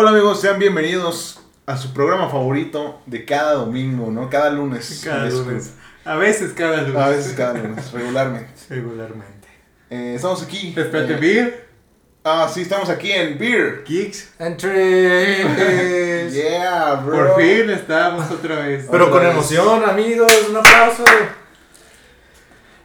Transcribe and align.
Hola 0.00 0.10
amigos, 0.10 0.40
sean 0.40 0.60
bienvenidos 0.60 1.40
a 1.66 1.76
su 1.76 1.92
programa 1.92 2.28
favorito 2.30 3.02
de 3.06 3.24
cada 3.24 3.54
domingo, 3.54 4.12
¿no? 4.12 4.30
Cada 4.30 4.48
lunes. 4.48 5.00
Cada 5.04 5.28
lunes. 5.28 5.74
A 6.04 6.14
veces 6.14 6.52
cada 6.52 6.82
lunes. 6.82 6.96
A 6.96 7.08
veces 7.08 7.32
cada 7.32 7.54
lunes, 7.54 7.90
regularmente. 7.92 8.52
Regularmente. 8.70 9.48
Eh, 9.90 10.12
estamos 10.14 10.40
aquí. 10.40 10.72
Espérate, 10.76 11.14
eh, 11.14 11.16
Beer, 11.16 11.66
Ah, 12.22 12.48
sí, 12.48 12.60
estamos 12.62 12.88
aquí 12.90 13.10
en 13.10 13.40
Beer. 13.40 13.82
Geeks. 13.84 14.34
Entre. 14.38 16.30
Yeah, 16.30 16.94
bro. 17.04 17.34
Por 17.34 17.42
fin 17.42 17.68
estamos 17.68 18.30
otra 18.30 18.60
vez. 18.60 18.86
Pero 18.88 19.06
Otra 19.06 19.16
con 19.16 19.24
vez. 19.24 19.32
emoción, 19.32 19.82
amigos, 19.82 20.32
un 20.48 20.58
aplauso. 20.58 21.02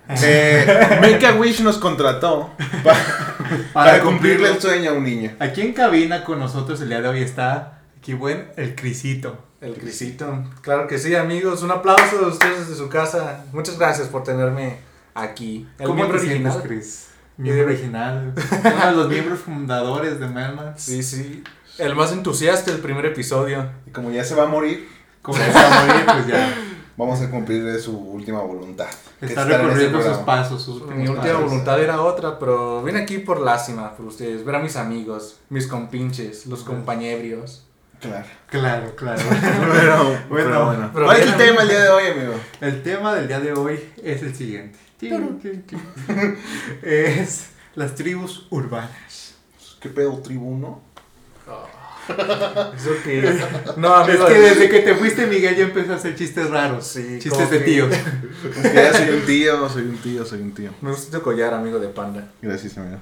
Eh, 0.10 0.98
Make 1.02 1.26
a 1.26 1.34
Wish 1.36 1.62
nos 1.62 1.78
contrató 1.78 2.52
pa- 2.84 2.96
para, 3.74 4.02
cumplirle 4.02 4.50
el 4.50 4.60
sueño 4.62 4.92
a 4.92 4.94
un 4.94 5.04
niño. 5.04 5.32
Aquí 5.40 5.62
en 5.62 5.74
cabina 5.74 6.24
con 6.24 6.40
nosotros 6.40 6.82
el 6.82 6.90
día 6.90 7.02
de 7.02 7.08
hoy 7.08 7.22
está 7.22 7.80
aquí 7.98 8.14
buen 8.14 8.50
el 8.58 8.76
Crisito. 8.76 9.38
El 9.62 9.76
Crisito. 9.76 10.44
Claro 10.62 10.88
que 10.88 10.98
sí, 11.00 11.16
amigos. 11.16 11.64
Un 11.64 11.72
aplauso 11.72 12.18
de 12.20 12.26
ustedes 12.26 12.60
desde 12.68 12.76
su 12.76 12.90
casa. 12.90 13.46
Muchas 13.54 13.78
gracias 13.80 14.10
por 14.10 14.24
tenerme 14.24 14.78
aquí. 15.14 15.68
El 15.80 15.86
¿Cómo 15.86 15.96
miembro 15.96 16.20
sientes, 16.20 16.54
original. 16.56 16.68
Chris? 16.68 17.08
Miembro 17.38 17.64
Eh, 17.64 17.66
original. 17.68 18.34
Uno 18.62 18.86
de 18.86 18.92
los 18.92 19.08
miembros 19.10 19.40
fundadores 19.40 20.20
de 20.20 20.28
Melman. 20.28 20.74
Sí, 20.78 21.02
sí. 21.02 21.44
El 21.78 21.96
más 21.96 22.12
entusiasta 22.12 22.72
del 22.72 22.82
primer 22.82 23.06
episodio. 23.06 23.70
Y 23.88 23.92
como 23.92 24.12
ya 24.12 24.24
se 24.26 24.36
va 24.36 24.44
a 24.44 24.48
morir, 24.48 24.88
Como 25.22 25.38
ya 25.38 25.48
está 25.48 25.82
a 25.82 25.86
morir, 25.86 26.06
pues 26.06 26.28
ya 26.28 26.54
vamos 26.98 27.22
a 27.22 27.30
cumplirle 27.30 27.80
su 27.80 27.98
última 27.98 28.42
voluntad. 28.42 28.88
está 29.22 29.46
recorriendo 29.46 30.02
sus 30.02 30.18
pasos, 30.20 30.62
sus 30.64 30.86
Mi 30.88 31.08
última 31.08 31.22
pasos. 31.24 31.42
voluntad 31.44 31.82
era 31.82 32.02
otra, 32.02 32.38
pero 32.40 32.84
vine 32.84 33.00
aquí 33.02 33.20
por 33.20 33.40
lástima, 33.42 33.96
por 33.96 34.06
ustedes. 34.08 34.44
Ver 34.46 34.56
a 34.56 34.60
mis 34.60 34.76
amigos, 34.76 35.38
mis 35.50 35.68
compinches, 35.68 36.46
los 36.48 36.64
compañebrios. 36.64 37.66
Claro. 38.00 38.26
Claro, 38.48 38.96
claro. 38.98 39.22
Pero, 39.74 40.04
Bueno, 40.04 40.20
pero 40.30 40.66
bueno. 40.66 40.90
pero 40.94 41.06
¿Cuál 41.06 41.22
es 41.22 41.26
el 41.28 41.38
tema 41.38 41.62
el 41.62 41.70
día 41.70 41.80
de 41.84 41.90
hoy, 41.90 42.08
amigo? 42.08 42.34
El 42.60 42.84
tema 42.84 43.16
del 43.16 43.28
día 43.30 43.40
de 43.40 43.54
hoy 43.54 43.80
es 44.04 44.22
el 44.24 44.36
siguiente. 44.36 44.78
Es 46.82 47.48
las 47.76 47.96
tribus 47.96 48.48
urbanas. 48.50 49.36
¿Qué 49.80 49.90
pedo, 49.90 50.18
tribuno? 50.20 50.82
Eso 52.10 52.90
que. 53.04 53.22
No, 53.78 54.02
Es 54.02 54.10
amigos. 54.10 54.30
que 54.30 54.40
desde 54.40 54.70
que 54.70 54.80
te 54.80 54.96
fuiste, 54.96 55.26
Miguel, 55.28 55.56
ya 55.56 55.64
empezó 55.64 55.94
a 55.94 55.96
hacer 55.96 56.16
chistes 56.16 56.50
raros. 56.50 56.86
Sí, 56.86 57.20
chistes 57.20 57.50
de 57.50 57.60
que- 57.60 57.64
tío. 57.66 57.88
Es 57.90 58.74
ya 58.74 58.94
soy 58.94 59.10
un 59.10 59.22
tío, 59.26 59.70
soy 59.70 59.84
un 59.84 59.98
tío, 59.98 60.26
soy 60.26 60.42
un 60.42 60.54
tío. 60.54 60.72
Me 60.82 60.90
gusta 60.92 61.18
tu 61.18 61.24
collar, 61.24 61.54
amigo 61.54 61.80
de 61.80 61.88
panda. 61.88 62.28
Gracias, 62.42 62.78
amigo. 62.78 62.98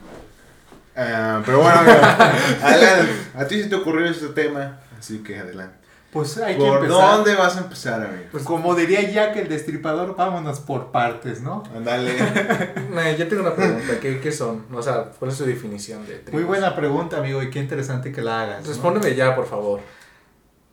Ah, 0.96 1.42
pero 1.46 1.60
bueno, 1.62 1.80
amigo, 1.80 1.98
adelante. 2.64 3.12
A 3.36 3.46
ti 3.48 3.62
se 3.64 3.70
te 3.70 3.76
ocurrió 3.76 4.06
este 4.08 4.28
tema, 4.28 4.80
así 5.00 5.20
que 5.20 5.40
adelante. 5.40 5.81
Pues 6.12 6.38
hay 6.40 6.58
que 6.58 6.60
¿Por 6.66 6.84
empezar. 6.84 7.16
dónde 7.16 7.36
vas 7.36 7.56
a 7.56 7.60
empezar, 7.62 8.04
amigo? 8.06 8.24
Pues 8.32 8.44
como 8.44 8.76
diría 8.76 9.02
Jack 9.10 9.38
el 9.38 9.48
destripador, 9.48 10.16
vámonos 10.18 10.60
por 10.60 10.92
partes, 10.92 11.42
¿no? 11.42 11.64
Andale. 11.74 12.16
Eh, 12.18 13.16
yo 13.20 13.28
tengo 13.30 13.44
una 13.44 13.56
pregunta. 13.56 13.98
¿Qué, 14.02 14.20
¿Qué 14.20 14.32
son? 14.34 14.66
O 14.74 14.82
sea, 14.82 15.06
¿cuál 15.18 15.32
es 15.32 15.38
su 15.38 15.46
definición 15.46 16.06
de 16.06 16.16
tribus? 16.16 16.34
Muy 16.34 16.44
buena 16.44 16.76
pregunta, 16.76 17.18
amigo, 17.18 17.42
y 17.42 17.50
qué 17.50 17.60
interesante 17.60 18.12
que 18.12 18.22
la 18.22 18.42
hagas. 18.42 18.62
¿no? 18.64 18.68
Respóndeme 18.68 19.16
ya, 19.16 19.34
por 19.36 19.48
favor. 19.48 19.80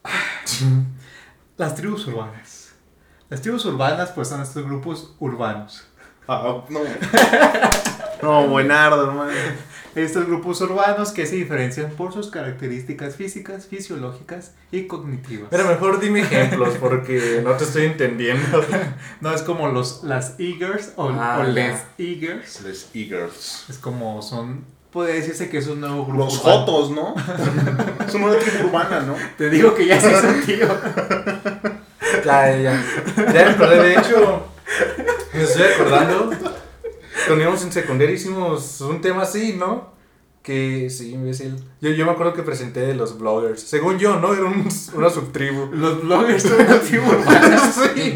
Las 1.56 1.74
tribus 1.76 2.06
urbanas. 2.08 2.72
Las 3.28 3.40
tribus 3.40 3.64
urbanas, 3.64 4.10
pues 4.10 4.28
son 4.28 4.42
estos 4.42 4.64
grupos 4.64 5.14
urbanos. 5.20 5.86
Ah, 6.26 6.62
no. 6.68 6.80
No, 8.20 8.48
buenardo, 8.48 9.06
hermano. 9.06 9.30
Estos 9.94 10.26
grupos 10.26 10.60
urbanos 10.60 11.12
que 11.12 11.26
se 11.26 11.36
diferencian 11.36 11.90
por 11.90 12.12
sus 12.12 12.30
características 12.30 13.16
físicas, 13.16 13.66
fisiológicas 13.66 14.52
y 14.70 14.86
cognitivas. 14.86 15.48
Pero 15.50 15.66
mejor 15.66 15.98
dime 16.00 16.20
ejemplos 16.20 16.74
porque 16.78 17.40
no 17.42 17.52
te 17.52 17.64
estoy 17.64 17.86
entendiendo. 17.86 18.64
No 19.20 19.32
es 19.34 19.42
como 19.42 19.68
los 19.68 20.04
las 20.04 20.34
eagers 20.38 20.92
o, 20.96 21.08
Ah, 21.10 21.38
o 21.40 21.44
les 21.44 21.80
eagers. 21.98 22.60
Les 22.62 22.88
e-girls. 22.94 23.64
Es 23.68 23.78
como 23.78 24.22
son. 24.22 24.64
Puede 24.92 25.14
decirse 25.14 25.48
que 25.50 25.58
es 25.58 25.66
un 25.66 25.80
nuevo 25.80 26.06
grupo. 26.06 26.24
Los 26.24 26.38
urbano. 26.40 26.58
jotos, 26.66 26.90
¿no? 26.92 27.14
Son 28.10 28.22
una 28.22 28.38
tribu 28.38 28.68
urbana, 28.68 29.00
¿no? 29.00 29.16
Te 29.36 29.50
digo 29.50 29.74
que 29.74 29.86
ya 29.86 30.00
se 30.00 30.10
hizo 30.10 30.28
tío. 30.46 30.68
Ya, 32.24 32.56
ya, 32.56 32.82
ya. 33.32 33.50
Acordé, 33.50 33.82
de 33.82 33.92
hecho, 33.94 34.42
me 35.32 35.42
estoy 35.42 35.62
acordando. 35.62 36.30
Cuando 37.26 37.42
íbamos 37.42 37.62
en 37.62 37.72
secundaria 37.72 38.14
hicimos 38.14 38.80
un 38.80 39.00
tema 39.00 39.22
así, 39.22 39.54
¿no? 39.58 39.96
Que 40.42 40.88
sí, 40.88 41.12
imbécil. 41.12 41.56
Yo, 41.82 41.90
yo 41.90 42.06
me 42.06 42.12
acuerdo 42.12 42.32
que 42.32 42.42
presenté 42.42 42.80
de 42.80 42.94
los 42.94 43.18
bloggers. 43.18 43.60
Según 43.60 43.98
yo, 43.98 44.18
¿no? 44.18 44.32
Era 44.32 44.44
un- 44.44 44.66
una 44.94 45.10
subtribu. 45.10 45.68
Los 45.74 46.02
bloggers 46.02 46.42
son 46.44 46.60
una 46.60 46.80
tribu 46.80 47.06
urbana. 47.06 47.72
sí. 47.94 48.14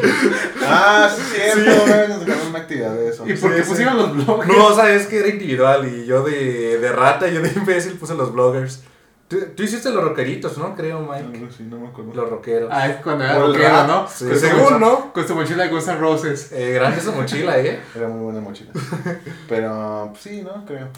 Ah, 0.63 1.11
sí, 1.15 1.23
es 1.37 1.55
cierto. 1.55 1.71
Vamos 1.87 1.91
a 1.91 2.19
sacar 2.21 2.37
una 2.49 2.59
actividad 2.61 2.95
de 2.95 3.09
eso. 3.11 3.25
¿Y 3.29 3.35
por 3.35 3.55
qué 3.55 3.63
sí. 3.63 3.69
pusieron 3.69 3.97
los 3.99 4.15
bloggers? 4.17 4.49
No, 4.49 4.67
o 4.67 4.75
sea, 4.75 4.95
es 4.95 5.07
que 5.09 5.19
era 5.19 5.29
individual 5.29 5.87
y 5.93 6.07
yo 6.07 6.23
de, 6.23 6.79
de 6.79 6.93
rata, 6.93 7.29
yo 7.29 7.43
de 7.43 7.53
imbécil 7.55 7.95
puse 7.95 8.15
los 8.15 8.33
bloggers. 8.33 8.83
Tú, 9.33 9.41
tú 9.57 9.63
hiciste 9.63 9.91
los 9.91 10.05
rockeritos, 10.05 10.59
¿no? 10.59 10.75
Creo, 10.75 11.01
Mike. 11.01 11.39
No, 11.39 11.51
sí, 11.51 11.63
no 11.63 11.79
me 11.79 11.89
acuerdo. 11.89 12.13
Los 12.13 12.29
rockeros. 12.29 12.69
Ah, 12.71 12.87
es 12.87 12.97
cuando 12.97 13.25
era 13.25 13.39
rockero. 13.39 13.87
¿no? 13.87 14.07
Sí, 14.07 14.27
según, 14.37 14.79
¿no? 14.79 15.11
Con 15.11 15.27
su 15.27 15.35
mochila 15.35 15.65
de 15.65 15.71
Guns 15.71 15.89
N' 15.89 15.99
Roses. 15.99 16.53
Eh, 16.53 16.73
grande 16.73 16.99
esa 16.99 17.13
mochila, 17.13 17.59
¿eh? 17.59 17.81
Era 17.95 18.09
muy 18.09 18.25
buena 18.25 18.41
mochila. 18.43 18.73
Pero, 19.49 20.09
pues, 20.11 20.23
sí, 20.23 20.43
¿no? 20.43 20.67
Creo. 20.67 20.89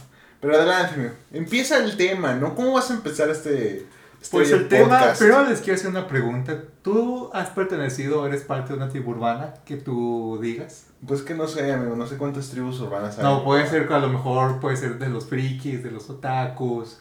Pero 0.40 0.56
adelante, 0.56 0.94
amigo. 0.94 1.12
Empieza 1.32 1.78
el 1.78 1.96
tema, 1.96 2.34
¿no? 2.34 2.56
¿Cómo 2.56 2.72
vas 2.72 2.90
a 2.90 2.94
empezar 2.94 3.30
este, 3.30 3.86
este 4.20 4.30
Pues 4.32 4.50
el 4.50 4.66
tema, 4.66 5.12
primero 5.16 5.44
les 5.44 5.60
quiero 5.60 5.76
hacer 5.76 5.90
una 5.90 6.08
pregunta. 6.08 6.60
¿Tú 6.82 7.30
has 7.32 7.50
pertenecido 7.50 8.22
o 8.22 8.26
eres 8.26 8.42
parte 8.42 8.72
de 8.72 8.78
una 8.78 8.88
tribu 8.88 9.12
urbana 9.12 9.54
que 9.64 9.76
tú 9.76 10.40
digas? 10.42 10.86
Pues 11.06 11.22
que 11.22 11.34
no 11.34 11.46
sé, 11.46 11.72
amigo. 11.72 11.94
No 11.94 12.08
sé 12.08 12.16
cuántas 12.16 12.50
tribus 12.50 12.80
urbanas 12.80 13.16
hay. 13.16 13.22
No, 13.22 13.44
puede 13.44 13.68
ser 13.68 13.86
que 13.86 13.94
a 13.94 14.00
lo 14.00 14.08
mejor 14.08 14.58
puede 14.58 14.76
ser 14.76 14.98
de 14.98 15.08
los 15.08 15.26
frikis, 15.26 15.84
de 15.84 15.92
los 15.92 16.10
otakus, 16.10 16.98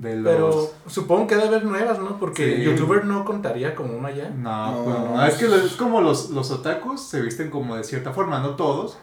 de 0.00 0.16
los... 0.16 0.32
Pero 0.34 0.70
supongo 0.86 1.26
que 1.26 1.36
debe 1.36 1.48
haber 1.48 1.64
nuevas, 1.64 1.98
¿no? 1.98 2.18
Porque 2.18 2.56
Sí. 2.56 2.62
youtuber 2.64 3.04
no 3.04 3.24
contaría 3.24 3.74
como 3.74 3.96
una 3.96 4.10
ya. 4.10 4.28
No, 4.30 4.72
No. 4.72 4.84
pues 4.84 4.98
no, 4.98 5.26
es 5.26 5.34
que 5.34 5.66
es 5.66 5.72
como 5.76 6.00
los, 6.00 6.30
los 6.30 6.50
otakus 6.50 7.00
se 7.06 7.20
visten 7.20 7.50
como 7.50 7.76
de 7.76 7.84
cierta 7.84 8.12
forma, 8.12 8.40
no 8.40 8.50
todos, 8.56 8.98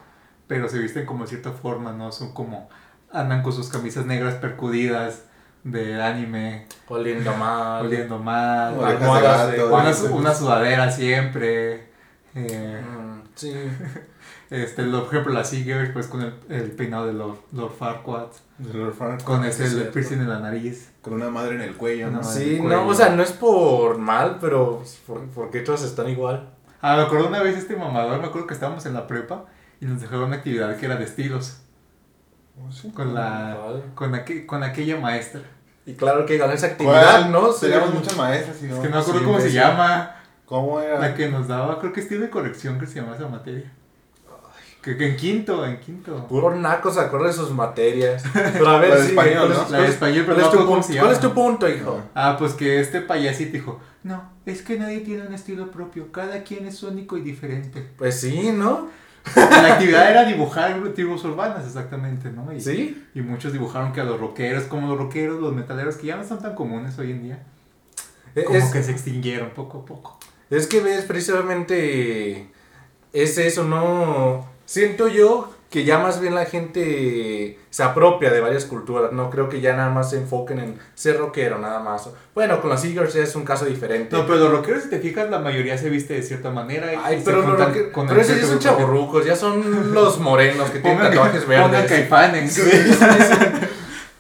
pero 0.47 0.67
se 0.67 0.79
visten 0.79 1.05
como 1.05 1.23
de 1.23 1.29
cierta 1.29 1.51
forma, 1.51 1.93
¿no? 1.93 2.11
Son 2.11 2.33
como, 2.33 2.69
andan 3.11 3.41
con 3.41 3.53
sus 3.53 3.69
camisas 3.69 4.05
negras 4.05 4.35
percudidas 4.35 5.23
de 5.63 6.01
anime, 6.01 6.67
Oliendo 6.87 7.33
mal. 7.35 7.85
oliendo 7.85 8.17
mal, 8.19 8.73
una 10.11 10.33
sudadera 10.33 10.89
siempre, 10.91 11.90
eh, 12.35 12.81
Mm, 12.85 13.21
sí. 13.35 13.53
este, 14.49 14.83
por 14.83 15.05
ejemplo 15.07 15.33
las 15.33 15.49
Seagers 15.49 15.91
pues 15.91 16.07
con 16.07 16.21
el, 16.21 16.33
el 16.49 16.71
peinado 16.71 17.07
de 17.07 17.13
Lord, 17.13 17.37
Lord 17.53 17.73
Farquaad, 17.77 18.27
De 18.57 18.73
Lord 18.73 18.93
Farquaad, 18.93 19.21
con 19.25 19.43
ese 19.45 19.63
es 19.65 19.71
el 19.71 19.75
cierto. 19.77 19.93
piercing 19.93 20.19
en 20.21 20.29
la 20.29 20.39
nariz. 20.39 20.91
Con 21.01 21.13
una 21.13 21.29
madre 21.29 21.55
en 21.55 21.61
el 21.61 21.75
cuello, 21.75 22.09
¿no? 22.11 22.23
Sí, 22.23 22.57
cuello. 22.57 22.75
no, 22.83 22.87
o 22.87 22.93
sea, 22.93 23.09
no 23.09 23.23
es 23.23 23.31
por 23.31 23.97
mal, 23.97 24.37
pero 24.39 24.77
pues, 24.79 24.99
¿por, 25.07 25.21
por 25.29 25.49
qué 25.49 25.61
todas 25.61 25.83
están 25.83 26.09
igual? 26.09 26.49
Ah, 26.81 26.95
me 26.97 27.03
acuerdo 27.03 27.27
una 27.27 27.41
vez 27.43 27.57
este 27.57 27.75
mamador, 27.75 28.19
me 28.19 28.27
acuerdo 28.27 28.47
que 28.47 28.53
estábamos 28.53 28.85
en 28.85 28.93
la 28.93 29.07
prepa 29.07 29.45
y 29.79 29.85
nos 29.85 30.01
dejaron 30.01 30.25
una 30.25 30.37
actividad 30.37 30.75
que 30.77 30.85
era 30.85 30.95
de 30.95 31.03
estilos. 31.05 31.57
Oh, 32.59 32.71
sí. 32.71 32.91
con 32.91 33.13
la 33.13 33.55
Vale. 33.55 33.81
con, 33.95 34.11
aqu- 34.13 34.45
con 34.45 34.63
aquella 34.63 34.99
maestra. 34.99 35.41
Y 35.85 35.93
claro 35.93 36.25
que 36.25 36.37
ganó 36.37 36.53
esa 36.53 36.67
actividad, 36.67 37.21
¿Cuál? 37.21 37.31
¿no? 37.31 37.49
Teníamos 37.49 37.89
Sí. 37.89 37.95
muchas 37.97 38.17
maestras 38.17 38.57
y 38.61 38.65
no. 38.67 38.75
Es 38.75 38.81
que 38.81 38.89
no 38.89 38.95
me 38.95 39.01
acuerdo 39.01 39.19
Sí, 39.19 39.25
cómo 39.25 39.39
se 39.39 39.51
llama. 39.51 40.15
¿Cómo 40.51 40.81
era? 40.81 40.99
La 40.99 41.15
que 41.15 41.29
nos 41.29 41.47
daba, 41.47 41.79
creo 41.79 41.93
que 41.93 42.01
estilo 42.01 42.21
de 42.23 42.29
corrección 42.29 42.77
que 42.77 42.85
se 42.85 42.99
llama 42.99 43.15
esa 43.15 43.27
materia. 43.29 43.71
Que, 44.81 44.97
que 44.97 45.07
en 45.11 45.15
quinto, 45.15 45.65
en 45.65 45.79
quinto. 45.79 46.27
Puro 46.27 46.53
naco 46.55 46.91
se 46.91 46.99
acuerda 46.99 47.27
de 47.27 47.33
sus 47.33 47.51
materias. 47.51 48.21
Pero 48.33 48.67
a 48.67 48.77
ver, 48.81 48.89
La 48.89 48.95
de 48.97 49.01
sí, 49.03 49.09
español, 49.11 49.37
¿cuál 49.47 49.51
es- 49.51 49.57
¿no? 49.57 49.61
La 49.63 49.67
cuál 49.69 49.81
de 49.81 49.87
es- 49.87 49.93
español, 49.93 50.23
pero 50.25 50.35
¿Cuál 50.35 50.41
no 50.41 50.51
es 50.51 50.51
tu 50.59 50.67
punto? 50.67 50.83
se 50.87 50.99
¿Cuál 50.99 51.11
es 51.11 51.17
llama. 51.21 51.29
tu 51.29 51.41
punto, 51.41 51.69
hijo? 51.69 52.01
Ah, 52.15 52.35
pues 52.37 52.53
que 52.53 52.79
este 52.81 52.99
payasito 53.01 53.51
dijo, 53.53 53.79
no, 54.03 54.29
es 54.45 54.61
que 54.61 54.77
nadie 54.77 54.99
tiene 54.99 55.25
un 55.25 55.33
estilo 55.33 55.71
propio, 55.71 56.11
cada 56.11 56.43
quien 56.43 56.65
es 56.65 56.83
único 56.83 57.15
y 57.15 57.21
diferente. 57.21 57.87
Pues 57.97 58.19
sí, 58.19 58.51
¿no? 58.51 58.89
La 59.35 59.73
actividad 59.75 60.09
era 60.11 60.25
dibujar 60.25 60.75
tribus 60.95 61.23
urbanas, 61.23 61.65
exactamente, 61.65 62.29
¿no? 62.31 62.51
Y, 62.51 62.59
Sí. 62.59 63.05
y 63.13 63.21
muchos 63.21 63.53
dibujaron 63.53 63.93
que 63.93 64.01
a 64.01 64.03
los 64.03 64.19
rockeros, 64.19 64.63
como 64.63 64.87
los 64.89 64.97
rockeros, 64.97 65.39
los 65.39 65.53
metaleros, 65.53 65.95
que 65.95 66.07
ya 66.07 66.17
no 66.17 66.23
son 66.25 66.39
tan 66.41 66.55
comunes 66.55 66.97
hoy 66.97 67.11
en 67.11 67.23
día, 67.23 67.43
como 68.47 68.57
Es, 68.57 68.71
que 68.71 68.81
se 68.81 68.91
extinguieron 68.91 69.51
poco 69.51 69.81
a 69.81 69.85
poco. 69.85 70.17
Es 70.51 70.67
que 70.67 70.81
ves, 70.81 71.05
precisamente 71.05 72.47
es 73.13 73.37
eso, 73.37 73.63
¿no? 73.63 74.47
Siento 74.65 75.07
yo 75.07 75.51
que 75.69 75.85
ya 75.85 75.99
más 75.99 76.19
bien 76.19 76.35
la 76.35 76.43
gente 76.45 77.57
se 77.69 77.81
apropia 77.83 78.29
de 78.29 78.41
varias 78.41 78.65
culturas, 78.65 79.13
no 79.13 79.29
creo 79.29 79.47
que 79.47 79.61
ya 79.61 79.73
nada 79.73 79.89
más 79.89 80.09
se 80.09 80.17
enfoquen 80.17 80.59
en 80.59 80.79
ser 80.95 81.17
rockero, 81.17 81.59
nada 81.59 81.79
más. 81.79 82.09
Bueno, 82.35 82.59
con 82.59 82.69
los 82.71 82.83
Eagles 82.83 83.15
es 83.15 83.37
un 83.37 83.45
caso 83.45 83.63
diferente. 83.63 84.13
No, 84.13 84.25
pero 84.25 84.37
los 84.39 84.51
rockeros, 84.51 84.83
si 84.83 84.89
te 84.89 84.99
fijas, 84.99 85.29
la 85.29 85.39
mayoría 85.39 85.77
se 85.77 85.89
viste 85.89 86.13
de 86.15 86.23
cierta 86.23 86.49
manera. 86.51 86.93
y 86.93 86.97
Ay, 87.01 87.19
se 87.19 87.25
pero, 87.25 87.41
los 87.41 87.87
con 87.93 88.09
esos 88.19 88.41
ya 88.41 88.45
son 88.45 88.59
chavorrucos, 88.59 89.25
ya 89.25 89.37
son 89.37 89.93
los 89.93 90.19
morenos 90.19 90.69
que 90.71 90.79
tienen 90.79 90.97
Pongan, 90.97 91.13
tatuajes 91.13 91.43
pongan 91.43 91.71
verdes. 91.71 91.89
caifanes. 91.89 92.61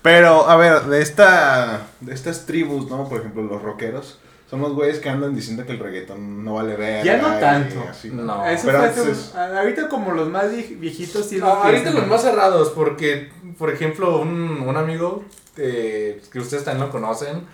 Pero, 0.01 0.49
a 0.49 0.55
ver, 0.55 0.83
de 0.83 1.01
esta. 1.01 1.87
De 1.99 2.13
estas 2.13 2.45
tribus, 2.45 2.89
¿no? 2.89 3.07
Por 3.09 3.19
ejemplo, 3.19 3.43
los 3.43 3.61
rockeros. 3.61 4.19
Son 4.51 4.61
los 4.61 4.73
güeyes 4.73 4.99
que 4.99 5.09
andan 5.09 5.33
diciendo 5.33 5.65
que 5.65 5.71
el 5.71 5.79
reggaetón 5.79 6.43
no 6.43 6.55
vale 6.55 6.75
ver. 6.75 7.03
Ya 7.05 7.17
no 7.17 7.39
tanto. 7.39 7.83
No. 8.11 8.45
Eso 8.45 8.67
Pero 8.67 8.83
antes 8.83 9.07
es- 9.07 9.33
ahorita 9.35 9.87
como 9.87 10.11
los 10.11 10.27
más 10.29 10.51
vie- 10.51 10.77
viejitos 10.77 11.29
sí 11.29 11.37
No, 11.37 11.47
ahorita 11.47 11.89
los 11.91 12.05
más 12.07 12.21
cerrados, 12.21 12.69
porque, 12.71 13.31
por 13.57 13.69
ejemplo, 13.71 14.19
un, 14.19 14.61
un 14.67 14.75
amigo 14.77 15.23
eh, 15.57 16.21
que 16.31 16.39
ustedes 16.39 16.65
también 16.65 16.85
lo 16.85 16.91
conocen, 16.91 17.45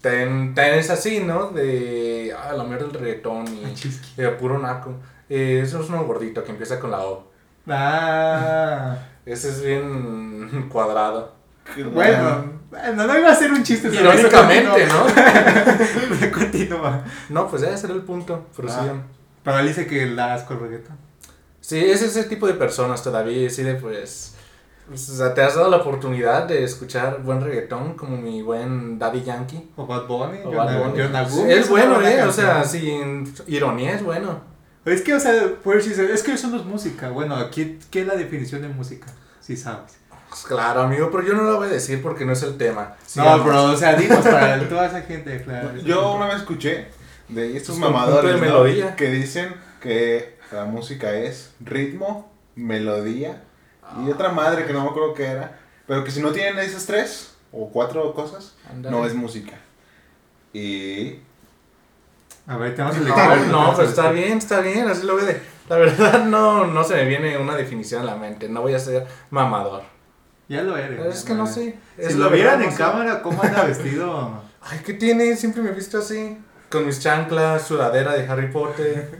también, 0.00 0.54
también 0.54 0.78
es 0.78 0.88
así, 0.90 1.18
¿no? 1.20 1.48
De, 1.50 2.32
ah, 2.38 2.52
la 2.52 2.62
mierda 2.62 2.86
del 2.86 2.94
reggaetón 2.94 3.44
y 3.48 4.20
de 4.20 4.28
puro 4.30 4.58
naco. 4.60 4.92
Eh, 5.28 5.60
eso 5.64 5.80
es 5.82 5.88
uno 5.88 6.04
gordito 6.04 6.44
que 6.44 6.52
empieza 6.52 6.78
con 6.78 6.92
la 6.92 7.00
O. 7.00 7.26
Ah, 7.68 8.96
Ese 9.26 9.48
es 9.48 9.62
bien 9.64 10.68
cuadrado. 10.70 11.34
bueno, 11.76 11.90
bueno, 11.90 12.44
no 12.70 13.18
iba 13.18 13.30
a 13.30 13.34
ser 13.34 13.52
un 13.52 13.62
chiste. 13.62 13.88
Irónicamente, 13.88 14.86
¿no? 14.86 15.06
continúa. 16.38 17.04
No, 17.28 17.48
pues 17.48 17.62
ese 17.62 17.86
era 17.86 17.94
el 17.94 18.02
punto. 18.02 18.46
Pero 18.56 18.68
sí, 18.68 18.74
Ah. 18.78 19.02
Pero 19.42 19.58
él 19.60 19.68
dice 19.68 19.86
que 19.86 20.06
le 20.06 20.14
da 20.16 20.34
asco 20.34 20.54
el 20.54 20.60
reggaetón. 20.60 20.96
sí, 21.60 21.78
es 21.78 22.02
ese 22.02 22.24
tipo 22.24 22.46
de 22.48 22.54
personas 22.54 23.02
todavía, 23.02 23.48
sí, 23.48 23.62
de 23.62 23.74
pues... 23.76 24.34
pues, 24.88 25.08
o 25.08 25.14
sea, 25.16 25.34
te 25.34 25.42
has 25.42 25.54
dado 25.54 25.70
la 25.70 25.76
oportunidad 25.76 26.46
de 26.48 26.64
escuchar 26.64 27.22
buen 27.22 27.40
reggaetón 27.40 27.94
como 27.94 28.16
mi 28.16 28.42
buen 28.42 28.98
Daddy 28.98 29.22
Yankee. 29.22 29.70
O 29.76 29.86
Bad 29.86 30.06
Bunny. 30.08 30.38
O 30.44 30.50
Bad 30.50 30.80
Bunny. 30.80 31.02
Sí, 31.28 31.42
es 31.52 31.68
bueno, 31.68 32.00
eh, 32.02 32.24
o 32.24 32.32
sea, 32.32 32.64
sin 32.64 33.32
ironía 33.46 33.92
es 33.94 34.02
bueno. 34.02 34.40
Es 34.84 35.02
que, 35.02 35.14
o 35.14 35.20
sea, 35.20 35.32
decir, 35.32 36.10
es 36.12 36.22
que 36.22 36.32
eso 36.32 36.48
no 36.48 36.56
es 36.56 36.64
música. 36.64 37.10
Bueno, 37.10 37.34
aquí, 37.36 37.78
¿qué 37.90 38.02
es 38.02 38.06
la 38.06 38.14
definición 38.14 38.62
de 38.62 38.68
música? 38.68 39.06
Si 39.40 39.56
sabes. 39.56 39.96
Pues 40.28 40.42
claro, 40.44 40.82
amigo, 40.82 41.10
pero 41.10 41.22
yo 41.22 41.34
no 41.34 41.42
lo 41.42 41.56
voy 41.56 41.68
a 41.68 41.70
decir 41.70 42.02
porque 42.02 42.24
no 42.24 42.32
es 42.32 42.42
el 42.42 42.56
tema. 42.56 42.96
No, 43.14 43.44
bro, 43.44 43.64
o 43.64 43.76
sea, 43.76 43.94
dinos 43.94 44.18
para 44.24 44.68
toda 44.68 44.86
esa 44.86 45.02
gente, 45.02 45.42
claro. 45.42 45.76
Yo 45.78 46.12
una 46.14 46.26
vez 46.26 46.36
escuché 46.36 46.88
de 47.28 47.56
estos 47.56 47.76
Es 47.76 47.80
mamadores 47.80 48.94
que 48.96 49.10
dicen 49.10 49.54
que 49.80 50.38
la 50.52 50.64
música 50.64 51.12
es 51.12 51.52
ritmo, 51.60 52.32
melodía 52.54 53.42
y 54.04 54.10
otra 54.10 54.30
madre 54.30 54.66
que 54.66 54.72
no 54.72 54.82
me 54.82 54.90
acuerdo 54.90 55.14
qué 55.14 55.26
era. 55.26 55.58
Pero 55.86 56.02
que 56.02 56.10
si 56.10 56.20
no 56.20 56.32
tienen 56.32 56.58
esas 56.58 56.86
tres 56.86 57.36
o 57.52 57.70
cuatro 57.70 58.12
cosas, 58.14 58.54
no 58.74 59.06
es 59.06 59.14
música. 59.14 59.54
Y. 60.52 61.20
A 62.46 62.56
ver, 62.56 62.74
tenemos 62.74 62.96
el 62.96 63.08
No, 63.08 63.14
experto, 63.14 63.46
no, 63.52 63.66
pues 63.74 63.78
el 63.80 63.86
está 63.86 64.10
bien, 64.10 64.38
está 64.38 64.60
bien, 64.60 64.88
así 64.88 65.04
lo 65.04 65.16
ve 65.16 65.24
de... 65.24 65.42
La 65.68 65.76
verdad 65.76 66.24
no, 66.26 66.66
no 66.66 66.84
se 66.84 66.94
me 66.94 67.04
viene 67.04 67.36
una 67.38 67.56
definición 67.56 68.02
a 68.02 68.04
la 68.04 68.16
mente, 68.16 68.48
no 68.48 68.62
voy 68.62 68.74
a 68.74 68.78
ser 68.78 69.06
mamador. 69.30 69.82
Ya 70.48 70.62
lo 70.62 70.76
eres. 70.76 71.14
Es 71.16 71.24
que 71.24 71.34
no 71.34 71.46
sé. 71.46 71.76
Si 71.98 72.14
lo 72.14 72.30
vieran 72.30 72.58
verdad, 72.58 72.62
en 72.62 72.66
no 72.66 72.70
sé. 72.72 72.76
cámara, 72.78 73.22
¿cómo 73.22 73.42
anda 73.42 73.64
vestido? 73.66 74.42
Ay, 74.62 74.80
¿qué 74.84 74.94
tiene? 74.94 75.36
Siempre 75.36 75.62
me 75.62 75.70
he 75.70 75.72
visto 75.72 75.98
así. 75.98 76.38
Con 76.70 76.86
mis 76.86 77.00
chanclas, 77.00 77.66
sudadera 77.66 78.12
de 78.14 78.26
Harry 78.28 78.50
Potter. 78.50 79.10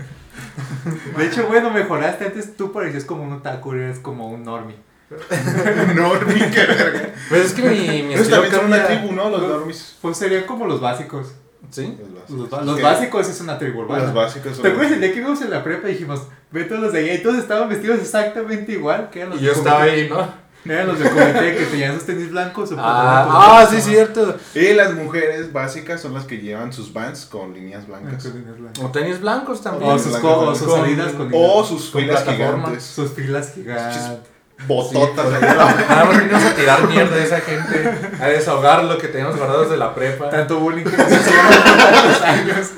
De 1.17 1.27
hecho, 1.27 1.47
bueno, 1.47 1.71
mejoraste. 1.71 2.27
Antes 2.27 2.57
tú 2.57 2.73
parecías 2.73 3.05
como 3.05 3.23
un 3.23 3.33
otaku, 3.33 3.73
eres 3.73 3.99
como 3.99 4.29
un 4.29 4.45
normie. 4.45 4.77
Normie, 5.95 6.51
qué 6.51 6.67
verga. 6.67 7.11
Pues 7.29 7.47
es 7.47 7.53
que 7.55 7.63
mi, 7.63 7.79
mi 8.03 8.15
Ellos 8.15 8.23
estilo 8.23 8.51
son 8.51 8.67
una 8.67 8.79
cambia. 8.79 8.87
tribu, 9.01 9.13
¿no? 9.15 9.29
Los 9.31 9.43
normies. 9.43 9.97
Pues 10.03 10.17
serían 10.17 10.45
como 10.45 10.67
los 10.67 10.81
básicos. 10.81 11.33
¿Sí? 11.71 11.97
Los, 12.29 12.51
ba- 12.51 12.63
los 12.63 12.81
básicos 12.81 13.29
es 13.29 13.41
una 13.41 13.59
tribu 13.59 13.81
urbana. 13.81 14.05
Los 14.05 14.15
básicos 14.15 14.53
son. 14.55 14.63
¿Te 14.63 14.69
acuerdas 14.69 14.93
el 14.93 15.01
día 15.01 15.13
que 15.13 15.21
vimos 15.21 15.41
en 15.43 15.51
la 15.51 15.63
prepa 15.65 15.89
y 15.89 15.93
dijimos, 15.93 16.23
ve 16.51 16.65
todos 16.65 16.81
los 16.83 16.93
de 16.93 17.01
allá 17.01 17.15
y 17.15 17.23
todos 17.23 17.39
estaban 17.39 17.69
vestidos 17.69 18.01
exactamente 18.01 18.73
igual? 18.73 19.11
Que 19.11 19.21
eran 19.21 19.31
los 19.33 19.41
Y 19.41 19.45
yo 19.45 19.53
estaba 19.53 19.83
ahí, 19.83 20.09
¿no? 20.09 20.29
Eran 20.69 20.89
los 20.89 20.99
de 20.99 21.09
comité 21.11 21.57
que 21.57 21.67
tenían 21.67 21.95
sus 21.95 22.07
tenis 22.07 22.31
blancos. 22.31 22.71
Ah, 22.77 23.27
ah, 23.63 23.67
sí, 23.71 23.81
cierto. 23.81 24.37
Y 24.55 24.73
las 24.75 24.95
mujeres 24.95 25.53
básicas 25.53 26.01
son 26.01 26.15
las 26.15 26.25
que 26.25 26.39
llevan 26.39 26.73
sus 26.73 26.93
bands 26.93 27.27
con 27.27 27.53
líneas 27.55 27.87
blancas. 27.87 28.23
Con 28.25 28.33
tenis 28.33 28.59
blancos. 28.59 28.85
O 28.85 28.89
tenis 28.91 29.21
blancos 29.21 29.63
también. 29.63 29.91
O 29.91 29.99
sus, 29.99 30.11
blancos 30.13 30.31
co- 30.31 30.41
o 30.41 30.45
con- 30.47 30.57
sus 30.57 30.67
con- 30.69 30.81
salidas 30.81 31.13
con 31.13 31.31
O 31.35 31.65
sus 31.65 31.91
Con 31.91 32.03
filas 32.03 32.25
gigantes. 32.25 32.83
sus 32.83 33.11
filas 33.13 33.53
gigantes. 33.55 34.03
Bototas 34.67 35.27
Sí, 35.29 35.35
ahí 35.35 35.51
a 35.51 35.55
la- 35.55 35.75
Nada 35.75 36.05
más 36.07 36.17
venimos 36.19 36.43
a 36.43 36.55
tirar 36.55 36.89
mierda 36.89 37.15
a 37.17 37.19
esa 37.23 37.41
gente, 37.43 37.95
a 38.21 38.27
desahogar 38.29 38.85
lo 38.85 38.97
que 38.97 39.09
teníamos 39.09 39.37
guardados 39.37 39.69
de 39.71 39.77
la 39.77 39.95
prepa. 39.95 40.31
Tanto 40.31 40.59
bullying 40.61 40.85
que 40.85 40.97
nos 40.97 41.07
hicieron 41.13 41.47
tantos 41.65 42.23
años. 42.23 42.71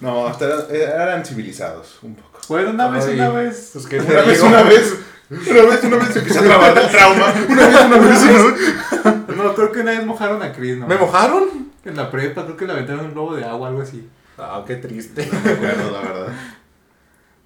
No, 0.00 0.26
hasta 0.26 0.44
eran, 0.46 0.64
eran 0.70 1.24
civilizados 1.24 1.98
un 2.02 2.14
poco. 2.14 2.38
Bueno, 2.48 2.70
una 2.70 2.88
vez, 2.88 3.04
Ay, 3.06 3.14
una 3.16 3.28
vez. 3.30 3.70
Pues 3.74 3.86
que 3.86 4.00
Una 4.00 4.22
vez, 4.22 4.40
una 4.42 4.62
vez. 4.62 4.94
Una 5.30 5.62
vez, 5.62 5.84
una 5.84 5.96
vez 5.96 6.08
se 6.12 6.18
empieza 6.20 6.40
a 6.40 6.42
grabar 6.42 6.78
el 6.78 6.88
trauma. 6.90 7.34
Una 7.48 7.66
vez, 7.68 7.80
una 7.84 7.96
vez. 7.98 8.22
una 8.22 8.42
vez. 8.44 9.36
No, 9.36 9.54
creo 9.54 9.72
que 9.72 9.80
una 9.80 9.90
vez 9.92 10.06
mojaron 10.06 10.42
a 10.42 10.52
Chris, 10.52 10.76
¿no? 10.78 10.86
¿Me 10.86 10.96
mojaron? 10.96 11.68
En 11.84 11.96
la 11.96 12.10
prepa, 12.10 12.44
creo 12.44 12.56
que 12.56 12.66
le 12.66 12.72
aventaron 12.72 13.06
un 13.06 13.12
globo 13.12 13.36
de 13.36 13.44
agua, 13.44 13.68
algo 13.68 13.82
así. 13.82 14.08
Ah, 14.38 14.62
qué 14.66 14.76
triste. 14.76 15.26
No 15.30 15.40
me 15.40 15.50
acuerdo, 15.52 15.90
la 15.90 16.00
verdad. 16.00 16.32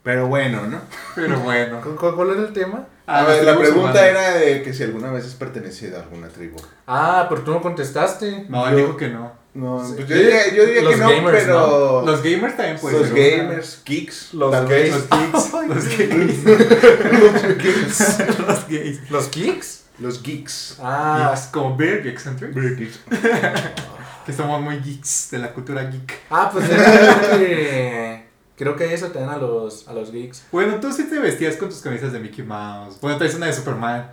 Pero 0.02 0.26
bueno, 0.26 0.66
¿no? 0.66 0.78
Pero 1.14 1.38
bueno. 1.40 1.80
¿Cu- 1.80 2.14
¿Cuál 2.16 2.30
era 2.30 2.40
el 2.40 2.52
tema? 2.52 2.86
Ah, 3.06 3.20
A 3.20 3.24
ver, 3.24 3.44
la 3.44 3.56
pregunta 3.56 4.08
era 4.08 4.32
de 4.32 4.62
que 4.62 4.72
si 4.72 4.82
alguna 4.82 5.10
vez 5.10 5.24
has 5.26 5.34
pertenecido 5.34 5.98
a 5.98 6.02
alguna 6.02 6.28
tribu. 6.28 6.56
Ah, 6.86 7.26
pero 7.28 7.42
tú 7.42 7.52
no 7.52 7.62
contestaste. 7.62 8.46
No, 8.48 8.66
él 8.68 8.76
dijo 8.76 8.96
que 8.96 9.08
no. 9.08 9.32
No, 9.54 9.84
Sí. 9.86 9.92
pues 9.96 10.08
yo 10.08 10.16
diría, 10.16 10.54
yo 10.54 10.64
diría 10.64 10.82
Los 10.82 10.94
que 10.94 11.00
no, 11.00 11.08
gamers, 11.10 11.38
pero. 11.44 12.02
Los 12.06 12.22
gamers 12.22 12.56
también 12.56 12.78
pueden 12.78 12.98
los 13.00 13.08
ser. 13.08 13.38
gamers, 13.42 13.82
geeks, 13.84 14.32
Los 14.34 14.50
tal 14.50 14.66
gays. 14.68 14.94
Los 14.94 15.08
geeks. 15.10 15.52
Los 15.68 15.88
gays. 15.88 18.18
Los 18.38 18.66
gays. 18.68 19.10
¿Los 19.10 19.28
kicks? 19.28 19.82
Los 19.98 20.22
geeks. 20.22 20.78
Ah, 20.82 21.32
Geeks, 21.34 21.46
como 21.52 21.76
Bear 21.76 22.02
Geeks. 22.02 22.24
Geeks. 22.78 22.98
Que 24.24 24.32
somos 24.32 24.60
muy 24.62 24.78
geeks 24.78 25.30
de 25.32 25.38
la 25.38 25.52
cultura 25.52 25.82
geek. 25.90 26.12
ah 26.30 26.48
pues 26.52 26.64
es 26.70 26.76
creo 26.76 27.38
que, 27.40 28.24
creo 28.56 28.76
que 28.76 28.94
eso 28.94 29.08
te 29.08 29.18
dan 29.18 29.30
a 29.30 29.36
los, 29.36 29.88
a 29.88 29.92
los 29.92 30.12
geeks. 30.12 30.44
Bueno, 30.52 30.76
tú 30.80 30.92
sí 30.92 31.04
te 31.10 31.18
vestías 31.18 31.56
con 31.56 31.68
tus 31.68 31.80
camisas 31.80 32.12
de 32.12 32.20
Mickey 32.20 32.44
Mouse. 32.44 32.98
Bueno, 33.00 33.18
traes 33.18 33.34
una 33.34 33.46
de 33.46 33.52
Superman. 33.52 34.08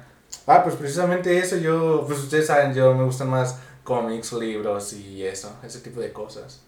Ah, 0.47 0.63
pues 0.63 0.73
precisamente 0.75 1.37
eso 1.37 1.57
yo, 1.57 2.05
pues 2.07 2.17
ustedes 2.19 2.47
saben, 2.47 2.73
yo 2.73 2.95
me 2.95 3.03
gustan 3.03 3.29
más 3.29 3.57
cómics, 3.83 4.33
libros 4.33 4.93
y 4.93 5.23
eso, 5.23 5.55
ese 5.63 5.79
tipo 5.79 5.99
de 5.99 6.11
cosas. 6.11 6.61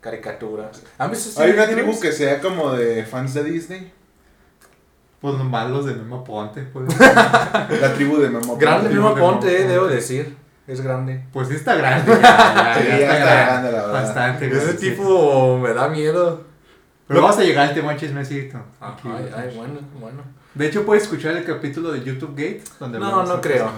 Caricaturas. 0.00 0.82
¿Han 0.98 1.10
visto 1.10 1.40
Hay 1.40 1.52
una 1.52 1.66
tribu 1.66 1.98
que 1.98 2.12
sea 2.12 2.40
como 2.40 2.72
de 2.72 3.04
fans 3.04 3.32
de 3.34 3.44
Disney. 3.44 3.92
Pues 5.20 5.34
nomás 5.38 5.70
los 5.70 5.86
de 5.86 5.94
Memo 5.94 6.22
Ponte, 6.22 6.62
pues. 6.64 6.98
La 7.80 7.94
tribu 7.94 8.18
de 8.18 8.28
Memo. 8.28 8.56
Grande 8.58 8.90
Tribu 8.90 9.02
Memo 9.04 9.14
de 9.14 9.20
Ponte, 9.22 9.46
Memo 9.46 9.58
eh, 9.58 9.66
debo 9.66 9.80
Ponte. 9.84 9.94
decir. 9.96 10.36
Es 10.66 10.80
grande. 10.82 11.24
Pues 11.32 11.48
sí 11.48 11.54
está 11.54 11.74
grande. 11.74 12.12
Ya, 12.20 12.20
ya, 12.20 12.74
Sí, 12.78 12.88
ya 12.88 12.98
ya 12.98 12.98
está, 12.98 13.18
está 13.18 13.24
grande. 13.24 13.44
grande, 13.46 13.72
la 13.72 13.78
verdad. 13.86 13.92
Bastante 13.92 14.46
Ese 14.46 14.54
grande, 14.56 14.72
sí. 14.78 14.90
tipo 14.90 15.58
me 15.58 15.72
da 15.72 15.88
miedo. 15.88 16.44
Pero 17.06 17.20
vamos 17.22 17.38
a 17.38 17.42
llegar 17.42 17.68
al 17.68 17.74
tema 17.74 17.96
chismecito. 17.96 18.58
Ay, 18.80 18.92
Aquí, 18.92 19.08
ay, 19.34 19.54
bueno, 19.56 19.80
bueno. 20.00 20.22
De 20.54 20.66
hecho, 20.66 20.84
puedes 20.86 21.02
escuchar 21.04 21.36
el 21.36 21.44
capítulo 21.44 21.92
de 21.92 22.02
YouTube 22.02 22.30
Gate. 22.30 22.62
Donde 22.78 22.98
No, 22.98 23.24
no 23.24 23.40
creo. 23.40 23.70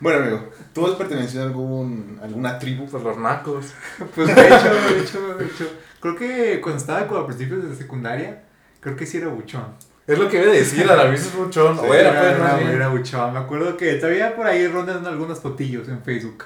Bueno, 0.00 0.22
amigo, 0.22 0.50
¿tú 0.72 0.86
has 0.86 0.94
pertenecido 0.94 1.42
a 1.42 1.46
algún, 1.46 2.18
alguna 2.22 2.58
tribu? 2.58 2.86
Pues 2.86 3.02
los 3.02 3.18
nacos. 3.18 3.66
Pues 4.14 4.34
de 4.34 4.46
hecho, 4.46 4.74
de 4.94 5.00
hecho, 5.00 5.34
de 5.34 5.44
hecho. 5.46 5.70
Creo 6.00 6.16
que 6.16 6.60
cuando 6.60 6.78
estaba 6.80 7.06
como 7.08 7.20
a 7.20 7.26
principios 7.26 7.68
de 7.68 7.74
secundaria, 7.74 8.44
creo 8.80 8.94
que 8.96 9.06
sí 9.06 9.18
era 9.18 9.28
buchón. 9.28 9.66
Es 10.06 10.18
lo 10.18 10.28
que 10.28 10.40
iba 10.40 10.50
a 10.50 10.54
decir, 10.54 10.88
a 10.90 10.96
la 10.96 11.04
vez 11.04 11.26
es 11.26 11.34
muchón. 11.34 11.76
Sí, 11.76 11.84
O 11.86 11.92
era, 11.92 12.18
pues, 12.18 12.32
era, 12.34 12.56
bien. 12.56 12.70
era 12.70 12.88
buchón. 12.88 13.32
Me 13.32 13.40
acuerdo 13.40 13.76
que 13.76 13.94
todavía 13.94 14.34
por 14.34 14.46
ahí 14.46 14.66
rondan 14.66 15.04
algunas 15.06 15.40
fotillos 15.40 15.88
en 15.88 16.02
Facebook. 16.02 16.44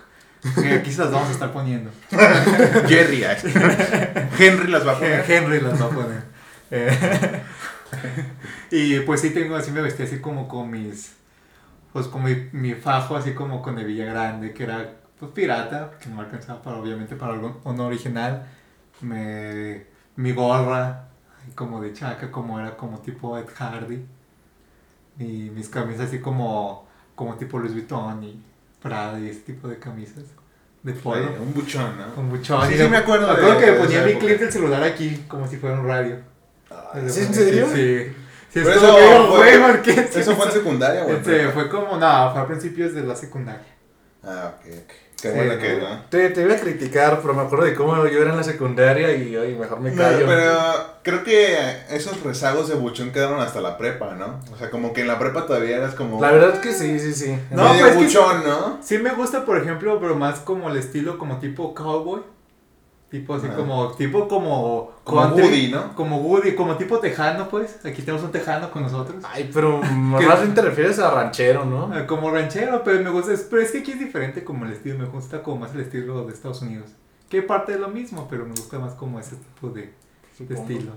Que 0.60 0.70
aquí 0.72 0.90
se 0.90 1.02
las 1.02 1.12
vamos 1.12 1.28
a 1.28 1.32
estar 1.32 1.52
poniendo. 1.52 1.90
Jerry. 2.88 3.24
Henry 4.38 4.68
las 4.68 4.84
va 4.84 4.92
a 4.92 4.98
poner. 4.98 5.30
Henry 5.30 5.60
las 5.60 5.80
va 5.80 5.86
a 5.86 5.90
poner. 5.90 6.22
Eh, 6.72 7.42
y 8.72 9.00
pues 9.00 9.20
sí 9.20 9.30
tengo, 9.30 9.54
así 9.54 9.70
me 9.70 9.82
vestí 9.82 10.02
así 10.02 10.18
como 10.18 10.48
con 10.48 10.70
mis, 10.70 11.12
pues 11.92 12.06
con 12.08 12.22
mi, 12.24 12.48
mi 12.52 12.74
fajo 12.74 13.16
así 13.16 13.32
como 13.34 13.60
con 13.62 13.78
hebilla 13.78 14.06
grande, 14.06 14.52
que 14.52 14.64
era 14.64 14.92
pues 15.18 15.30
pirata, 15.32 15.92
que 16.00 16.08
no 16.08 16.16
me 16.16 16.22
alcanzaba 16.22 16.62
para, 16.62 16.78
obviamente 16.78 17.14
para 17.16 17.34
algo 17.34 17.60
no 17.64 17.86
original. 17.86 18.46
Me, 19.00 19.84
mi 20.16 20.32
gorra, 20.32 21.08
como 21.54 21.80
de 21.80 21.92
chaca, 21.92 22.30
como 22.30 22.58
era 22.60 22.76
como 22.76 22.98
tipo 23.00 23.36
Ed 23.38 23.46
Hardy. 23.56 24.04
Y 25.18 25.50
mis 25.54 25.68
camisas 25.68 26.08
así 26.08 26.20
como, 26.20 26.86
como 27.14 27.34
tipo 27.36 27.58
Louis 27.58 27.72
Vuitton 27.72 28.22
y 28.24 28.42
Prada 28.82 29.18
y 29.20 29.28
ese 29.28 29.40
tipo 29.40 29.68
de 29.68 29.78
camisas. 29.78 30.24
De 30.82 30.92
polo. 30.94 31.20
Oye, 31.28 31.38
Un 31.38 31.54
buchón, 31.54 31.96
¿no? 31.96 32.12
Con 32.14 32.28
buchón. 32.28 32.66
Sí, 32.66 32.74
Y 32.74 32.76
sí 32.78 32.82
me- 32.84 32.88
me 32.90 32.96
acuerdo 32.96 33.28
Me 33.28 33.34
de- 33.34 33.38
acuerdo 33.40 33.60
que 33.60 33.66
de 33.66 33.72
me 33.72 33.78
ponía 33.78 34.02
mi 34.04 34.14
clip 34.14 34.40
del 34.40 34.50
celular 34.50 34.82
aquí, 34.82 35.24
como 35.28 35.46
si 35.46 35.56
fuera 35.56 35.78
un 35.78 35.86
radio. 35.86 36.16
¿Sí, 37.08 37.20
en 37.20 37.34
serio? 37.34 37.66
Sí. 37.72 38.12
Sí, 38.52 38.60
Pero 38.62 38.70
eso 38.72 38.92
fue- 38.92 39.36
güey, 39.38 39.60
¿por 39.62 39.82
qué? 39.82 40.08
¿Eso 40.14 40.36
fue 40.36 40.46
en 40.46 40.52
secundaria 40.60 41.00
Este, 41.06 41.22
prepa? 41.22 41.52
fue 41.52 41.68
como, 41.70 41.96
no, 41.96 42.32
fue 42.32 42.40
a 42.42 42.46
principios 42.46 42.92
de 42.94 43.02
la 43.02 43.16
secundaria. 43.16 43.64
Ah, 44.24 44.52
ok, 44.58 44.66
ok. 44.66 44.92
Qué 45.22 45.30
Sí, 45.30 45.36
bueno 45.36 45.56
que 45.56 45.74
¿no? 45.74 45.88
no. 45.88 46.00
Te, 46.10 46.30
te 46.30 46.42
iba 46.42 46.52
a 46.54 46.58
criticar, 46.58 47.20
pero 47.22 47.32
me 47.32 47.42
acuerdo 47.42 47.64
de 47.64 47.74
cómo 47.74 47.94
yo 48.08 48.20
era 48.20 48.30
en 48.32 48.36
la 48.36 48.42
secundaria 48.42 49.14
y 49.14 49.36
hoy 49.36 49.54
mejor 49.54 49.78
me 49.78 49.92
No, 49.92 50.02
callo. 50.02 50.26
pero 50.26 50.52
creo 51.04 51.22
que 51.22 51.56
esos 51.90 52.20
rezagos 52.24 52.68
de 52.68 52.74
buchón 52.74 53.12
quedaron 53.12 53.40
hasta 53.40 53.60
la 53.60 53.78
prepa, 53.78 54.14
¿no? 54.16 54.40
O 54.52 54.56
sea, 54.58 54.68
como 54.70 54.92
que 54.92 55.02
en 55.02 55.06
la 55.08 55.20
prepa 55.20 55.46
todavía 55.46 55.76
eras 55.76 55.94
como... 55.94 56.20
La 56.20 56.32
verdad 56.32 56.54
es 56.54 56.58
que 56.58 56.72
sí, 56.72 56.98
sí, 56.98 57.14
sí. 57.14 57.38
No, 57.52 57.68
medio 57.72 57.82
pues 57.86 57.92
es 57.92 57.98
que- 57.98 58.04
buchón, 58.04 58.42
¿no? 58.44 58.78
Sí 58.82 58.98
me 58.98 59.10
gusta, 59.10 59.44
por 59.44 59.58
ejemplo, 59.58 59.98
pero 60.00 60.16
más 60.16 60.40
como 60.40 60.68
el 60.70 60.76
estilo 60.76 61.18
como 61.18 61.38
tipo 61.38 61.72
cowboy. 61.72 62.22
Tipo 63.12 63.34
así 63.34 63.46
como, 63.46 63.92
tipo 63.92 64.26
como... 64.26 64.90
Como 65.04 65.20
country, 65.20 65.42
Woody, 65.42 65.70
¿no? 65.70 65.94
Como 65.94 66.16
Woody, 66.22 66.54
como 66.54 66.78
tipo 66.78 66.98
tejano, 66.98 67.46
pues. 67.46 67.84
Aquí 67.84 68.00
tenemos 68.00 68.24
un 68.24 68.32
tejano 68.32 68.70
con 68.70 68.80
nosotros. 68.80 69.22
Ay, 69.28 69.50
pero 69.52 69.82
más 69.92 70.40
bien 70.40 70.54
te 70.54 70.62
refieres 70.62 70.98
a 70.98 71.10
ranchero, 71.10 71.66
¿no? 71.66 71.90
Ah, 71.92 72.06
Como 72.06 72.30
ranchero, 72.30 72.82
pero 72.82 73.04
me 73.04 73.10
gusta, 73.10 73.34
pero 73.50 73.60
es 73.60 73.70
que 73.70 73.80
aquí 73.80 73.90
es 73.92 73.98
diferente 73.98 74.44
como 74.44 74.64
el 74.64 74.72
estilo, 74.72 74.98
me 74.98 75.04
gusta 75.04 75.42
como 75.42 75.58
más 75.58 75.74
el 75.74 75.82
estilo 75.82 76.24
de 76.24 76.32
Estados 76.32 76.62
Unidos. 76.62 76.88
Que 77.28 77.42
parte 77.42 77.72
de 77.72 77.80
lo 77.80 77.88
mismo, 77.88 78.26
pero 78.30 78.44
me 78.46 78.52
gusta 78.52 78.78
más 78.78 78.94
como 78.94 79.20
ese 79.20 79.36
tipo 79.36 79.68
de, 79.68 79.92
estilo. 80.48 80.92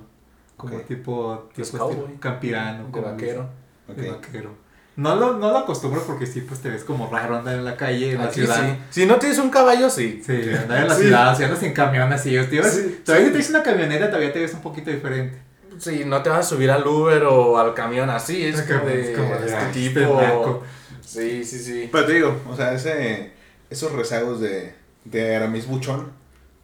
Como 0.55 0.77
tipo, 0.84 1.50
tipo 1.53 1.62
estilo 1.63 1.89
cowboy. 1.89 2.15
campirano. 2.17 2.86
De 2.86 2.91
como 2.91 3.07
vaquero. 3.07 3.50
Ok. 3.89 3.95
De 3.98 4.12
vaquero. 4.12 4.51
No 4.97 5.15
lo, 5.15 5.33
no 5.37 5.51
lo 5.51 5.57
acostumbro 5.57 6.01
porque 6.03 6.25
sí, 6.25 6.39
pues 6.41 6.61
te 6.61 6.69
ves 6.69 6.83
como 6.85 7.09
raro 7.09 7.35
andar 7.37 7.55
en 7.55 7.65
la 7.65 7.75
calle, 7.75 8.11
en 8.13 8.17
la 8.19 8.31
ciudad. 8.31 8.61
sí. 8.61 8.77
Si 9.01 9.05
no 9.05 9.15
tienes 9.17 9.37
un 9.39 9.49
caballo, 9.49 9.89
sí. 9.89 10.21
Sí, 10.25 10.31
andar 10.57 10.83
en 10.83 10.87
la 10.87 10.95
Sí. 10.95 11.01
ciudad, 11.01 11.35
si 11.37 11.43
andas 11.43 11.63
en 11.63 11.73
camión 11.73 12.13
así, 12.13 12.29
tío, 12.49 12.63
Sí, 12.63 13.01
todavía 13.03 13.27
sí. 13.33 13.41
si 13.43 13.47
te 13.51 13.57
una 13.57 13.63
camioneta 13.63 14.07
todavía 14.07 14.31
te 14.31 14.39
ves 14.39 14.53
un 14.53 14.61
poquito 14.61 14.89
diferente. 14.91 15.37
Sí, 15.79 16.03
no 16.05 16.21
te 16.23 16.29
vas 16.29 16.39
a 16.45 16.49
subir 16.49 16.71
al 16.71 16.87
Uber 16.87 17.23
o 17.23 17.57
al 17.57 17.73
camión 17.73 18.09
así, 18.09 18.41
es 18.45 18.61
como 18.61 18.85
de, 18.85 19.11
Es 19.11 19.17
como 19.17 19.35
de, 19.35 19.45
este 19.45 19.55
"Ay, 19.57 19.71
tipo. 19.73 19.99
este 19.99 20.27
naco". 20.27 20.63
Sí, 21.05 21.43
sí, 21.43 21.59
sí. 21.59 21.89
Pero 21.91 22.05
te 22.05 22.13
digo, 22.13 22.41
o 22.49 22.55
sea, 22.55 22.73
ese, 22.73 23.31
esos 23.69 23.91
rezagos 23.91 24.39
de, 24.39 24.73
de 25.03 25.35
Aramis 25.35 25.67
Buchón, 25.67 26.09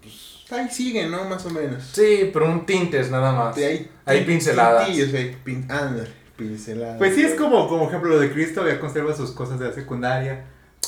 pues 0.01 0.45
ahí 0.51 0.69
siguen, 0.69 1.11
¿no? 1.11 1.25
Más 1.25 1.45
o 1.45 1.50
menos. 1.50 1.83
Sí, 1.91 2.29
pero 2.31 2.45
un 2.45 2.65
tintes 2.65 3.11
nada 3.11 3.33
más. 3.33 3.55
De 3.57 3.65
ahí, 3.65 3.91
Hay 4.05 4.23
pinceladas. 4.23 4.85
tintillos, 4.85 5.13
hay 5.13 5.38
pin, 5.43 5.65
ándale, 5.69 6.09
pinceladas. 6.48 6.98
Pues 6.98 7.15
sí, 7.15 7.24
es 7.24 7.36
como, 7.36 7.67
como 7.67 7.88
ejemplo 7.88 8.10
lo 8.10 8.19
de 8.19 8.31
Cristo, 8.31 8.67
ya 8.67 8.79
conserva 8.79 9.13
sus 9.15 9.31
cosas 9.31 9.60
de 9.60 9.67
la 9.67 9.74
secundaria. 9.74 10.45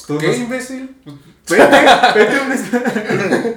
Tú 0.08 0.18
¿Qué 0.18 0.28
no- 0.28 0.34
imbécil? 0.34 0.96
Vete, 1.50 1.64
vete 2.16 2.40
un- 2.40 3.56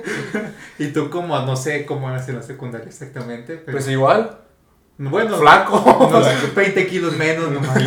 Y 0.79 0.89
tú 0.93 1.09
como, 1.11 1.39
no 1.41 1.57
sé 1.57 1.87
cómo 1.87 2.09
eras 2.11 2.29
en 2.29 2.37
la 2.37 2.43
secundaria 2.43 2.87
exactamente, 2.87 3.57
pero... 3.57 3.79
Pues 3.79 3.89
igual, 3.89 4.39
bueno, 4.99 5.39
flaco. 5.39 6.09
no 6.13 6.23
sé, 6.23 6.35
20 6.55 6.87
kilos 6.87 7.17
menos 7.17 7.51
nomás. 7.51 7.79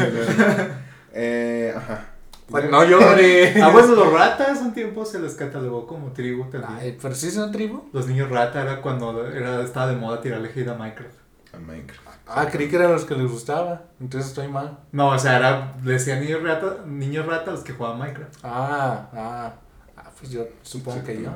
Eh, 1.11 1.73
ajá. 1.75 2.05
Pues 2.47 2.69
no 2.69 2.83
llore. 2.83 3.59
ah, 3.61 3.69
bueno, 3.69 3.93
los 3.95 4.13
ratas 4.13 4.59
un 4.61 4.73
tiempo 4.73 5.05
se 5.05 5.19
les 5.19 5.33
catalogó 5.33 5.85
como 5.87 6.11
tribu 6.11 6.43
también. 6.49 6.73
Ay, 6.79 6.97
pero 7.01 7.13
sí 7.15 7.35
una 7.35 7.51
tribu. 7.51 7.89
Los 7.93 8.07
niños 8.07 8.29
rata 8.29 8.61
era 8.61 8.81
cuando 8.81 9.27
era, 9.27 9.61
estaba 9.63 9.87
de 9.87 9.95
moda 9.95 10.21
tirarle 10.21 10.49
hate 10.49 10.67
a 10.67 10.75
Minecraft. 10.75 11.15
A 11.53 11.57
Minecraft. 11.57 12.08
Ah, 12.29 12.47
creí 12.51 12.69
que 12.69 12.75
eran 12.75 12.91
los 12.91 13.05
que 13.05 13.15
les 13.15 13.29
gustaba. 13.31 13.83
Entonces 13.99 14.29
estoy 14.29 14.47
mal. 14.47 14.77
No, 14.91 15.09
o 15.09 15.19
sea, 15.19 15.37
era, 15.37 15.73
decía 15.83 16.19
niños 16.19 16.43
rata, 16.43 16.77
niños 16.85 17.25
rata 17.25 17.51
los 17.51 17.61
que 17.61 17.73
jugaban 17.73 17.99
Minecraft. 17.99 18.35
Ah, 18.43 19.09
ah. 19.13 19.53
Ah, 19.97 20.11
pues 20.17 20.31
yo 20.31 20.45
supongo 20.61 21.03
que 21.03 21.21
yo. 21.21 21.29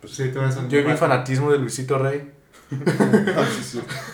Pues 0.00 0.14
Sí, 0.14 0.30
tú 0.32 0.40
eres 0.40 0.56
un 0.56 0.68
Yo 0.68 0.84
vi 0.84 0.96
fanatismo 0.96 1.50
de 1.52 1.58
Luisito 1.58 1.98
Rey. 1.98 2.32
Ah. 2.72 3.44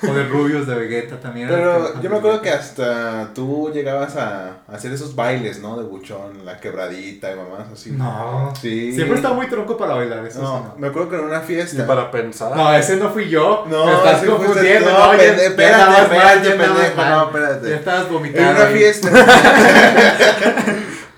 O 0.08 0.14
de 0.14 0.24
rubios 0.28 0.66
de 0.66 0.74
Vegeta 0.74 1.20
también. 1.20 1.46
Pero 1.48 2.00
yo 2.00 2.08
me 2.10 2.16
acuerdo 2.16 2.40
que 2.40 2.50
hasta 2.50 3.32
tú 3.34 3.70
llegabas 3.72 4.16
a 4.16 4.58
hacer 4.68 4.92
esos 4.92 5.14
bailes, 5.14 5.60
¿no? 5.60 5.76
De 5.76 5.84
buchón, 5.84 6.44
la 6.44 6.58
quebradita 6.58 7.30
y 7.32 7.36
mamás 7.36 7.68
así. 7.72 7.90
No. 7.92 8.52
Sí. 8.60 8.92
Siempre 8.94 9.16
estaba 9.16 9.34
muy 9.34 9.46
tronco 9.48 9.76
para 9.76 9.94
bailar, 9.94 10.24
eso 10.26 10.40
No, 10.40 10.56
sí, 10.58 10.64
no. 10.68 10.74
me 10.78 10.88
acuerdo 10.88 11.10
que 11.10 11.16
en 11.16 11.24
una 11.24 11.42
Y 11.42 11.46
fiesta. 11.46 11.86
para 11.86 12.10
pensar. 12.10 12.56
No, 12.56 12.72
ese 12.74 12.96
no 12.96 13.10
fui 13.10 13.28
yo. 13.28 13.66
No, 13.68 13.84
me 13.86 13.92
estás 13.94 14.22
confundiendo. 14.24 14.90
No, 14.90 15.12
ya- 15.14 15.18
pende- 15.18 15.36
ya 15.36 15.46
espérate, 15.48 16.02
espérate, 16.02 16.48
ya 16.48 16.54
no, 16.56 16.78
Ya 16.78 17.22
espérate. 17.26 17.74
estabas 17.74 18.06
En 18.06 18.12
vomitando. 18.12 18.50
una 18.52 18.64
ahí. 18.68 18.74
fiesta. 18.74 19.08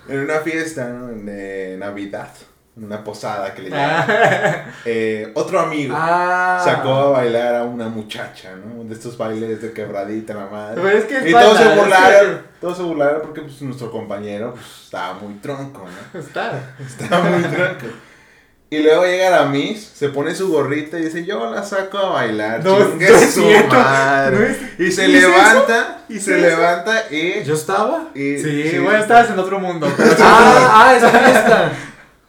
en 0.09 0.19
una 0.19 0.39
fiesta 0.39 0.89
¿no? 0.89 1.07
de 1.07 1.77
Navidad. 1.79 2.29
Una 2.81 3.03
posada 3.03 3.53
que 3.53 3.63
le 3.63 3.69
llaman. 3.71 4.05
Ah, 4.07 4.63
Eh, 4.85 5.31
otro 5.35 5.59
amigo 5.59 5.95
Ah. 5.97 6.61
sacó 6.63 6.89
a 6.93 7.09
bailar 7.09 7.55
a 7.55 7.63
una 7.63 7.89
muchacha, 7.89 8.51
¿no? 8.55 8.83
De 8.85 8.93
estos 8.93 9.17
bailes 9.17 9.61
de 9.61 9.73
quebradita, 9.73 10.33
la 10.33 10.45
madre. 10.45 10.81
Pero 10.81 10.97
es 10.97 11.05
que 11.05 11.17
es 11.17 11.27
Y 11.27 11.31
todos 11.31 11.57
se 11.57 11.63
es 11.73 11.75
burlaron. 11.77 12.41
Todos 12.61 12.77
se 12.77 12.83
burlaron 12.83 13.21
porque 13.21 13.41
pues, 13.41 13.61
nuestro 13.63 13.91
compañero 13.91 14.53
pues, 14.53 14.65
estaba 14.85 15.13
muy 15.15 15.33
tronco, 15.35 15.85
¿no? 16.13 16.19
Está. 16.19 16.53
Estaba 16.79 17.21
muy 17.29 17.43
tronco. 17.43 17.85
Y 18.71 18.83
luego 18.83 19.03
llega 19.03 19.29
Aramis, 19.29 19.83
se 19.95 20.09
pone 20.09 20.35
su 20.35 20.47
gorrita 20.51 20.99
y 20.99 21.05
dice, 21.05 21.25
yo 21.25 21.49
la 21.49 21.63
saco 21.63 21.97
a 21.97 22.09
bailar. 22.11 22.63
No, 22.63 22.77
chingue 22.77 23.09
no 23.09 23.17
es 23.17 23.33
su 23.33 23.41
cierto. 23.41 23.73
madre". 23.75 24.37
No 24.37 24.45
es- 24.45 24.79
Y 24.79 24.91
se 24.91 25.07
levanta, 25.07 26.01
y 26.07 26.17
¿Hice 26.17 26.25
se 26.25 26.37
eso? 26.37 26.47
levanta 26.55 27.03
y... 27.09 27.43
¿Yo 27.43 27.55
estaba? 27.55 28.09
y 28.13 28.37
Sí, 28.37 28.77
bueno, 28.77 28.99
estabas 28.99 29.31
en 29.31 29.39
otro 29.39 29.59
mundo. 29.59 29.91
pero- 29.97 30.11
Ah, 30.21 30.85
ah, 30.87 30.95
esa 30.95 31.09
fiesta. 31.09 31.71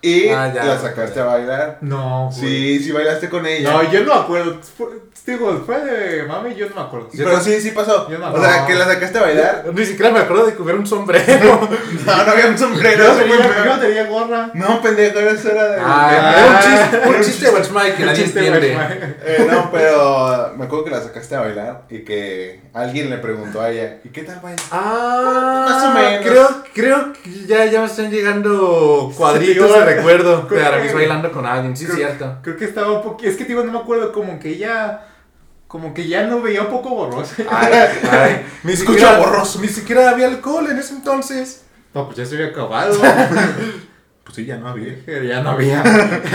Y 0.02 0.28
Ah, 0.30 0.50
ya, 0.54 0.64
la 0.64 0.78
sacaste 0.78 1.16
ya. 1.16 1.22
a 1.22 1.26
bailar. 1.26 1.78
No, 1.82 2.30
güey. 2.34 2.40
Sí, 2.40 2.84
sí 2.84 2.92
bailaste 2.92 3.28
con 3.28 3.46
ella. 3.46 3.70
No, 3.70 3.90
yo 3.92 4.04
no 4.04 4.14
me 4.14 4.20
acuerdo. 4.20 4.58
Fue- 4.76 5.10
Digo, 5.26 5.62
fue 5.64 5.78
de 5.84 6.24
mami, 6.24 6.56
yo 6.56 6.68
no 6.70 6.74
me 6.76 6.80
acuerdo. 6.80 7.08
Pero 7.16 7.40
sí, 7.40 7.60
sí 7.60 7.70
pasó. 7.70 8.10
Yo 8.10 8.18
no- 8.18 8.32
o 8.32 8.40
sea, 8.42 8.66
que 8.66 8.74
la 8.74 8.86
sacaste 8.86 9.18
a 9.18 9.22
bailar. 9.22 9.64
Ni 9.72 9.84
siquiera 9.84 10.10
me 10.10 10.18
acuerdo 10.20 10.46
de 10.46 10.54
que 10.54 10.62
hubiera 10.62 10.78
un 10.78 10.86
sombrero. 10.86 11.60
No, 12.06 12.24
no 12.24 12.32
había 12.32 12.46
un 12.46 12.58
sombrero. 12.58 13.04
Yo 13.04 13.12
fue 13.12 13.22
tenía, 13.24 13.64
yo 13.64 13.78
tenía 13.78 14.04
gorra. 14.06 14.50
No, 14.54 14.80
pendejo, 14.82 15.18
eso 15.20 15.50
era 15.50 15.64
de. 15.68 15.76
Ah, 15.84 16.10
de- 16.10 16.40
era 16.40 16.46
un 16.50 16.58
chiste, 16.58 17.08
un 17.08 17.22
chiste 17.22 17.72
Mike 17.72 17.94
que 17.96 18.04
nadie 18.06 18.24
entiende. 18.24 18.76
Eh, 19.24 19.46
no, 19.48 19.70
pero 19.70 20.54
me 20.56 20.64
acuerdo 20.64 20.84
que 20.86 20.90
la 20.90 21.02
sacaste 21.02 21.36
a 21.36 21.40
bailar 21.40 21.82
y 21.90 21.98
que 22.00 22.62
alguien 22.72 23.10
le 23.10 23.18
preguntó 23.18 23.60
a 23.60 23.70
ella, 23.70 23.98
¿y 24.02 24.08
qué 24.08 24.22
tal 24.22 24.40
baila? 24.42 24.60
Ah, 24.72 25.66
Más 25.68 25.84
o 25.84 25.90
menos. 25.94 26.26
Creo, 26.26 26.62
creo 26.74 27.12
que 27.12 27.46
ya, 27.46 27.66
ya 27.66 27.80
me 27.80 27.86
están 27.86 28.10
llegando 28.10 29.12
cuadritos 29.16 29.70
Sí. 29.70 29.78
Recuerdo 29.96 30.42
de 30.50 30.64
Aramis 30.64 30.94
bailando 30.94 31.30
con 31.32 31.46
alguien, 31.46 31.76
sí, 31.76 31.84
creo- 31.86 31.96
cierto. 31.96 32.38
Creo 32.42 32.56
que 32.56 32.64
estaba 32.64 32.92
un 32.92 33.02
poquito. 33.02 33.30
Es 33.30 33.36
que, 33.36 33.44
digo, 33.44 33.62
no 33.64 33.72
me 33.72 33.78
acuerdo. 33.78 34.12
Como 34.12 34.38
que 34.38 34.56
ya. 34.56 35.06
Como 35.68 35.94
que 35.94 36.08
ya 36.08 36.26
no 36.26 36.42
veía 36.42 36.62
un 36.62 36.68
poco 36.68 36.90
borroso. 36.90 37.34
Ay, 37.48 37.72
ay, 38.10 38.46
ni 38.64 38.72
Escucha 38.72 38.92
siquiera, 39.00 39.18
borroso. 39.18 39.60
Ni 39.60 39.68
siquiera 39.68 40.10
había 40.10 40.26
alcohol 40.26 40.68
en 40.68 40.78
ese 40.78 40.94
entonces. 40.94 41.64
No, 41.94 42.06
pues 42.06 42.16
ya 42.18 42.26
se 42.26 42.34
había 42.36 42.48
acabado. 42.48 42.94
Pues 44.22 44.36
sí, 44.36 44.44
ya 44.44 44.58
no 44.58 44.68
había. 44.68 44.94
ya 45.24 45.40
no 45.42 45.50
había. 45.50 45.80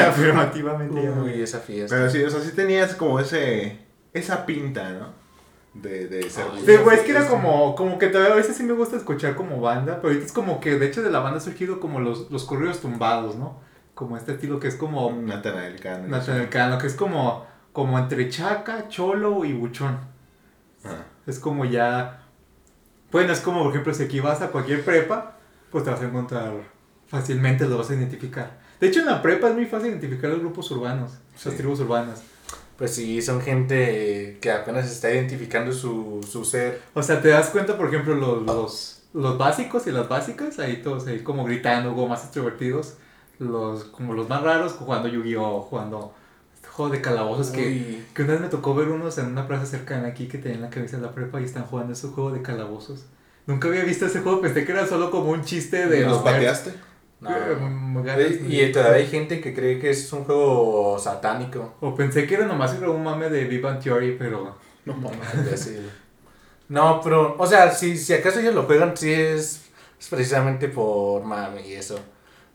Afirmativamente 0.10 1.02
ya 1.02 1.10
no 1.12 1.24
Uy, 1.24 1.32
había. 1.32 1.44
esa 1.44 1.60
fiesta. 1.60 1.96
Pero 1.96 2.10
sí, 2.10 2.24
o 2.24 2.30
sea, 2.30 2.42
sí 2.42 2.52
tenías 2.52 2.94
como 2.96 3.20
ese, 3.20 3.78
esa 4.14 4.46
pinta, 4.46 4.90
¿no? 4.90 5.14
De, 5.76 6.08
de 6.08 6.30
ser 6.30 6.46
Ay, 6.54 6.64
Sí, 6.66 6.78
güey, 6.78 6.98
es 6.98 7.04
que 7.04 7.12
era 7.12 7.28
como, 7.28 7.76
como 7.76 8.00
que 8.00 8.08
todavía 8.08 8.34
a 8.34 8.38
veces 8.38 8.56
sí 8.56 8.64
me 8.64 8.72
gusta 8.74 8.96
escuchar 8.96 9.36
como 9.36 9.60
banda, 9.60 9.98
pero 9.98 10.08
ahorita 10.08 10.26
es 10.26 10.32
como 10.32 10.60
que 10.62 10.80
de 10.80 10.88
hecho 10.88 11.04
de 11.04 11.12
la 11.12 11.20
banda 11.20 11.38
ha 11.38 11.42
surgido 11.42 11.80
como 11.82 12.00
los, 12.00 12.32
los 12.32 12.46
corridos 12.46 12.80
tumbados, 12.80 13.36
¿no? 13.36 13.60
Como 13.94 14.16
este 14.18 14.32
estilo 14.34 14.60
que 14.60 14.68
es 14.70 14.76
como 14.76 15.12
Natanael 15.12 15.80
Cano. 15.80 16.08
Natanael 16.08 16.50
Cano, 16.50 16.78
que 16.78 16.88
es 16.88 16.96
como, 16.96 17.46
como 17.74 18.00
entre 18.00 18.30
chaca, 18.30 18.88
cholo 18.88 19.44
y 19.46 19.52
buchón. 19.54 20.00
Ajá. 20.84 21.06
Es 21.28 21.40
como 21.40 21.66
ya. 21.66 22.22
Bueno, 23.12 23.34
es 23.34 23.42
como 23.42 23.62
por 23.64 23.72
ejemplo, 23.72 23.94
si 23.94 24.04
aquí 24.04 24.20
vas 24.22 24.42
a 24.42 24.50
cualquier 24.52 24.84
prepa, 24.84 25.38
pues 25.72 25.84
te 25.84 25.90
vas 25.90 26.02
a 26.02 26.06
encontrar 26.06 26.54
fácilmente, 27.08 27.66
lo 27.68 27.78
vas 27.78 27.90
a 27.90 27.96
identificar. 27.96 28.60
De 28.80 28.88
hecho, 28.88 29.02
en 29.02 29.06
la 29.08 29.22
prepa 29.22 29.50
es 29.50 29.56
muy 29.56 29.66
fácil 29.66 29.90
identificar 29.90 30.30
los 30.30 30.40
grupos 30.40 30.70
urbanos, 30.72 31.18
Sí. 31.36 31.50
las 31.50 31.58
tribus 31.58 31.80
urbanas. 31.82 32.24
Pues 32.78 32.94
sí, 32.94 33.22
son 33.22 33.42
gente 33.42 34.38
que 34.42 34.52
apenas 34.52 34.92
está 34.92 35.12
identificando 35.12 35.72
su, 35.72 36.26
su 36.30 36.44
ser. 36.44 36.82
O 36.94 37.02
sea, 37.02 37.22
te 37.22 37.30
das 37.30 37.50
cuenta, 37.50 37.78
por 37.78 37.88
ejemplo, 37.88 38.16
los, 38.16 38.44
los, 38.44 39.04
los 39.14 39.38
básicos 39.38 39.88
y 39.88 39.92
las 39.92 40.10
básicas, 40.10 40.60
ahí 40.60 40.82
todos 40.82 41.08
ahí 41.08 41.20
como 41.20 41.46
gritando, 41.46 41.94
como 41.94 42.08
más 42.10 42.24
extrovertidos. 42.24 42.96
Los, 43.40 43.86
como 43.86 44.14
los 44.14 44.30
más 44.30 44.42
raros, 44.44 44.74
jugando 44.74 45.10
Yu-Gi-Oh!, 45.10 45.62
jugando 45.62 46.14
este 46.54 46.70
juego 46.70 46.92
de 46.92 47.02
calabozos 47.02 47.50
que, 47.50 48.04
que 48.14 48.24
una 48.24 48.34
vez 48.34 48.42
me 48.42 48.48
tocó 48.48 48.74
ver 48.76 48.88
unos 48.90 49.18
en 49.18 49.28
una 49.28 49.48
plaza 49.48 49.66
cercana 49.66 50.08
aquí 50.08 50.28
que 50.28 50.38
tenían 50.38 50.62
la 50.62 50.70
cabeza 50.70 50.98
de 50.98 51.04
la 51.04 51.12
prepa 51.14 51.42
y 51.42 51.46
están 51.46 51.66
jugando 51.66 51.94
ese 51.94 52.08
juego 52.08 52.32
de 52.32 52.42
calabozos. 52.42 53.06
Nunca 53.46 53.68
había 53.68 53.84
visto 53.84 54.06
ese 54.06 54.22
juego, 54.22 54.42
pensé 54.42 54.66
que 54.66 54.72
era 54.72 54.88
solo 54.88 55.12
como 55.12 55.32
un 55.32 55.44
chiste 55.44 55.88
de 55.88 56.02
¿Los 56.02 56.14
los 56.14 56.24
pateaste? 56.24 56.74
No. 57.22 57.30
Eh, 58.08 58.42
Y 58.48 58.72
todavía 58.72 58.98
hay 58.98 59.08
gente 59.08 59.40
que 59.42 59.54
cree 59.54 59.80
que 59.80 59.90
es 59.90 60.12
un 60.14 60.24
juego 60.26 60.98
satánico. 61.00 61.76
O 61.82 61.96
pensé 61.96 62.28
que 62.28 62.36
era 62.36 62.46
nomás 62.46 62.74
era 62.76 62.90
un 62.90 63.04
mame 63.04 63.30
de 63.30 63.60
Bang 63.60 63.80
Theory, 63.82 64.16
pero... 64.18 64.56
No 64.86 64.94
mames. 64.94 65.72
No, 66.68 67.00
pero, 67.04 67.36
o 67.38 67.46
sea, 67.46 67.72
si, 67.72 67.96
si 67.96 68.14
acaso 68.14 68.40
ellos 68.40 68.56
lo 68.56 68.64
juegan, 68.64 68.98
sí 68.98 69.14
es, 69.14 69.66
es 70.00 70.08
precisamente 70.10 70.68
por 70.68 71.24
mami 71.24 71.62
y 71.62 71.74
eso. 71.74 72.00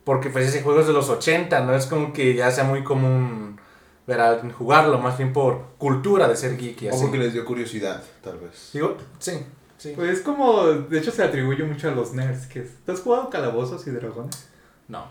Porque 0.03 0.29
pues 0.29 0.49
ese 0.49 0.61
juego 0.63 0.81
es 0.81 0.87
de 0.87 0.91
los 0.93 1.07
80, 1.09 1.61
no 1.61 1.73
es 1.73 1.85
como 1.85 2.11
que 2.11 2.33
ya 2.35 2.51
sea 2.51 2.65
muy 2.65 2.83
común 2.83 3.57
ver 4.05 4.19
a 4.19 4.29
alguien 4.31 4.51
jugarlo, 4.51 4.97
más 4.99 5.17
bien 5.17 5.31
por 5.31 5.61
cultura 5.77 6.27
de 6.27 6.35
ser 6.35 6.57
geek 6.57 6.81
y 6.81 6.87
O 6.89 6.91
así. 6.91 7.01
porque 7.03 7.19
les 7.19 7.31
dio 7.31 7.45
curiosidad, 7.45 8.03
tal 8.21 8.37
vez. 8.39 8.71
Digo, 8.73 8.97
sí, 9.19 9.45
sí. 9.77 9.93
Pues 9.95 10.09
es 10.09 10.19
como... 10.21 10.63
De 10.65 10.99
hecho 10.99 11.11
se 11.11 11.23
atribuye 11.23 11.63
mucho 11.63 11.87
a 11.87 11.91
los 11.91 12.11
nerds. 12.13 12.47
que 12.47 12.59
es- 12.63 12.83
¿Tú 12.85 12.91
has 12.91 12.99
jugado 12.99 13.29
calabozos 13.29 13.87
y 13.87 13.91
dragones? 13.91 14.49
No. 14.91 15.07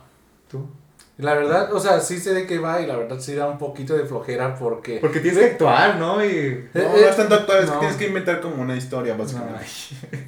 ¿Tú? 0.51 0.69
La 1.17 1.35
verdad, 1.35 1.73
o 1.73 1.81
sea, 1.81 2.01
sí 2.01 2.19
sé 2.19 2.33
de 2.33 2.47
qué 2.47 2.59
va 2.59 2.81
y 2.81 2.87
la 2.87 2.97
verdad 2.97 3.19
sí 3.19 3.35
da 3.35 3.47
un 3.47 3.59
poquito 3.59 3.95
de 3.95 4.05
flojera 4.05 4.55
porque... 4.55 4.99
Porque 5.01 5.21
tienes 5.21 5.39
que 5.39 5.47
actuar, 5.53 5.97
¿no? 5.97 6.25
Y... 6.25 6.69
No, 6.73 6.81
Eh, 6.81 6.85
no 6.85 6.97
eh, 6.97 7.09
es 7.09 7.17
tanto 7.17 7.35
actuar, 7.35 7.59
es 7.59 7.67
que 7.67 7.73
no. 7.75 7.79
tienes 7.79 7.97
que 7.97 8.07
inventar 8.07 8.41
como 8.41 8.63
una 8.63 8.77
historia, 8.77 9.17
básicamente. 9.17 9.65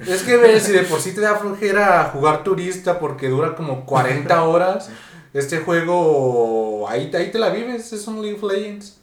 Es 0.07 0.23
que 0.23 0.37
ve, 0.37 0.59
si 0.59 0.71
de 0.71 0.83
por 0.83 0.99
sí 0.99 1.13
te 1.13 1.21
da 1.21 1.35
flojera 1.35 2.05
jugar 2.13 2.43
turista 2.43 2.99
porque 2.99 3.29
dura 3.29 3.55
como 3.55 3.85
40 3.85 4.43
horas, 4.47 4.89
este 5.33 5.59
juego 5.59 6.87
ahí, 6.89 7.11
ahí 7.15 7.31
te 7.31 7.39
la 7.39 7.49
vives, 7.49 7.91
es 7.93 8.07
un 8.07 8.21
League 8.21 8.37
of 8.41 8.51
Legends. 8.51 8.99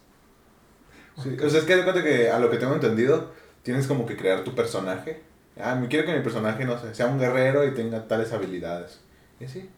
Sí, 1.22 1.36
o 1.44 1.50
sea, 1.50 1.60
es 1.60 1.66
que 1.66 1.76
de 1.76 1.84
cuenta 1.84 2.02
que 2.02 2.30
a 2.30 2.38
lo 2.38 2.50
que 2.50 2.56
tengo 2.58 2.74
entendido, 2.74 3.32
tienes 3.62 3.86
como 3.86 4.06
que 4.06 4.16
crear 4.16 4.44
tu 4.44 4.54
personaje. 4.54 5.22
Ah, 5.60 5.74
me 5.74 5.88
quiero 5.88 6.06
que 6.06 6.16
mi 6.16 6.22
personaje, 6.22 6.64
no 6.64 6.78
sé, 6.78 6.94
sea 6.94 7.06
un 7.06 7.18
guerrero 7.18 7.64
y 7.64 7.74
tenga 7.74 8.06
tales 8.06 8.32
habilidades. 8.32 9.00
Y 9.40 9.44
así, 9.44 9.68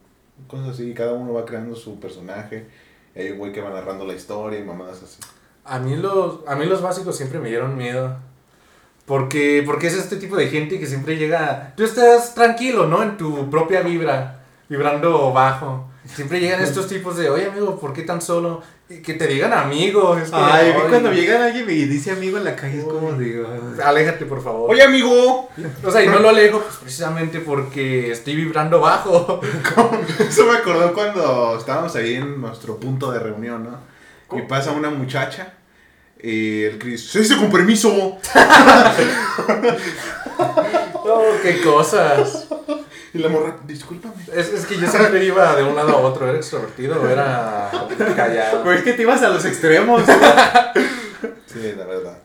cosas 0.46 0.70
así, 0.70 0.94
cada 0.94 1.12
uno 1.14 1.32
va 1.32 1.44
creando 1.44 1.74
su 1.74 1.98
personaje. 2.00 2.66
Hay 3.14 3.30
un 3.30 3.38
güey 3.38 3.52
que 3.52 3.60
va 3.60 3.70
narrando 3.70 4.06
la 4.06 4.14
historia 4.14 4.58
y 4.58 4.64
mamadas 4.64 5.02
así. 5.02 5.20
A 5.64 5.78
mí 5.78 5.96
los, 5.96 6.40
a 6.46 6.56
mí 6.56 6.66
los 6.66 6.82
básicos 6.82 7.16
siempre 7.16 7.38
me 7.38 7.48
dieron 7.48 7.76
miedo. 7.76 8.16
Porque, 9.06 9.62
porque 9.66 9.88
es 9.88 9.94
este 9.94 10.16
tipo 10.16 10.36
de 10.36 10.48
gente 10.48 10.78
que 10.78 10.86
siempre 10.86 11.16
llega... 11.16 11.74
Tú 11.76 11.84
estás 11.84 12.34
tranquilo, 12.34 12.86
¿no? 12.86 13.02
En 13.02 13.16
tu 13.16 13.50
propia 13.50 13.82
vibra, 13.82 14.44
vibrando 14.68 15.32
bajo. 15.32 15.91
Siempre 16.14 16.40
llegan 16.40 16.60
estos 16.60 16.88
tipos 16.88 17.16
de, 17.16 17.30
oye 17.30 17.46
amigo, 17.46 17.78
¿por 17.78 17.92
qué 17.92 18.02
tan 18.02 18.20
solo? 18.20 18.62
Que 18.88 19.14
te 19.14 19.26
digan 19.26 19.52
amigo. 19.52 20.16
Es 20.18 20.30
que, 20.30 20.36
Ay, 20.36 20.72
ay, 20.74 20.82
cuando 20.88 21.12
llega 21.12 21.44
alguien 21.44 21.64
y 21.70 21.84
dice 21.84 22.10
amigo 22.10 22.36
en 22.36 22.44
la 22.44 22.54
calle 22.54 22.80
es 22.80 22.84
como 22.84 23.12
digo... 23.14 23.46
Aléjate, 23.82 24.26
por 24.26 24.42
favor. 24.42 24.70
Oye, 24.70 24.82
amigo, 24.82 25.48
O 25.82 25.90
sea, 25.90 26.04
y 26.04 26.08
no 26.08 26.18
lo 26.18 26.28
alejo 26.28 26.60
pues, 26.60 26.76
precisamente 26.76 27.40
porque 27.40 28.10
estoy 28.10 28.36
vibrando 28.36 28.80
bajo. 28.80 29.40
eso 30.18 30.46
me 30.46 30.58
acordó 30.58 30.92
cuando 30.92 31.56
estábamos 31.58 31.96
ahí 31.96 32.14
en 32.14 32.40
nuestro 32.40 32.76
punto 32.76 33.10
de 33.10 33.18
reunión, 33.20 33.64
¿no? 33.64 34.38
Y 34.38 34.42
pasa 34.42 34.72
una 34.72 34.90
muchacha 34.90 35.54
y 36.22 36.62
el 36.62 36.78
Chris, 36.78 37.10
¡se 37.10 37.20
dice 37.20 37.36
con 37.36 37.50
permiso! 37.50 38.18
Oh, 41.04 41.32
qué 41.42 41.60
cosas. 41.60 42.46
Y 43.14 43.18
la 43.18 43.28
morra, 43.28 43.58
discúlpame. 43.66 44.14
Es, 44.32 44.48
es 44.48 44.66
que 44.66 44.78
yo 44.78 44.88
siempre 44.88 45.24
iba 45.24 45.54
de 45.54 45.62
un 45.62 45.76
lado 45.76 45.90
a 45.90 46.00
otro. 46.00 46.26
¿Era 46.26 46.38
extrovertido 46.38 47.00
o 47.00 47.06
era 47.06 47.70
callado? 48.16 48.62
Pues 48.62 48.78
es 48.78 48.84
que 48.84 48.92
te 48.94 49.02
ibas 49.02 49.22
a 49.22 49.28
los 49.28 49.44
extremos. 49.44 50.02
Sí, 51.46 51.74
la 51.76 51.84
verdad. 51.84 52.18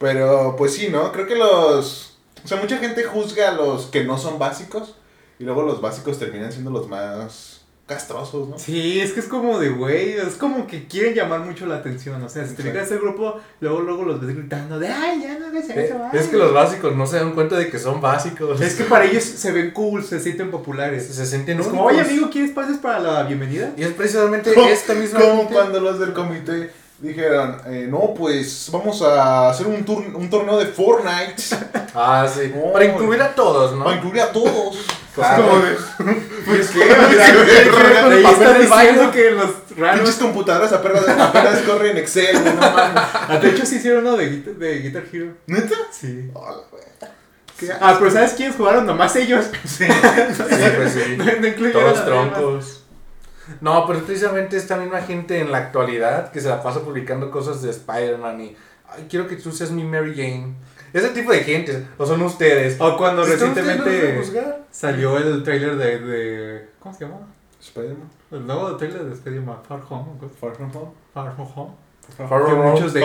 Pero, 0.00 0.56
pues 0.58 0.74
sí, 0.74 0.88
¿no? 0.88 1.12
Creo 1.12 1.28
que 1.28 1.36
los... 1.36 2.18
O 2.44 2.48
sea, 2.48 2.58
mucha 2.58 2.78
gente 2.78 3.04
juzga 3.04 3.50
a 3.50 3.52
los 3.52 3.86
que 3.86 4.02
no 4.02 4.18
son 4.18 4.38
básicos 4.38 4.96
y 5.38 5.44
luego 5.44 5.62
los 5.62 5.80
básicos 5.80 6.18
terminan 6.18 6.50
siendo 6.50 6.72
los 6.72 6.88
más 6.88 7.63
castrosos, 7.86 8.48
¿no? 8.48 8.58
Sí, 8.58 8.98
es 9.00 9.12
que 9.12 9.20
es 9.20 9.26
como 9.26 9.58
de 9.58 9.68
güey, 9.68 10.12
es 10.14 10.34
como 10.36 10.66
que 10.66 10.86
quieren 10.86 11.14
llamar 11.14 11.40
mucho 11.40 11.66
la 11.66 11.76
atención. 11.76 12.22
O 12.22 12.28
sea, 12.28 12.46
si 12.46 12.54
te 12.54 12.62
fijas 12.62 12.90
el 12.90 12.98
grupo, 12.98 13.38
luego 13.60 13.80
luego 13.80 14.04
los 14.04 14.20
ves 14.20 14.34
gritando 14.34 14.78
de 14.78 14.88
ay, 14.88 15.20
ya 15.22 15.38
no 15.38 15.46
hagas 15.46 15.68
Eh, 15.68 15.84
eso. 15.86 15.96
ay". 16.02 16.18
Es 16.18 16.28
que 16.28 16.36
los 16.36 16.52
básicos 16.54 16.96
no 16.96 17.06
se 17.06 17.16
dan 17.16 17.32
cuenta 17.32 17.56
de 17.56 17.68
que 17.68 17.78
son 17.78 18.00
básicos. 18.00 18.60
Es 18.60 18.74
que 18.74 18.84
para 18.84 19.04
ellos 19.04 19.22
se 19.24 19.52
ven 19.52 19.72
cool, 19.72 20.02
se 20.02 20.18
sienten 20.18 20.50
populares. 20.50 21.06
se 21.06 21.26
sienten 21.26 21.60
Es 21.60 21.66
como, 21.66 21.84
oye 21.84 22.00
amigo, 22.00 22.30
¿quieres 22.30 22.52
pases 22.52 22.78
para 22.78 23.00
la 23.00 23.22
bienvenida? 23.24 23.72
Y 23.76 23.82
es 23.82 23.92
precisamente 23.92 24.54
esta 24.72 24.94
misma 24.94 25.20
Como 25.20 25.48
cuando 25.48 25.80
los 25.80 25.98
del 25.98 26.14
comité 26.14 26.70
dijeron, 27.00 27.58
eh, 27.66 27.86
no, 27.90 28.14
pues 28.16 28.70
vamos 28.72 29.02
a 29.02 29.50
hacer 29.50 29.66
un, 29.66 29.84
un 30.14 30.30
torneo 30.30 30.56
de 30.58 30.66
Fortnite 30.66 31.42
Ah, 31.94 32.26
sí. 32.32 32.50
No. 32.54 32.72
Para 32.72 32.86
incluir 32.86 33.20
a 33.20 33.34
todos, 33.34 33.76
¿no? 33.76 33.84
para 33.84 33.96
incluir 33.96 34.20
a 34.22 34.32
todos. 34.32 34.78
Claro. 35.14 35.42
Como 35.48 35.58
de, 35.64 35.76
Pues 36.44 36.74
baño. 38.68 38.88
diciendo 38.88 39.10
que 39.12 39.30
los 39.30 39.50
Pinches 39.50 39.78
raros. 39.78 40.14
computadoras 40.16 40.72
apenas, 40.72 41.08
apenas 41.08 41.60
corren 41.60 41.96
Excel, 41.96 42.34
no 42.44 42.52
mames. 42.54 42.92
Ah, 42.96 43.38
De 43.40 43.50
hecho, 43.50 43.64
sí 43.64 43.76
hicieron 43.76 44.06
uno 44.06 44.16
de, 44.16 44.30
Guitar- 44.30 44.54
de 44.56 44.78
Guitar 44.80 45.04
Hero. 45.12 45.32
¿Neta? 45.46 45.76
Sí. 45.92 46.30
Ah, 47.80 47.96
pero 47.98 48.10
¿sabes 48.10 48.32
quiénes 48.32 48.56
jugaron? 48.56 48.84
Nomás 48.86 49.14
ellos. 49.16 49.46
Sí. 49.64 49.86
Sí, 49.86 50.70
pues 50.76 50.92
sí. 50.92 51.16
No, 51.16 51.72
Todos 51.72 52.04
troncos. 52.04 52.84
No, 53.60 53.86
pero 53.86 53.98
es 54.00 54.04
precisamente 54.06 54.56
esta 54.56 54.76
misma 54.76 55.02
gente 55.02 55.38
en 55.38 55.52
la 55.52 55.58
actualidad 55.58 56.32
que 56.32 56.40
se 56.40 56.48
la 56.48 56.62
pasa 56.62 56.80
publicando 56.80 57.30
cosas 57.30 57.62
de 57.62 57.70
Spider-Man 57.70 58.40
y 58.40 58.56
ay, 58.90 59.06
quiero 59.08 59.26
que 59.28 59.36
tú 59.36 59.52
seas 59.52 59.70
mi 59.70 59.84
Mary 59.84 60.14
Jane. 60.16 60.54
Ese 60.94 61.08
tipo 61.10 61.30
de 61.32 61.40
gente, 61.40 61.86
o 61.98 62.06
son 62.06 62.22
ustedes. 62.22 62.80
O 62.80 62.96
cuando 62.96 63.22
¿Están 63.26 63.48
ustedes 63.50 63.66
los 63.66 63.84
de 63.84 64.00
recientemente 64.00 64.64
salió 64.70 65.18
el 65.18 65.42
trailer 65.42 65.76
de, 65.76 65.98
de. 65.98 66.68
¿Cómo 66.78 66.94
se 66.94 67.04
llama? 67.04 67.18
Spider-Man. 67.60 68.08
El 68.30 68.46
nuevo 68.46 68.76
trailer 68.76 69.04
de 69.04 69.12
Spider-Man 69.14 69.58
Far 69.68 69.80
Home. 69.90 70.06
Far 70.40 70.54
From 70.54 70.70
Home. 70.74 70.90
Far 71.12 71.34
From 71.34 71.48
Home. 71.56 71.72
Far 72.16 72.28
From 72.28 72.42
Home. 72.60 72.70
muchos 72.70 72.92
de. 72.94 73.00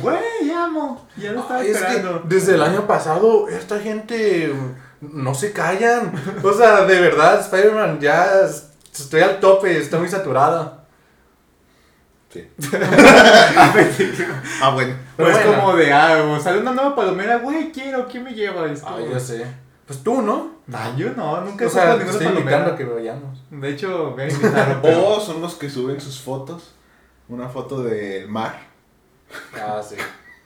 Güey, 0.00 0.50
amo. 0.56 1.06
Ya 1.16 1.32
lo 1.32 1.40
estaba 1.40 1.60
Ay, 1.60 1.70
es 1.70 1.78
que 1.78 1.84
esperando. 1.96 2.22
desde 2.24 2.54
el 2.54 2.62
año 2.62 2.86
pasado 2.86 3.48
esta 3.48 3.78
gente 3.80 4.52
no 5.00 5.34
se 5.34 5.52
callan. 5.52 6.12
O 6.42 6.52
sea, 6.52 6.82
de 6.86 7.00
verdad, 7.00 7.40
Spider-Man 7.40 8.00
ya 8.00 8.42
es- 8.42 8.70
estoy 8.92 9.20
al 9.20 9.40
tope, 9.40 9.76
está 9.76 9.98
muy 9.98 10.08
saturada. 10.08 10.79
Sí. 12.32 12.48
Ah, 12.72 13.72
Ah, 14.62 14.70
bueno. 14.74 14.94
Pero 15.16 15.30
Pues 15.30 15.44
bueno. 15.46 15.60
como 15.62 15.76
de, 15.76 15.92
ah, 15.92 16.22
o 16.22 16.40
sale 16.40 16.60
una 16.60 16.72
nueva 16.72 16.94
palomera, 16.94 17.38
güey, 17.38 17.72
quiero, 17.72 18.06
¿quién 18.06 18.24
me 18.24 18.32
lleva 18.34 18.70
esto? 18.70 18.86
Ay, 18.88 19.06
ya 19.10 19.18
sé. 19.20 19.44
Pues 19.86 20.02
tú, 20.04 20.22
¿no? 20.22 20.52
Nah, 20.68 20.94
yo 20.96 21.10
no, 21.16 21.40
nunca 21.40 21.64
he 21.64 21.66
O 21.66 21.70
sea, 21.70 21.96
ninguna 21.96 22.10
estoy 22.12 22.26
invitando 22.28 22.44
palomera. 22.50 22.74
a 22.74 22.76
que 22.76 22.84
vayamos. 22.84 23.42
De 23.50 23.68
hecho, 23.70 24.14
me 24.16 24.28
invitaron, 24.28 24.78
pero... 24.80 25.08
O 25.16 25.20
son 25.20 25.40
los 25.40 25.54
que 25.54 25.68
suben 25.68 26.00
sus 26.00 26.20
fotos. 26.20 26.74
Una 27.28 27.48
foto 27.48 27.82
del 27.82 28.28
mar. 28.28 28.60
Ah, 29.54 29.80
sí. 29.82 29.96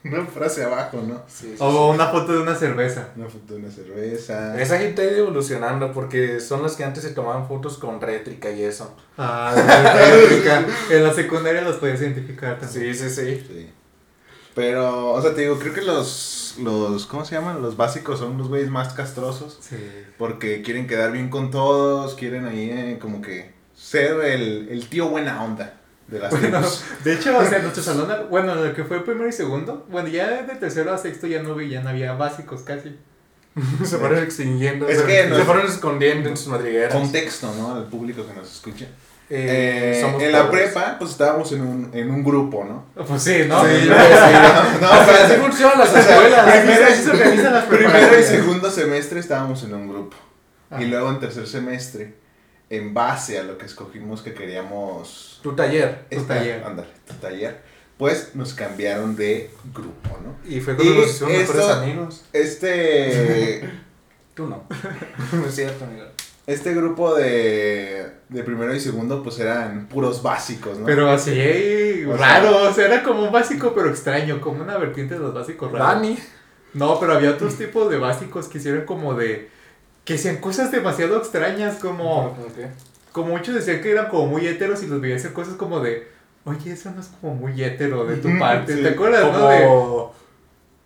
Una 0.05 0.23
frase 0.25 0.63
abajo, 0.63 1.01
¿no? 1.01 1.23
sí, 1.27 1.47
sí, 1.49 1.57
O 1.59 1.91
una 1.91 2.07
foto 2.07 2.33
de 2.33 2.39
una 2.39 2.53
cerveza. 2.53 3.09
Una 3.15 3.27
foto 3.27 3.55
de 3.55 3.59
una 3.61 3.71
cerveza. 3.71 4.61
Esa 4.61 4.77
gente 4.77 5.01
ha 5.01 5.05
ido 5.05 5.17
evolucionando 5.17 5.91
porque 5.91 6.39
son 6.39 6.61
las 6.61 6.75
que 6.75 6.83
antes 6.83 7.03
se 7.03 7.09
tomaban 7.09 7.47
fotos 7.47 7.79
con 7.79 7.99
rétrica 7.99 8.51
y 8.51 8.63
eso. 8.63 8.95
Ah, 9.17 9.53
de 10.89 10.97
en 10.97 11.03
la 11.03 11.11
secundaria 11.11 11.61
los 11.61 11.77
podías 11.77 12.01
identificar 12.01 12.59
también. 12.59 12.93
Sí, 12.93 13.09
sí, 13.09 13.09
sí. 13.09 13.45
Sí. 13.47 13.69
Pero, 14.53 15.11
o 15.11 15.21
sea, 15.21 15.33
te 15.33 15.41
digo, 15.41 15.57
creo 15.57 15.73
que 15.73 15.81
los, 15.81 16.55
los, 16.59 17.07
¿cómo 17.07 17.25
se 17.25 17.35
llaman? 17.35 17.61
Los 17.61 17.75
básicos 17.75 18.19
son 18.19 18.37
los 18.37 18.47
güeyes 18.47 18.69
más 18.69 18.93
castrosos. 18.93 19.57
Sí. 19.59 19.77
Porque 20.17 20.61
quieren 20.61 20.85
quedar 20.87 21.11
bien 21.11 21.29
con 21.29 21.49
todos, 21.49 22.13
quieren 22.13 22.45
ahí 22.45 22.69
eh, 22.69 22.99
como 23.01 23.21
que 23.21 23.53
ser 23.73 24.21
el, 24.23 24.69
el 24.69 24.87
tío 24.87 25.09
buena 25.09 25.43
onda 25.43 25.81
de 26.07 26.19
las 26.19 26.29
Bueno, 26.31 26.59
tribus. 26.59 26.83
de 27.03 27.13
hecho, 27.13 27.37
o 27.37 27.45
sea, 27.45 27.59
nuestro 27.63 27.83
salón, 27.83 28.07
bueno, 28.29 28.55
lo 28.55 28.73
que 28.73 28.83
fue 28.83 29.03
primero 29.03 29.27
y 29.27 29.31
segundo, 29.33 29.85
bueno, 29.89 30.07
ya 30.09 30.43
de 30.43 30.55
tercero 30.55 30.93
a 30.93 30.97
sexto 30.97 31.27
ya 31.27 31.41
no, 31.41 31.55
vi- 31.55 31.69
ya 31.69 31.81
no 31.81 31.89
había 31.89 32.13
básicos 32.13 32.61
casi. 32.61 32.95
se 33.85 33.97
fueron 33.97 34.19
extinguiendo. 34.21 34.87
Es 34.87 34.99
se, 34.99 35.05
que 35.05 35.23
se 35.23 35.29
no 35.29 35.37
es- 35.37 35.43
fueron 35.45 35.65
escondiendo 35.65 36.29
en 36.29 36.37
sus 36.37 36.47
madrigueras. 36.47 36.93
Contexto, 36.93 37.53
¿no? 37.57 37.75
Al 37.75 37.85
público 37.85 38.25
que 38.27 38.33
nos 38.33 38.51
escucha. 38.53 38.85
Eh, 39.27 39.93
Eh, 39.97 40.01
somos 40.01 40.21
en 40.21 40.31
la 40.33 40.45
pobres. 40.45 40.71
prepa, 40.71 40.97
pues 40.99 41.09
estábamos 41.11 41.51
en 41.53 41.61
un, 41.61 41.89
en 41.93 42.11
un 42.11 42.23
grupo, 42.23 42.63
¿no? 42.63 42.85
Pues 43.07 43.23
sí, 43.23 43.45
¿no? 43.47 43.63
Sí, 43.65 43.69
Sí, 43.81 43.87
No, 43.89 44.89
pero- 45.05 45.23
así 45.25 45.33
funcionan 45.41 45.79
las 45.79 45.95
escuelas. 45.95 46.51
primero- 46.61 46.85
así 46.85 47.03
se 47.03 47.09
organizan 47.09 47.53
las 47.53 47.63
Primero 47.65 48.19
y 48.19 48.23
segundo 48.23 48.69
semestre 48.69 49.19
estábamos 49.19 49.63
en 49.63 49.73
un 49.73 49.87
grupo. 49.89 50.15
Ah. 50.69 50.79
Y 50.81 50.85
luego 50.85 51.09
en 51.09 51.19
tercer 51.19 51.47
semestre, 51.47 52.13
en 52.69 52.93
base 52.93 53.37
a 53.39 53.43
lo 53.43 53.57
que 53.57 53.65
escogimos 53.65 54.21
que 54.21 54.33
queríamos... 54.33 55.39
Tu 55.43 55.53
taller. 55.55 56.05
Tu 56.09 56.21
taller. 56.23 56.63
Ándale, 56.63 56.89
tu 57.07 57.13
taller. 57.15 57.61
Pues 57.97 58.31
nos 58.35 58.53
cambiaron 58.53 59.15
de 59.15 59.51
grupo, 59.73 60.19
¿no? 60.23 60.35
Y 60.49 60.59
fue 60.59 60.75
cuando 60.75 60.95
nos 60.95 61.09
hicimos 61.09 61.31
mejores 61.31 61.69
amigos. 61.69 62.25
Este... 62.33 63.69
Tú 64.35 64.47
no. 64.47 64.63
no 65.33 65.45
es 65.45 65.55
cierto, 65.55 65.85
amigo. 65.85 66.05
Este 66.47 66.73
grupo 66.75 67.15
de, 67.15 68.05
de 68.29 68.43
primero 68.43 68.75
y 68.75 68.79
segundo, 68.79 69.23
pues 69.23 69.39
eran 69.39 69.87
puros 69.87 70.21
básicos, 70.21 70.77
¿no? 70.77 70.85
Pero 70.85 71.09
así, 71.09 71.31
O 72.05 72.17
sea- 72.17 72.39
raro, 72.39 72.69
o 72.69 72.73
sea, 72.73 72.85
era 72.85 73.01
como 73.01 73.23
un 73.23 73.31
básico 73.31 73.73
pero 73.73 73.89
extraño, 73.89 74.39
como 74.41 74.61
una 74.61 74.77
vertiente 74.77 75.15
de 75.15 75.21
los 75.21 75.33
básicos 75.33 75.71
raros. 75.71 75.87
Dani. 76.01 76.19
No, 76.73 76.99
pero 76.99 77.13
había 77.13 77.31
otros 77.31 77.57
tipos 77.57 77.89
de 77.89 77.97
básicos 77.97 78.47
que 78.49 78.57
hicieron 78.57 78.85
como 78.85 79.13
de... 79.15 79.49
Que 80.05 80.13
hacían 80.15 80.37
cosas 80.37 80.71
demasiado 80.71 81.17
extrañas, 81.17 81.75
como... 81.75 82.33
¿Cómo 82.35 82.53
qué? 82.55 82.67
Como 83.11 83.29
muchos 83.29 83.55
decían 83.55 83.81
que 83.81 83.91
eran 83.91 84.07
como 84.09 84.27
muy 84.27 84.47
héteros 84.47 84.83
y 84.83 84.87
los 84.87 85.01
veía 85.01 85.15
hacer 85.17 85.33
cosas 85.33 85.55
como 85.55 85.79
de... 85.79 86.07
Oye, 86.45 86.71
eso 86.73 86.91
no 86.91 87.01
es 87.01 87.07
como 87.19 87.33
muy 87.35 87.61
hétero 87.63 88.05
de 88.05 88.17
tu 88.17 88.37
parte, 88.37 88.75
sí. 88.75 88.83
¿te 88.83 88.89
acuerdas, 88.89 89.23
no? 89.31 89.47
De, 89.49 89.63
Como 89.63 90.13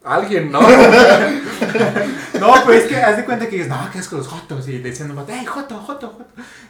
alguien, 0.04 0.52
¿no? 0.52 0.62
No, 0.62 2.54
pero 2.66 2.74
es 2.74 2.86
que 2.86 2.96
haz 2.96 3.18
de 3.18 3.26
cuenta 3.26 3.48
que 3.50 3.58
dices, 3.58 3.68
no, 3.70 3.90
que 3.92 4.00
es 4.00 4.08
con 4.08 4.20
los 4.20 4.28
jotos. 4.28 4.68
Y 4.70 4.80
decían, 4.80 5.10
nomás, 5.10 5.26
¡ay, 5.30 5.46
joto, 5.46 5.76
joto, 5.80 6.08
joto! 6.10 6.26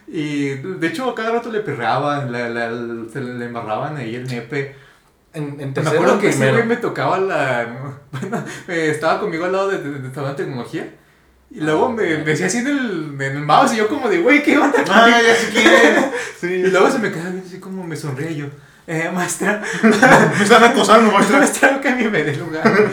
Y 0.07 0.55
de 0.55 0.87
hecho, 0.87 1.13
cada 1.13 1.31
rato 1.31 1.51
le 1.51 1.59
perreaban, 1.59 2.31
la- 2.31 2.49
la- 2.49 3.09
se 3.11 3.21
le 3.21 3.45
embarraban 3.45 3.97
ahí 3.97 4.15
el 4.15 4.27
nepe. 4.27 4.75
En, 5.33 5.57
en 5.61 5.73
Me 5.75 5.87
acuerdo 5.89 6.19
que 6.19 6.29
ese 6.29 6.51
güey 6.51 6.65
me 6.65 6.77
tocaba 6.77 7.19
la. 7.19 7.67
Bueno, 8.11 8.43
eh, 8.67 8.89
estaba 8.89 9.19
conmigo 9.19 9.45
al 9.45 9.51
lado 9.51 9.69
de, 9.69 9.77
de, 9.77 10.33
tecnología. 10.33 10.89
Y 11.51 11.61
luego 11.61 11.89
me, 11.89 12.03
me 12.03 12.23
decía 12.23 12.45
así 12.45 12.59
en 12.59 12.67
el, 12.67 13.15
en 13.19 13.37
el 13.37 13.39
mouse 13.45 13.73
y 13.73 13.77
yo 13.77 13.87
como 13.87 14.07
de, 14.07 14.19
güey, 14.19 14.43
¿qué 14.43 14.57
onda? 14.57 14.83
Ah, 14.89 15.09
ya 15.09 15.35
sé 15.35 15.49
quién. 15.51 16.59
Y 16.65 16.67
luego 16.67 16.89
se 16.89 16.99
me 16.99 17.11
quedaba 17.11 17.31
viendo 17.31 17.47
así 17.47 17.59
como 17.59 17.83
me 17.83 17.95
sonreía 17.97 18.31
yo, 18.31 18.45
eh, 18.87 19.09
maestra, 19.13 19.61
Me 19.83 20.43
están 20.43 20.63
acosando, 20.63 21.11
maestra. 21.13 21.39
maestra, 21.39 21.81
cámbiame 21.81 22.23
de 22.23 22.37
lugar. 22.37 22.89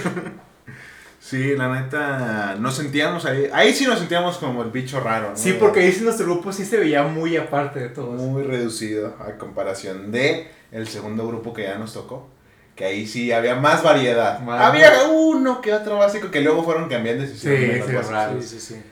Sí, 1.20 1.56
la 1.56 1.68
neta, 1.68 2.56
nos 2.58 2.76
sentíamos 2.76 3.24
ahí. 3.24 3.48
Ahí 3.52 3.72
sí 3.74 3.84
nos 3.84 3.98
sentíamos 3.98 4.38
como 4.38 4.62
el 4.62 4.70
bicho 4.70 5.00
raro, 5.00 5.30
¿no? 5.30 5.36
Sí, 5.36 5.56
porque 5.58 5.80
ahí 5.80 5.92
sí 5.92 6.02
nuestro 6.04 6.24
grupo 6.26 6.52
sí 6.52 6.64
se 6.64 6.76
veía 6.76 7.02
muy 7.04 7.36
aparte 7.36 7.80
de 7.80 7.88
todos. 7.88 8.20
Muy 8.20 8.42
reducido 8.44 9.16
a 9.20 9.36
comparación 9.36 10.12
de 10.12 10.48
el 10.70 10.86
segundo 10.86 11.26
grupo 11.26 11.52
que 11.52 11.64
ya 11.64 11.78
nos 11.78 11.94
tocó. 11.94 12.28
Que 12.76 12.84
ahí 12.84 13.06
sí 13.06 13.32
había 13.32 13.54
más 13.56 13.82
variedad. 13.82 14.38
Más. 14.40 14.60
Había 14.60 14.92
uno 15.10 15.60
que 15.62 15.72
otro 15.72 15.96
básico 15.98 16.30
que 16.30 16.42
luego 16.42 16.62
fueron 16.62 16.88
cambiando 16.88 17.24
y 17.24 17.26
se 17.28 17.34
hicieron 17.34 17.60
Sí, 17.60 17.66
menos 17.68 17.86
sí, 17.88 17.92
básicos. 17.94 18.12
raro. 18.14 18.42
Sí, 18.42 18.48
sí, 18.48 18.60
sí. 18.60 18.82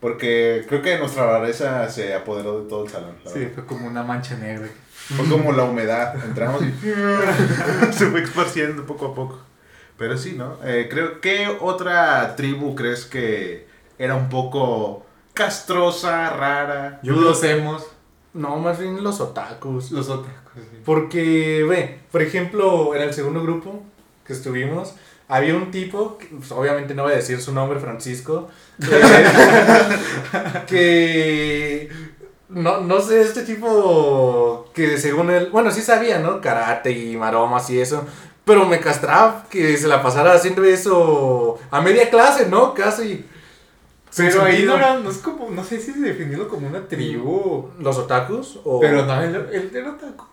Porque 0.00 0.64
creo 0.68 0.82
que 0.82 0.98
nuestra 0.98 1.26
rareza 1.26 1.88
se 1.88 2.14
apoderó 2.14 2.62
de 2.62 2.68
todo 2.68 2.84
el 2.84 2.90
salón. 2.90 3.14
Sí, 3.26 3.38
verdad. 3.40 3.52
fue 3.54 3.66
como 3.66 3.86
una 3.86 4.02
mancha 4.02 4.36
negra. 4.36 4.66
Fue 4.94 5.28
como 5.28 5.52
la 5.52 5.64
humedad. 5.64 6.14
Entramos 6.24 6.62
y 6.62 6.72
se 7.92 8.06
fue 8.06 8.22
esparciendo 8.22 8.84
poco 8.86 9.06
a 9.06 9.14
poco. 9.14 9.40
Pero 9.98 10.16
sí, 10.18 10.34
¿no? 10.36 10.58
Eh, 10.64 10.88
creo 10.90 11.20
¿Qué 11.20 11.48
otra 11.60 12.36
tribu 12.36 12.74
crees 12.74 13.04
que 13.04 13.66
era 13.98 14.14
un 14.14 14.28
poco 14.28 15.06
castrosa, 15.32 16.30
rara? 16.30 17.00
Yo 17.02 17.14
los 17.14 17.42
hemos, 17.44 17.86
No, 18.36 18.56
más 18.58 18.78
bien 18.78 19.02
los 19.02 19.20
otakus. 19.20 19.90
los 19.90 20.08
otros. 20.08 20.32
sí. 20.54 20.78
Porque, 20.84 21.64
ve, 21.68 22.00
por 22.12 22.22
ejemplo, 22.22 22.94
en 22.94 23.02
el 23.02 23.14
segundo 23.14 23.42
grupo 23.42 23.82
que 24.24 24.32
estuvimos, 24.32 24.94
había 25.28 25.54
un 25.54 25.70
tipo, 25.70 26.18
que, 26.18 26.26
pues, 26.26 26.52
obviamente 26.52 26.94
no 26.94 27.04
voy 27.04 27.12
a 27.12 27.16
decir 27.16 27.40
su 27.40 27.52
nombre, 27.52 27.80
Francisco, 27.80 28.48
eh, 28.80 29.96
que, 30.66 31.88
no, 32.48 32.80
no 32.80 33.00
sé, 33.00 33.22
este 33.22 33.42
tipo 33.42 34.70
que 34.72 34.98
según 34.98 35.30
él, 35.30 35.48
bueno, 35.50 35.70
sí 35.70 35.80
sabía, 35.82 36.18
¿no? 36.18 36.40
Karate 36.40 36.90
y 36.92 37.16
maromas 37.16 37.68
y 37.70 37.80
eso, 37.80 38.04
pero 38.44 38.66
me 38.66 38.78
castraba 38.78 39.44
que 39.50 39.76
se 39.76 39.88
la 39.88 40.02
pasara 40.02 40.32
haciendo 40.32 40.62
eso 40.62 41.58
a 41.70 41.80
media 41.80 42.08
clase, 42.10 42.46
¿no? 42.48 42.74
Casi. 42.74 43.24
Pero 44.14 44.42
ahí 44.42 44.64
no 44.64 44.76
era, 44.76 44.98
no 44.98 45.10
es 45.10 45.18
como, 45.18 45.50
no 45.50 45.64
sé 45.64 45.80
si 45.80 45.92
definirlo 45.92 46.48
como 46.48 46.66
una 46.66 46.86
tribu. 46.86 47.70
¿Los 47.78 47.98
otakus? 47.98 48.60
O... 48.64 48.80
Pero 48.80 49.04
no, 49.04 49.22
el 49.22 49.70
del 49.72 49.86
otaku. 49.86 50.24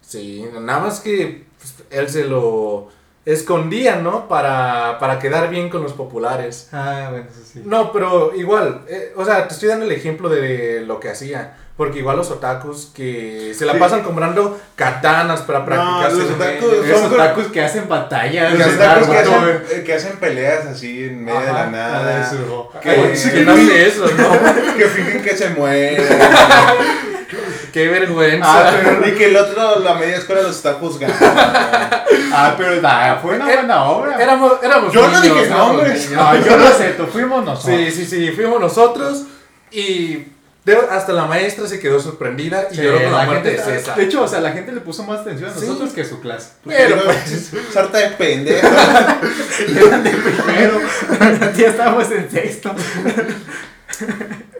Sí, 0.00 0.44
nada 0.60 0.80
más 0.80 1.00
que 1.00 1.46
pues, 1.58 1.74
él 1.90 2.08
se 2.08 2.24
lo 2.24 2.88
escondía, 3.24 3.96
¿no? 3.96 4.28
Para, 4.28 4.98
para 4.98 5.18
quedar 5.18 5.48
bien 5.48 5.70
con 5.70 5.82
los 5.82 5.92
populares. 5.92 6.68
Ah, 6.72 7.08
bueno, 7.10 7.26
eso 7.30 7.40
sí. 7.44 7.62
No, 7.64 7.92
pero 7.92 8.34
igual, 8.34 8.84
eh, 8.88 9.12
o 9.16 9.24
sea, 9.24 9.46
te 9.46 9.54
estoy 9.54 9.68
dando 9.68 9.86
el 9.86 9.92
ejemplo 9.92 10.28
de 10.28 10.82
lo 10.86 10.98
que 11.00 11.10
hacía. 11.10 11.56
Porque 11.76 12.00
igual 12.00 12.18
los 12.18 12.30
otakus 12.30 12.90
que 12.94 13.54
se 13.56 13.64
la 13.64 13.72
Sí. 13.72 13.78
pasan 13.78 14.02
comprando 14.02 14.60
katanas 14.76 15.40
para 15.40 15.64
practicar. 15.64 16.12
los 16.12 16.28
su- 16.28 16.34
otakus 16.34 16.72
Esos 16.86 17.00
son- 17.00 17.12
otakus 17.14 17.46
que 17.46 17.64
hacen 17.64 17.88
batallas. 17.88 18.52
Los 18.58 18.66
otakus 18.74 19.08
que 19.08 19.14
Naruto, 19.14 19.36
hacen, 19.36 19.62
eh, 19.70 19.82
que 19.84 19.94
hacen 19.94 20.16
peleas 20.18 20.66
así 20.66 21.04
en 21.04 21.24
medio 21.24 21.40
de 21.40 21.46
la 21.52 21.66
nada. 21.66 22.18
de 22.18 22.36
su- 22.36 22.68
Que- 22.80 22.90
Ay, 22.90 23.16
sí, 23.16 23.30
que 23.30 23.40
no 23.44 23.52
hace 23.52 23.86
eso, 23.88 24.04
¿no? 24.06 24.74
que 24.76 24.84
fingen 24.86 25.22
que 25.22 25.36
se 25.36 25.48
mueren. 25.50 25.96
Qué 27.72 27.88
vergüenza. 27.88 28.46
Ah, 28.68 28.70
pero- 28.84 29.08
y 29.08 29.12
que 29.12 29.26
el 29.30 29.36
otro, 29.36 29.80
la 29.80 29.94
media 29.94 30.16
escuela, 30.18 30.42
los 30.42 30.56
está 30.56 30.74
juzgando. 30.74 31.16
Ah, 32.34 32.54
pero 32.56 32.80
nah, 32.80 33.16
fue 33.16 33.36
una 33.36 33.50
Eh, 33.52 33.56
buena 33.56 33.84
obra. 33.84 34.16
Éramos, 34.22 34.52
éramos 34.62 34.90
Yo 34.92 35.06
no 35.06 35.20
dije 35.20 35.48
nombres. 35.50 36.10
No, 36.12 36.34
yo 36.36 36.56
lo 36.56 36.66
acepto, 36.66 37.06
fuimos 37.06 37.44
nosotros. 37.44 37.76
Sí, 37.78 37.90
sí, 37.90 38.06
sí, 38.06 38.30
fuimos 38.32 38.58
nosotros 38.58 39.24
y 39.70 40.28
de- 40.64 40.76
hasta 40.76 41.12
la 41.12 41.26
maestra 41.26 41.66
se 41.66 41.80
quedó 41.80 41.98
sorprendida 42.00 42.68
y 42.70 42.76
Sí, 42.76 42.82
lloró 42.82 43.02
con 43.02 43.12
la, 43.12 43.18
la 43.18 43.24
muerte 43.24 43.50
de 43.50 43.58
César. 43.58 43.96
de 43.96 44.04
hecho, 44.04 44.22
o 44.22 44.28
sea, 44.28 44.40
la 44.40 44.52
gente 44.52 44.70
le 44.72 44.80
puso 44.80 45.02
más 45.04 45.20
atención 45.20 45.50
a 45.50 45.54
Sí. 45.54 45.66
nosotros 45.66 45.92
que 45.92 46.02
a 46.02 46.04
su 46.04 46.20
clase. 46.20 46.50
Pero, 46.64 46.96
Pero 46.96 47.04
pues, 47.04 47.50
sarta 47.72 47.98
de 47.98 48.08
pendejo. 48.10 48.66
Eran 49.86 50.04
de 50.04 50.10
primero, 50.10 50.80
ya 51.56 51.66
estábamos 51.68 52.10
en 52.12 52.30
sexto. 52.30 52.70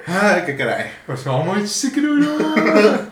Ay, 0.07 0.43
qué 0.45 0.57
caray. 0.57 0.91
Pues 1.07 1.25
vamos, 1.25 1.71
sí 1.71 1.93
creo 1.93 2.15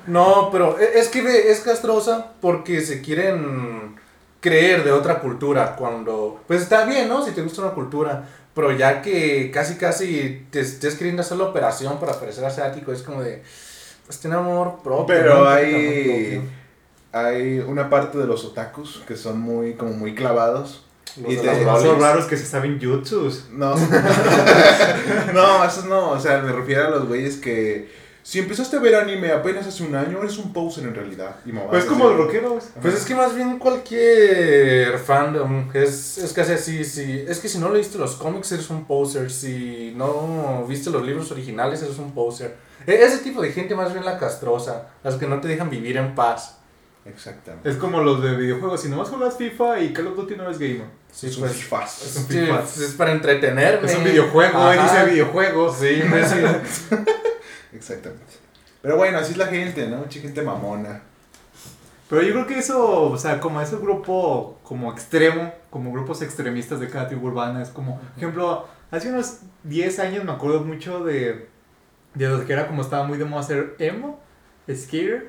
No, 0.07 0.49
pero 0.51 0.79
e- 0.79 0.99
es 0.99 1.09
que 1.09 1.51
es 1.51 1.61
castrosa 1.61 2.33
porque 2.41 2.81
se 2.81 3.01
quieren 3.01 3.97
creer 4.41 4.85
de 4.85 4.91
otra 4.93 5.21
cultura 5.21 5.77
cuando... 5.77 6.43
Pues 6.47 6.63
está 6.63 6.85
bien, 6.85 7.09
¿no? 7.09 7.25
Si 7.25 7.31
te 7.33 7.43
gusta 7.43 7.63
una 7.63 7.71
cultura, 7.73 8.25
pero 8.55 8.73
ya 8.73 9.01
que 9.03 9.51
casi 9.53 9.75
casi 9.77 10.47
te 10.51 10.61
estés 10.61 10.95
queriendo 10.97 11.23
hacer 11.23 11.39
la 11.39 11.45
operación 11.45 11.99
para 12.01 12.19
parecer 12.19 12.45
asiático, 12.45 12.93
es 12.93 13.03
como 13.03 13.23
de... 13.23 13.43
Pues 14.07 14.19
tiene 14.19 14.37
amor 14.37 14.79
propio. 14.83 15.07
Pero 15.15 15.45
¿no? 15.45 15.49
hay, 15.49 16.41
hay 17.13 17.59
una 17.61 17.89
parte 17.89 18.19
de 18.19 18.27
los 18.27 18.45
otakus 18.45 19.03
que 19.07 19.17
son 19.17 19.39
muy, 19.41 19.75
como 19.75 19.93
muy 19.93 20.15
clavados. 20.17 20.85
Y 21.17 21.23
Los 21.35 21.43
te- 21.43 21.49
de 21.55 21.65
Los 21.65 21.85
lolis. 21.85 22.03
raros 22.03 22.25
que 22.27 22.37
se 22.37 22.45
saben 22.47 22.81
jutsus. 22.81 23.47
No. 23.53 23.75
no, 25.35 25.65
esos 25.65 25.85
no. 25.87 26.11
O 26.11 26.21
sea, 26.21 26.39
me 26.39 26.53
refiero 26.53 26.87
a 26.87 26.91
los 26.91 27.07
güeyes 27.07 27.37
que. 27.37 27.89
Si 28.23 28.39
empezaste 28.39 28.77
a 28.77 28.81
ver 28.81 28.95
anime 28.95 29.33
apenas 29.33 29.67
hace 29.67 29.83
un 29.83 29.95
año, 29.95 30.19
eres 30.23 30.37
un 30.39 30.53
poser 30.53 30.85
en 30.85 30.95
realidad. 30.95 31.37
Y 31.47 31.53
Pues 31.53 31.85
como 31.87 32.05
los 32.09 32.17
rockeros. 32.19 32.65
Pues 32.81 32.95
es 32.95 33.05
que 33.05 33.15
más 33.15 33.35
bien 33.35 33.59
cualquier 33.59 34.99
fandom 34.99 35.71
es, 35.75 36.19
es 36.19 36.33
casi 36.33 36.53
así, 36.53 36.85
sí. 36.85 37.25
Es 37.27 37.39
que 37.39 37.49
si 37.49 37.59
no 37.59 37.71
leíste 37.71 37.99
los 37.99 38.17
cómics 38.17 38.53
eres 38.53 38.69
un 38.71 38.85
poser, 38.85 39.31
si 39.31 39.93
no 39.97 40.65
viste 40.69 40.91
los 40.91 41.05
libros 41.05 41.31
originales 41.33 41.83
eres 41.83 41.99
un 41.99 42.13
poser. 42.13 42.57
E- 42.87 43.03
Ese 43.03 43.19
tipo 43.19 43.41
de 43.43 43.53
gente 43.53 43.75
más 43.75 43.93
bien 43.93 44.05
la 44.05 44.19
castrosa, 44.19 44.89
las 45.03 45.15
que 45.17 45.27
no 45.27 45.41
te 45.41 45.49
dejan 45.49 45.71
vivir 45.71 45.97
en 45.97 46.15
paz. 46.15 46.59
Exactamente. 47.07 47.69
Es 47.71 47.77
como 47.77 48.03
los 48.03 48.23
de 48.23 48.37
videojuegos. 48.37 48.83
Si 48.83 48.89
nomás 48.91 49.09
juegas 49.09 49.37
FIFA 49.39 49.81
y 49.81 49.93
Call 49.95 50.09
of 50.09 50.17
Duty 50.17 50.37
no 50.37 50.45
eres 50.45 50.59
gamer. 50.59 50.85
Sí, 51.11 51.29
es 51.29 51.37
un 51.37 51.45
pues, 51.45 51.55
fifaz. 51.55 52.03
Es 52.05 52.17
un 52.17 52.27
sí, 52.27 52.39
FIFA. 52.41 52.61
pues, 52.61 52.79
es 52.79 52.93
para 52.93 53.13
entretenerme. 53.13 53.91
Es 53.91 53.97
un 53.97 54.05
videojuego, 54.05 54.59
Ajá. 54.59 54.75
él 54.75 54.81
dice 54.83 55.11
videojuegos. 55.11 55.77
Sí, 55.79 56.03
pues, 56.09 56.31
sí. 56.31 56.97
Exactamente. 57.73 58.35
Pero 58.83 58.97
bueno, 58.97 59.19
así 59.19 59.33
es 59.33 59.39
la 59.39 59.47
gente, 59.47 59.87
¿no? 59.89 59.99
Mucha 59.99 60.21
gente 60.21 60.43
mamona. 60.43 61.03
Pero 62.09 62.23
yo 62.23 62.33
creo 62.33 62.47
que 62.47 62.59
eso, 62.59 63.03
o 63.03 63.17
sea, 63.19 63.39
como 63.39 63.61
ese 63.61 63.77
grupo 63.77 64.59
como 64.65 64.91
extremo, 64.93 65.55
como 65.71 65.93
grupos 65.93 66.23
extremistas 66.23 66.81
de 66.81 66.89
cada 66.89 67.07
tribu 67.07 67.29
urbana, 67.29 67.63
es 67.63 67.69
como, 67.69 68.01
por 68.01 68.17
ejemplo, 68.17 68.67
hace 68.91 69.11
unos 69.11 69.39
10 69.63 69.99
años 70.01 70.25
me 70.25 70.33
acuerdo 70.33 70.65
mucho 70.65 71.05
de, 71.05 71.49
de 72.15 72.29
los 72.29 72.43
que 72.43 72.53
era 72.53 72.67
como 72.67 72.83
estaba 72.83 73.05
muy 73.05 73.17
de 73.17 73.27
moda 73.27 73.43
hacer 73.43 73.77
emo, 73.79 74.19
skater, 74.69 75.29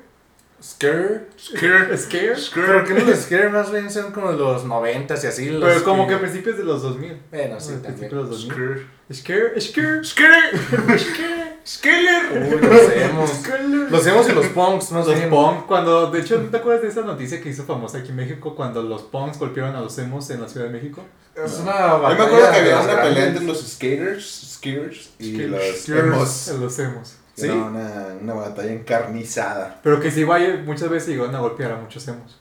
Scare. 0.62 1.26
Scare. 1.36 1.98
scare, 1.98 2.36
Pero 2.54 2.84
que 2.84 2.94
no 2.94 3.04
los 3.04 3.18
Scare 3.18 3.48
más 3.48 3.72
bien 3.72 3.90
son 3.90 4.12
como 4.12 4.30
de 4.30 4.38
los 4.38 4.64
noventas 4.64 5.24
y 5.24 5.26
así. 5.26 5.50
Los 5.50 5.68
pero 5.68 5.84
como 5.84 6.06
que 6.06 6.14
a 6.14 6.20
principios 6.20 6.56
de 6.56 6.62
los 6.62 6.82
2000. 6.82 7.20
Bueno, 7.30 7.58
sí, 7.58 7.72
a 7.72 7.82
también. 7.82 8.08
principios 8.08 8.30
de 8.30 8.30
los 8.30 8.48
2000. 8.48 8.86
Scare. 9.12 9.60
Scare, 9.60 10.04
scare, 10.04 10.04
Scare. 10.04 11.31
Skeller. 11.66 12.32
Uy, 12.54 12.60
los 12.60 12.90
hemos. 12.92 13.30
scare. 13.30 13.62
Los 13.90 14.06
hemos 14.06 14.28
y 14.28 14.32
los 14.32 14.46
punks, 14.46 14.90
más 14.92 15.06
Los 15.06 15.14
bien. 15.16 15.30
punk, 15.30 15.66
cuando, 15.66 16.10
de 16.10 16.20
hecho, 16.20 16.38
¿no 16.38 16.48
te 16.48 16.56
acuerdas 16.56 16.82
de 16.82 16.88
esa 16.88 17.02
noticia 17.02 17.40
que 17.40 17.50
hizo 17.50 17.64
famosa 17.64 17.98
aquí 17.98 18.08
en 18.08 18.16
México 18.16 18.54
cuando 18.56 18.82
los 18.82 19.02
punks 19.02 19.38
golpearon 19.38 19.76
a 19.76 19.80
los 19.80 19.96
emos 19.98 20.28
en 20.30 20.40
la 20.40 20.48
Ciudad 20.48 20.66
de 20.66 20.72
México? 20.72 21.04
Es 21.34 21.58
una 21.60 21.72
A 21.92 21.96
mí 21.98 22.02
me 22.02 22.02
batalla 22.08 22.24
acuerdo 22.24 22.50
que 22.50 22.58
había 22.58 22.80
una 22.80 23.02
pelea 23.02 23.26
entre 23.28 23.44
los 23.44 23.60
skaters, 23.66 24.54
skaters 24.56 25.10
y 25.18 25.34
Skaters. 25.36 25.88
los 25.88 25.98
emos. 25.98 26.48
Los 26.60 26.78
emos. 26.78 27.14
¿Sí? 27.36 27.44
Era 27.46 27.54
una, 27.54 28.06
una 28.20 28.34
batalla 28.34 28.72
encarnizada. 28.72 29.80
Pero 29.82 30.00
que 30.00 30.10
sí, 30.10 30.24
vaya, 30.24 30.62
muchas 30.66 30.88
veces 30.90 31.10
llegaron 31.10 31.34
a 31.34 31.40
golpear 31.40 31.72
a 31.72 31.76
muchos 31.76 32.06
emos. 32.08 32.38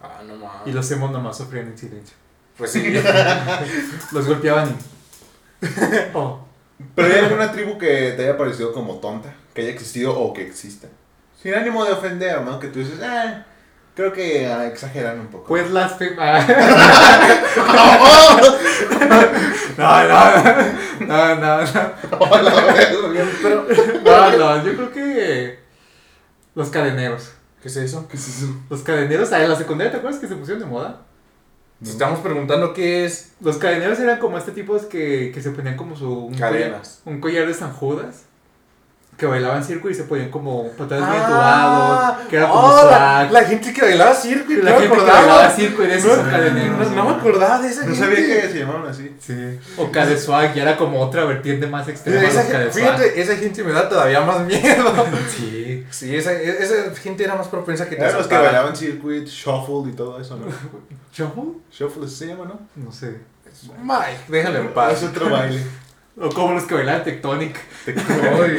Ah, 0.00 0.20
no 0.26 0.36
mames. 0.36 0.66
Y 0.66 0.72
los 0.72 0.90
emos 0.90 1.10
nomás 1.10 1.36
sufrían 1.36 1.66
en 1.66 1.76
silencio. 1.76 2.16
Pues 2.56 2.72
sí. 2.72 2.82
Los 4.12 4.26
golpeaban 4.26 4.68
y... 5.62 5.66
oh. 6.14 6.46
Pero 6.94 7.12
hay 7.14 7.20
alguna 7.24 7.52
tribu 7.52 7.78
que 7.78 8.12
te 8.16 8.22
haya 8.24 8.36
parecido 8.36 8.72
como 8.72 8.94
tonta, 8.96 9.32
que 9.54 9.62
haya 9.62 9.70
existido 9.70 10.18
o 10.18 10.32
que 10.32 10.42
exista. 10.46 10.88
Sin 11.42 11.54
ánimo 11.54 11.84
de 11.84 11.92
ofender, 11.92 12.40
¿no? 12.42 12.58
Que 12.60 12.68
tú 12.68 12.80
dices, 12.80 13.00
ah, 13.02 13.44
creo 13.94 14.12
que 14.12 14.46
ah, 14.46 14.66
exageran 14.66 15.20
un 15.20 15.28
poco. 15.28 15.46
Pues 15.46 15.66
fem- 15.70 16.16
No, 19.78 20.08
no, 20.08 20.24
no, 21.06 21.34
no, 21.36 21.60
no. 21.62 21.92
Pero, 23.42 23.66
No, 24.04 24.30
no, 24.36 24.64
yo 24.64 24.76
creo 24.76 24.92
que... 24.92 25.58
Los 26.54 26.68
cadeneros. 26.70 27.30
¿qué 27.62 27.68
es 27.68 27.76
eso? 27.76 28.06
¿Qué 28.08 28.16
es 28.16 28.28
eso? 28.28 28.46
Los 28.68 28.82
cadeneros, 28.82 29.32
ah, 29.32 29.42
en 29.42 29.48
la 29.50 29.56
secundaria, 29.56 29.90
¿te 29.92 29.98
acuerdas 29.98 30.20
que 30.20 30.28
se 30.28 30.34
pusieron 30.36 30.62
de 30.62 30.66
moda? 30.68 31.00
Si 31.82 31.90
estamos 31.90 32.20
preguntando 32.20 32.74
qué 32.74 33.06
es 33.06 33.32
Los 33.40 33.56
cadeneros 33.56 33.98
eran 34.00 34.18
como 34.18 34.36
este 34.36 34.52
tipo 34.52 34.76
que, 34.88 35.30
que 35.32 35.40
se 35.40 35.50
ponían 35.50 35.76
como 35.76 35.96
su... 35.96 36.26
Un 36.26 36.34
cadenas. 36.34 37.00
collar, 37.02 37.14
un 37.14 37.20
collar 37.20 37.46
de 37.46 37.54
San 37.54 37.72
Judas. 37.72 38.24
Que 39.20 39.26
bailaban 39.26 39.62
circo 39.62 39.90
y 39.90 39.94
se 39.94 40.04
ponían 40.04 40.30
como 40.30 40.68
patadas 40.70 41.10
bien 41.10 41.22
Ah, 41.22 41.26
entubados, 42.16 42.28
que 42.30 42.36
era 42.36 42.48
como 42.48 42.60
oh, 42.62 42.84
la, 42.90 43.18
swag. 43.20 43.30
la 43.32 43.44
gente 43.44 43.72
que 43.74 43.82
bailaba 43.82 44.14
circo 44.14 44.50
y 44.52 44.56
La 44.56 44.70
no 44.70 44.76
me 44.78 44.82
gente 44.82 44.88
que 44.88 44.94
acordaba. 45.02 45.20
bailaba 45.26 45.50
circo 45.50 45.84
y 45.84 45.88
No, 45.88 46.72
no, 46.78 46.90
no 46.90 47.04
me 47.04 47.14
acordaba 47.16 47.58
de 47.60 47.68
esa 47.68 47.82
No 47.84 47.94
gente. 47.94 47.98
sabía 48.00 48.40
que 48.42 48.48
se 48.48 48.58
llamaban 48.60 48.86
así. 48.88 49.14
Sí. 49.20 49.58
O 49.76 49.92
K 49.92 50.06
de 50.06 50.18
swag, 50.18 50.54
ya 50.54 50.62
era 50.62 50.76
como 50.78 50.98
otra 51.00 51.24
vertiente 51.26 51.66
más 51.66 51.86
extrema. 51.86 52.26
Esa 52.26 52.44
gente, 52.44 52.70
fíjate, 52.72 53.20
esa 53.20 53.36
gente 53.36 53.62
me 53.62 53.72
da 53.72 53.88
todavía 53.88 54.22
más 54.22 54.40
miedo. 54.46 55.06
Sí. 55.36 55.86
Sí, 55.90 56.16
esa, 56.16 56.32
esa 56.32 56.94
gente 57.00 57.22
era 57.24 57.34
más 57.34 57.48
propensa 57.48 57.88
que 57.88 57.96
te 57.96 58.02
Eran 58.02 58.16
los 58.16 58.26
que 58.26 58.36
bailaban 58.36 58.74
circuit, 58.74 59.26
shuffle 59.26 59.90
y 59.90 59.94
todo 59.94 60.18
eso, 60.20 60.36
¿no? 60.36 60.46
¿Shuffle? 61.12 61.60
Shuffle 61.70 62.08
se 62.08 62.26
llama, 62.28 62.46
¿no? 62.46 62.58
No 62.76 62.90
sé. 62.90 63.18
Mike, 63.82 64.20
déjalo 64.28 64.58
en 64.60 64.68
paz. 64.72 65.02
Es 65.02 65.08
otro 65.08 65.28
baile. 65.28 65.60
O 66.20 66.28
como 66.30 66.52
los 66.52 66.64
que 66.64 66.74
bailaban 66.74 67.02
Tectonic. 67.02 67.56
Ay, 67.86 68.58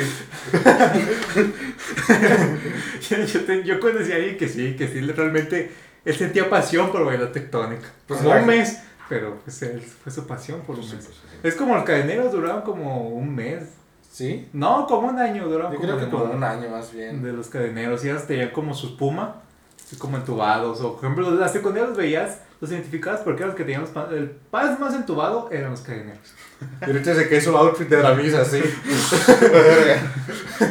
yo, 3.33 3.41
te- 3.45 3.63
yo 3.63 3.79
conocí 3.79 4.11
a 4.11 4.15
alguien 4.15 4.37
que 4.37 4.47
sí, 4.47 4.75
que 4.75 4.87
sí, 4.87 5.01
realmente 5.01 5.71
él 6.05 6.15
sentía 6.15 6.49
pasión 6.49 6.91
por 6.91 7.05
bailar 7.05 7.31
Tectonic. 7.31 7.79
Pues 8.07 8.21
no 8.21 8.31
un 8.31 8.45
mes, 8.45 8.79
pero 9.09 9.37
pues 9.43 9.61
él 9.61 9.81
fue 9.81 10.11
su 10.11 10.25
pasión 10.25 10.61
por 10.61 10.77
un 10.79 10.89
mes. 10.89 11.09
Es 11.43 11.55
como 11.55 11.75
los 11.75 11.83
cadeneros 11.83 12.31
duraron 12.31 12.61
como 12.61 13.09
un 13.09 13.33
mes. 13.35 13.63
¿Sí? 14.11 14.49
No, 14.51 14.85
como 14.87 15.07
un 15.07 15.19
año 15.19 15.47
duraron 15.47 15.71
Yo 15.71 15.77
como 15.79 15.93
creo 15.93 16.05
que 16.05 16.11
como 16.11 16.25
un 16.25 16.43
año 16.43 16.69
más 16.69 16.91
bien. 16.91 17.23
de 17.23 17.31
los 17.31 17.47
cadeneros 17.47 18.03
y 18.03 18.09
ellos 18.09 18.27
tenían 18.27 18.49
como 18.49 18.73
su 18.73 18.87
espuma, 18.87 19.41
así 19.81 19.95
como 19.95 20.17
entubados. 20.17 20.81
O 20.81 20.95
por 20.97 21.05
ejemplo, 21.05 21.31
las 21.31 21.53
secundarias 21.53 21.89
los 21.89 21.97
veías, 21.97 22.39
los 22.61 22.71
identificabas 22.71 23.21
porque 23.21 23.39
eran 23.39 23.49
los 23.49 23.57
que 23.57 23.63
tenían 23.63 23.81
los 23.81 23.89
pan- 23.89 24.07
el 24.13 24.29
paz 24.29 24.79
más 24.79 24.93
entubado 24.93 25.49
eran 25.51 25.71
los 25.71 25.81
cadeneros. 25.81 26.33
Y 26.81 26.85
ahorita 26.85 27.15
se 27.15 27.27
que 27.27 27.41
su 27.41 27.57
outfit 27.57 27.89
de 27.89 28.03
la 28.03 28.13
misa, 28.13 28.45
sí. 28.45 28.61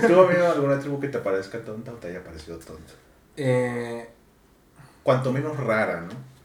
¿Tú 0.06 0.20
has 0.20 0.28
habido 0.28 0.52
alguna 0.52 0.78
tribu 0.78 1.00
que 1.00 1.08
te 1.08 1.18
parezca 1.18 1.58
tonta 1.64 1.90
o 1.92 1.94
te 1.94 2.08
haya 2.08 2.22
parecido 2.22 2.58
tonta? 2.58 2.92
Eh, 3.36 4.08
Cuanto 5.02 5.32
menos 5.32 5.56
rara, 5.56 6.02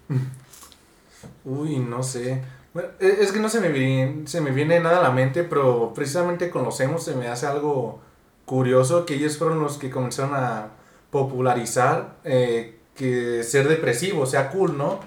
¿no? 0.09 0.15
uy, 1.45 1.77
no 1.79 2.01
sé. 2.03 2.41
Bueno, 2.73 2.89
e- 2.99 3.17
es 3.21 3.31
que 3.31 3.39
no 3.39 3.49
se 3.49 3.59
me, 3.61 3.69
viene, 3.69 4.27
se 4.27 4.41
me 4.41 4.51
viene 4.51 4.79
nada 4.79 4.99
a 4.99 5.03
la 5.03 5.11
mente, 5.11 5.43
pero 5.43 5.93
precisamente 5.93 6.49
con 6.49 6.63
los 6.63 6.79
emos 6.79 7.03
se 7.03 7.15
me 7.15 7.27
hace 7.27 7.45
algo 7.47 8.01
curioso 8.45 9.05
que 9.05 9.15
ellos 9.15 9.37
fueron 9.37 9.59
los 9.59 9.77
que 9.77 9.89
comenzaron 9.89 10.33
a 10.35 10.69
popularizar 11.11 12.15
eh, 12.23 12.79
que 12.95 13.43
ser 13.43 13.67
depresivo 13.67 14.25
sea 14.25 14.49
cool, 14.49 14.77
¿no? 14.77 14.99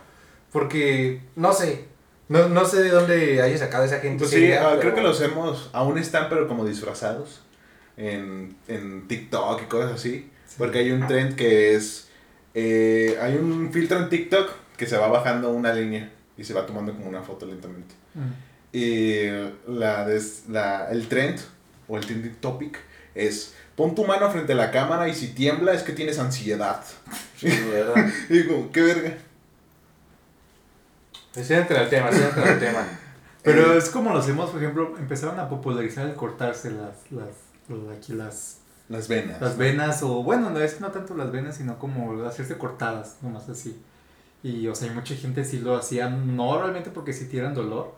Porque, 0.53 1.21
no 1.37 1.53
sé, 1.53 1.85
no, 2.29 2.49
no 2.49 2.65
sé 2.65 2.83
de 2.83 2.89
dónde 2.91 3.43
haya 3.43 3.57
sacado 3.59 3.85
esa 3.85 4.01
gente. 4.01 4.19
Pues 4.19 4.31
sí, 4.31 4.39
idea, 4.39 4.63
ah, 4.63 4.69
pero- 4.71 4.81
creo 4.81 4.95
que 4.95 5.03
los 5.03 5.21
hemos, 5.21 5.71
aún 5.73 5.99
están, 5.99 6.29
pero 6.29 6.49
como 6.49 6.65
disfrazados 6.65 7.43
en, 7.97 8.57
en 8.69 9.07
TikTok 9.09 9.63
y 9.63 9.67
cosas 9.67 9.93
así. 9.93 10.31
Porque 10.57 10.79
hay 10.79 10.91
un 10.91 11.07
trend 11.07 11.35
que 11.37 11.75
es, 11.75 12.09
eh, 12.55 13.19
hay 13.21 13.35
un 13.37 13.71
filtro 13.73 13.99
en 13.99 14.09
TikTok 14.09 14.51
que 14.77 14.87
se 14.87 14.97
va 14.97 15.09
bajando 15.09 15.51
una 15.51 15.73
línea 15.73 16.11
y 16.37 16.45
se 16.45 16.55
va 16.55 16.65
tomando 16.67 16.93
como 16.95 17.09
una 17.09 17.23
foto 17.23 17.45
lentamente. 17.47 17.95
Y 18.73 19.23
la, 19.67 20.05
des- 20.07 20.45
la, 20.49 20.89
el 20.91 21.09
trend 21.09 21.39
o 21.87 21.97
el 21.99 22.05
trending 22.07 22.35
topic 22.37 22.79
es, 23.15 23.55
pon 23.77 23.95
tu 23.95 24.05
mano 24.05 24.31
frente 24.31 24.53
a 24.53 24.57
la 24.57 24.71
cámara 24.71 25.09
y 25.09 25.15
si 25.15 25.29
tiembla 25.29 25.73
es 25.75 25.83
que 25.83 25.93
tienes 25.93 26.19
ansiedad. 26.19 26.83
Sí, 27.37 27.49
¿verdad? 27.71 28.07
Y 28.29 28.33
digo, 28.43 28.71
qué 28.73 28.83
verga. 28.83 29.15
Sí, 31.35 31.53
entra 31.55 31.83
el 31.83 31.89
tema, 31.91 32.11
sí, 32.13 32.21
entra 32.23 32.53
el 32.53 32.59
tema. 32.67 32.87
Pero 33.43 33.75
Eh, 33.75 33.79
es 33.79 33.91
como 33.91 34.13
los 34.13 34.29
hemos, 34.29 34.51
por 34.51 34.61
ejemplo, 34.63 34.95
empezaron 34.99 35.39
a 35.39 35.49
popularizar 35.49 36.07
el 36.07 36.15
cortarse 36.15 36.71
las, 36.71 37.11
las, 37.11 37.29
los- 37.69 37.97
aquí 37.97 38.13
las, 38.13 38.59
las 38.89 39.09
venas. 39.09 39.41
las 39.41 39.57
venas, 39.57 40.03
o 40.03 40.23
bueno, 40.23 40.51
no 40.51 40.59
es 40.61 40.81
no 40.81 40.91
tanto 40.91 41.15
las 41.15 41.31
venas, 41.31 41.57
sino 41.57 41.79
como 41.79 42.25
hacerse 42.25 42.59
cortadas, 42.59 43.17
nomás 43.23 43.49
así. 43.49 43.81
Y, 44.43 44.67
o 44.69 44.75
sea, 44.75 44.89
hay 44.89 44.95
mucha 44.95 45.15
gente 45.15 45.45
sí 45.45 45.59
lo 45.61 45.77
hacía, 45.77 46.09
no 46.09 46.61
realmente 46.61 46.91
porque 46.91 47.13
sintieran 47.13 47.55
dolor, 47.55 47.95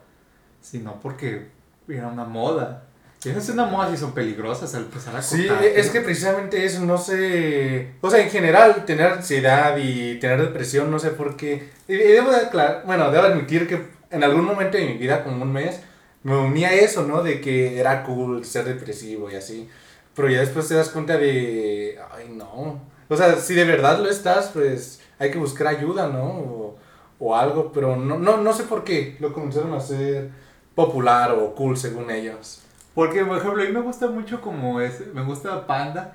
sino 0.61 0.99
porque 0.99 1.49
era 1.87 2.07
una 2.07 2.25
moda. 2.25 2.83
Y 3.23 3.29
esas 3.29 3.43
es 3.43 3.49
una 3.53 3.65
moda 3.65 3.91
si 3.91 3.97
son 3.97 4.13
peligrosas 4.13 4.73
al 4.73 4.83
empezar 4.83 5.15
a 5.15 5.21
Sí, 5.21 5.45
cortarte, 5.47 5.79
es 5.79 5.87
¿no? 5.87 5.93
que 5.93 6.01
precisamente 6.01 6.65
eso, 6.65 6.81
no 6.85 6.97
sé. 6.97 7.91
O 8.01 8.09
sea, 8.09 8.19
en 8.21 8.29
general, 8.31 8.83
tener 8.85 9.07
ansiedad 9.11 9.77
y 9.77 10.19
tener 10.19 10.41
depresión, 10.41 10.89
no 10.89 10.97
sé 10.97 11.11
por 11.11 11.35
qué. 11.37 11.69
Y, 11.87 11.93
y 11.93 11.97
debo 11.97 12.31
de 12.31 12.37
aclarar, 12.37 12.83
bueno, 12.85 13.11
debo 13.11 13.25
admitir 13.25 13.67
que 13.67 13.85
en 14.09 14.23
algún 14.23 14.43
momento 14.45 14.77
de 14.77 14.85
mi 14.87 14.97
vida, 14.97 15.23
como 15.23 15.43
un 15.43 15.53
mes, 15.53 15.79
me 16.23 16.35
unía 16.35 16.69
a 16.69 16.73
eso, 16.73 17.03
¿no? 17.03 17.21
De 17.21 17.41
que 17.41 17.79
era 17.79 18.03
cool 18.03 18.43
ser 18.43 18.65
depresivo 18.65 19.29
y 19.29 19.35
así. 19.35 19.69
Pero 20.15 20.29
ya 20.29 20.39
después 20.39 20.67
te 20.67 20.73
das 20.75 20.89
cuenta 20.89 21.17
de. 21.17 21.99
Ay, 22.11 22.27
no. 22.29 22.81
O 23.07 23.15
sea, 23.17 23.35
si 23.37 23.53
de 23.53 23.65
verdad 23.65 23.99
lo 23.99 24.09
estás, 24.09 24.49
pues 24.53 24.99
hay 25.19 25.29
que 25.31 25.37
buscar 25.37 25.67
ayuda, 25.67 26.07
¿no? 26.07 26.23
O, 26.25 26.77
o 27.19 27.35
algo, 27.35 27.71
pero 27.71 27.95
no, 27.95 28.17
no, 28.17 28.37
no 28.37 28.53
sé 28.53 28.63
por 28.63 28.83
qué 28.83 29.15
lo 29.19 29.31
comenzaron 29.31 29.73
a 29.73 29.77
hacer 29.77 30.29
popular 30.75 31.31
o 31.33 31.53
cool 31.55 31.77
según 31.77 32.09
ellos. 32.09 32.61
Porque, 32.93 33.23
por 33.25 33.37
ejemplo, 33.37 33.61
a 33.63 33.65
mí 33.65 33.71
me 33.71 33.81
gusta 33.81 34.07
mucho 34.07 34.41
como 34.41 34.81
es, 34.81 35.01
me 35.13 35.23
gusta 35.23 35.65
Panda, 35.65 36.13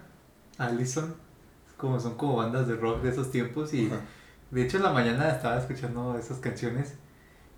Allison, 0.58 1.14
como 1.76 1.98
son 2.00 2.16
como 2.16 2.36
bandas 2.36 2.68
de 2.68 2.76
rock 2.76 3.02
de 3.02 3.10
esos 3.10 3.30
tiempos 3.30 3.72
y 3.74 3.86
Ajá. 3.86 4.00
de 4.50 4.62
hecho 4.62 4.76
en 4.78 4.82
la 4.82 4.92
mañana 4.92 5.28
estaba 5.30 5.58
escuchando 5.58 6.16
esas 6.18 6.38
canciones 6.38 6.94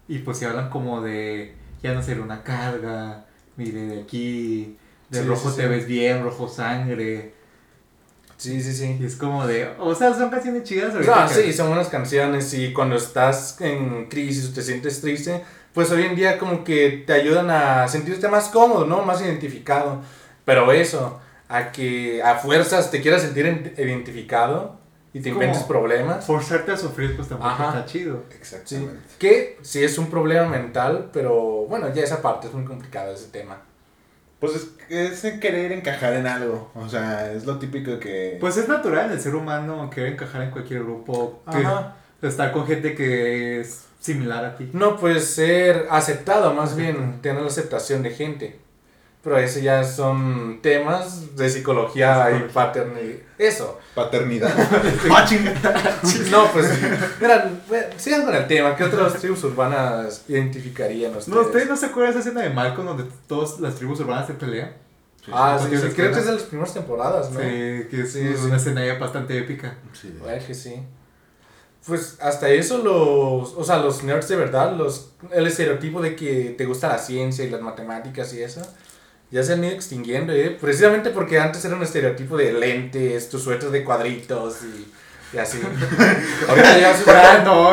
y 0.08 0.18
pues 0.20 0.38
se 0.38 0.46
hablan 0.46 0.70
como 0.70 1.00
de 1.02 1.54
ya 1.82 1.94
no 1.94 2.02
ser 2.02 2.20
una 2.20 2.42
carga, 2.42 3.26
mire 3.56 3.82
de 3.82 4.02
aquí, 4.02 4.76
de 5.10 5.20
Sí, 5.22 5.26
rojo 5.28 5.50
sí, 5.50 5.56
te 5.56 5.62
sí. 5.62 5.68
ves 5.68 5.86
bien, 5.86 6.22
rojo 6.22 6.48
sangre 6.48 7.34
Sí, 8.36 8.62
sí, 8.62 8.72
sí. 8.72 8.96
y 9.00 9.04
es 9.04 9.16
como 9.16 9.46
de, 9.48 9.68
o 9.80 9.92
sea, 9.96 10.14
son 10.14 10.30
canciones 10.30 10.62
chidas. 10.62 10.94
No, 10.94 11.28
sí, 11.28 11.52
son 11.52 11.68
buenas 11.68 11.88
canciones 11.88 12.54
y 12.54 12.72
cuando 12.72 12.94
estás 12.94 13.60
en 13.60 14.06
crisis 14.08 14.50
o 14.50 14.54
te 14.54 14.62
sientes 14.62 15.00
triste, 15.00 15.42
pues 15.74 15.90
hoy 15.90 16.02
en 16.04 16.16
día 16.16 16.38
como 16.38 16.64
que 16.64 17.04
te 17.06 17.12
ayudan 17.12 17.50
a 17.50 17.86
sentirte 17.88 18.28
más 18.28 18.48
cómodo, 18.48 18.86
¿no? 18.86 19.02
Más 19.02 19.20
identificado. 19.20 20.00
Pero 20.44 20.72
eso, 20.72 21.20
a 21.48 21.70
que 21.72 22.22
a 22.22 22.36
fuerzas 22.36 22.90
te 22.90 23.00
quieras 23.00 23.22
sentir 23.22 23.46
en- 23.46 23.74
identificado 23.76 24.76
y 25.12 25.20
te 25.20 25.28
inventes 25.30 25.62
problemas. 25.64 26.24
Forzarte 26.26 26.72
a 26.72 26.76
sufrir 26.76 27.16
pues 27.16 27.28
tampoco 27.28 27.50
Ajá. 27.50 27.68
está 27.68 27.84
chido. 27.86 28.24
Sí, 28.30 28.36
Exactamente. 28.38 29.00
que 29.18 29.58
sí 29.62 29.82
es 29.84 29.98
un 29.98 30.08
problema 30.10 30.46
mental, 30.48 31.10
pero 31.12 31.66
bueno, 31.66 31.92
ya 31.94 32.02
esa 32.02 32.22
parte 32.22 32.46
es 32.48 32.54
muy 32.54 32.64
complicada 32.64 33.12
ese 33.12 33.28
tema. 33.28 33.62
Pues 34.40 34.52
es, 34.88 35.22
es 35.24 35.40
querer 35.40 35.72
encajar 35.72 36.12
en 36.12 36.26
algo. 36.28 36.70
O 36.76 36.88
sea, 36.88 37.32
es 37.32 37.44
lo 37.44 37.58
típico 37.58 37.98
que. 37.98 38.36
Pues 38.40 38.56
es 38.56 38.68
natural 38.68 39.06
en 39.06 39.12
el 39.12 39.20
ser 39.20 39.34
humano 39.34 39.90
querer 39.90 40.12
encajar 40.12 40.42
en 40.42 40.50
cualquier 40.52 40.84
grupo, 40.84 41.42
que 41.50 41.58
Ajá. 41.58 41.96
estar 42.22 42.52
con 42.52 42.64
gente 42.66 42.94
que 42.94 43.60
es 43.60 43.86
similar 43.98 44.44
a 44.44 44.56
ti. 44.56 44.70
No, 44.72 44.96
pues 44.96 45.24
ser 45.26 45.86
aceptado, 45.90 46.52
más 46.54 46.76
bien, 46.76 47.20
tener 47.22 47.42
la 47.42 47.48
aceptación 47.48 48.02
de 48.02 48.10
gente. 48.10 48.58
Pero 49.22 49.36
ese 49.36 49.62
ya 49.62 49.82
son 49.84 50.60
temas 50.62 51.34
de 51.36 51.50
psicología 51.50 52.30
y 52.30 52.52
paternidad. 52.52 53.16
Eso. 53.36 53.78
Paternidad. 53.94 54.50
¡Ah! 55.10 55.26
No, 56.30 56.46
pues, 56.52 56.70
mira, 57.20 57.50
sigan 57.96 58.24
con 58.24 58.34
el 58.34 58.46
tema. 58.46 58.76
¿Qué 58.76 58.84
otras 58.84 59.14
tribus 59.14 59.42
urbanas 59.44 60.24
identificarían 60.28 61.10
ustedes? 61.16 61.28
No, 61.28 61.40
¿Ustedes 61.42 61.68
no 61.68 61.76
se 61.76 61.86
acuerdan 61.86 62.14
de 62.14 62.20
esa 62.20 62.28
escena 62.28 62.42
de 62.44 62.50
Malcolm 62.50 62.86
donde 62.86 63.04
todas 63.26 63.58
las 63.60 63.74
tribus 63.74 63.98
urbanas 64.00 64.28
se 64.28 64.34
pelean? 64.34 64.72
Ah, 65.30 65.58
sí, 65.60 65.68
creo 65.68 66.12
que 66.12 66.18
es 66.20 66.26
de 66.26 66.32
las 66.32 66.42
primeras 66.44 66.72
temporadas, 66.72 67.30
¿no? 67.32 67.40
Sí, 67.40 67.46
que 67.90 68.00
es 68.04 68.12
Sí, 68.12 68.20
una 68.20 68.58
sí. 68.58 68.68
escena 68.68 68.86
ya 68.86 68.94
bastante 68.98 69.36
épica. 69.36 69.76
Sí. 69.92 70.16
Bueno, 70.18 70.42
que 70.46 70.54
sí. 70.54 70.80
Pues 71.88 72.16
hasta 72.20 72.48
eso 72.50 72.78
los, 72.78 73.54
o 73.56 73.64
sea, 73.64 73.78
los 73.78 74.04
nerds 74.04 74.28
de 74.28 74.36
verdad, 74.36 74.76
los, 74.76 75.10
el 75.32 75.46
estereotipo 75.46 76.00
de 76.02 76.14
que 76.14 76.54
te 76.56 76.66
gusta 76.66 76.88
la 76.88 76.98
ciencia 76.98 77.44
y 77.44 77.50
las 77.50 77.62
matemáticas 77.62 78.32
y 78.34 78.42
eso, 78.42 78.60
ya 79.30 79.42
se 79.42 79.54
han 79.54 79.64
ido 79.64 79.72
extinguiendo, 79.74 80.32
¿eh? 80.34 80.56
Precisamente 80.60 81.10
porque 81.10 81.40
antes 81.40 81.64
era 81.64 81.74
un 81.76 81.82
estereotipo 81.82 82.36
de 82.36 82.52
lentes, 82.52 83.28
tus 83.30 83.42
suéteres 83.42 83.72
de 83.72 83.84
cuadritos 83.84 84.58
y, 84.62 85.36
y 85.36 85.38
así. 85.38 85.60
Ahorita 86.48 86.78
ya 86.78 86.90
es 86.92 87.08
Ah, 87.08 87.42
no, 87.44 87.70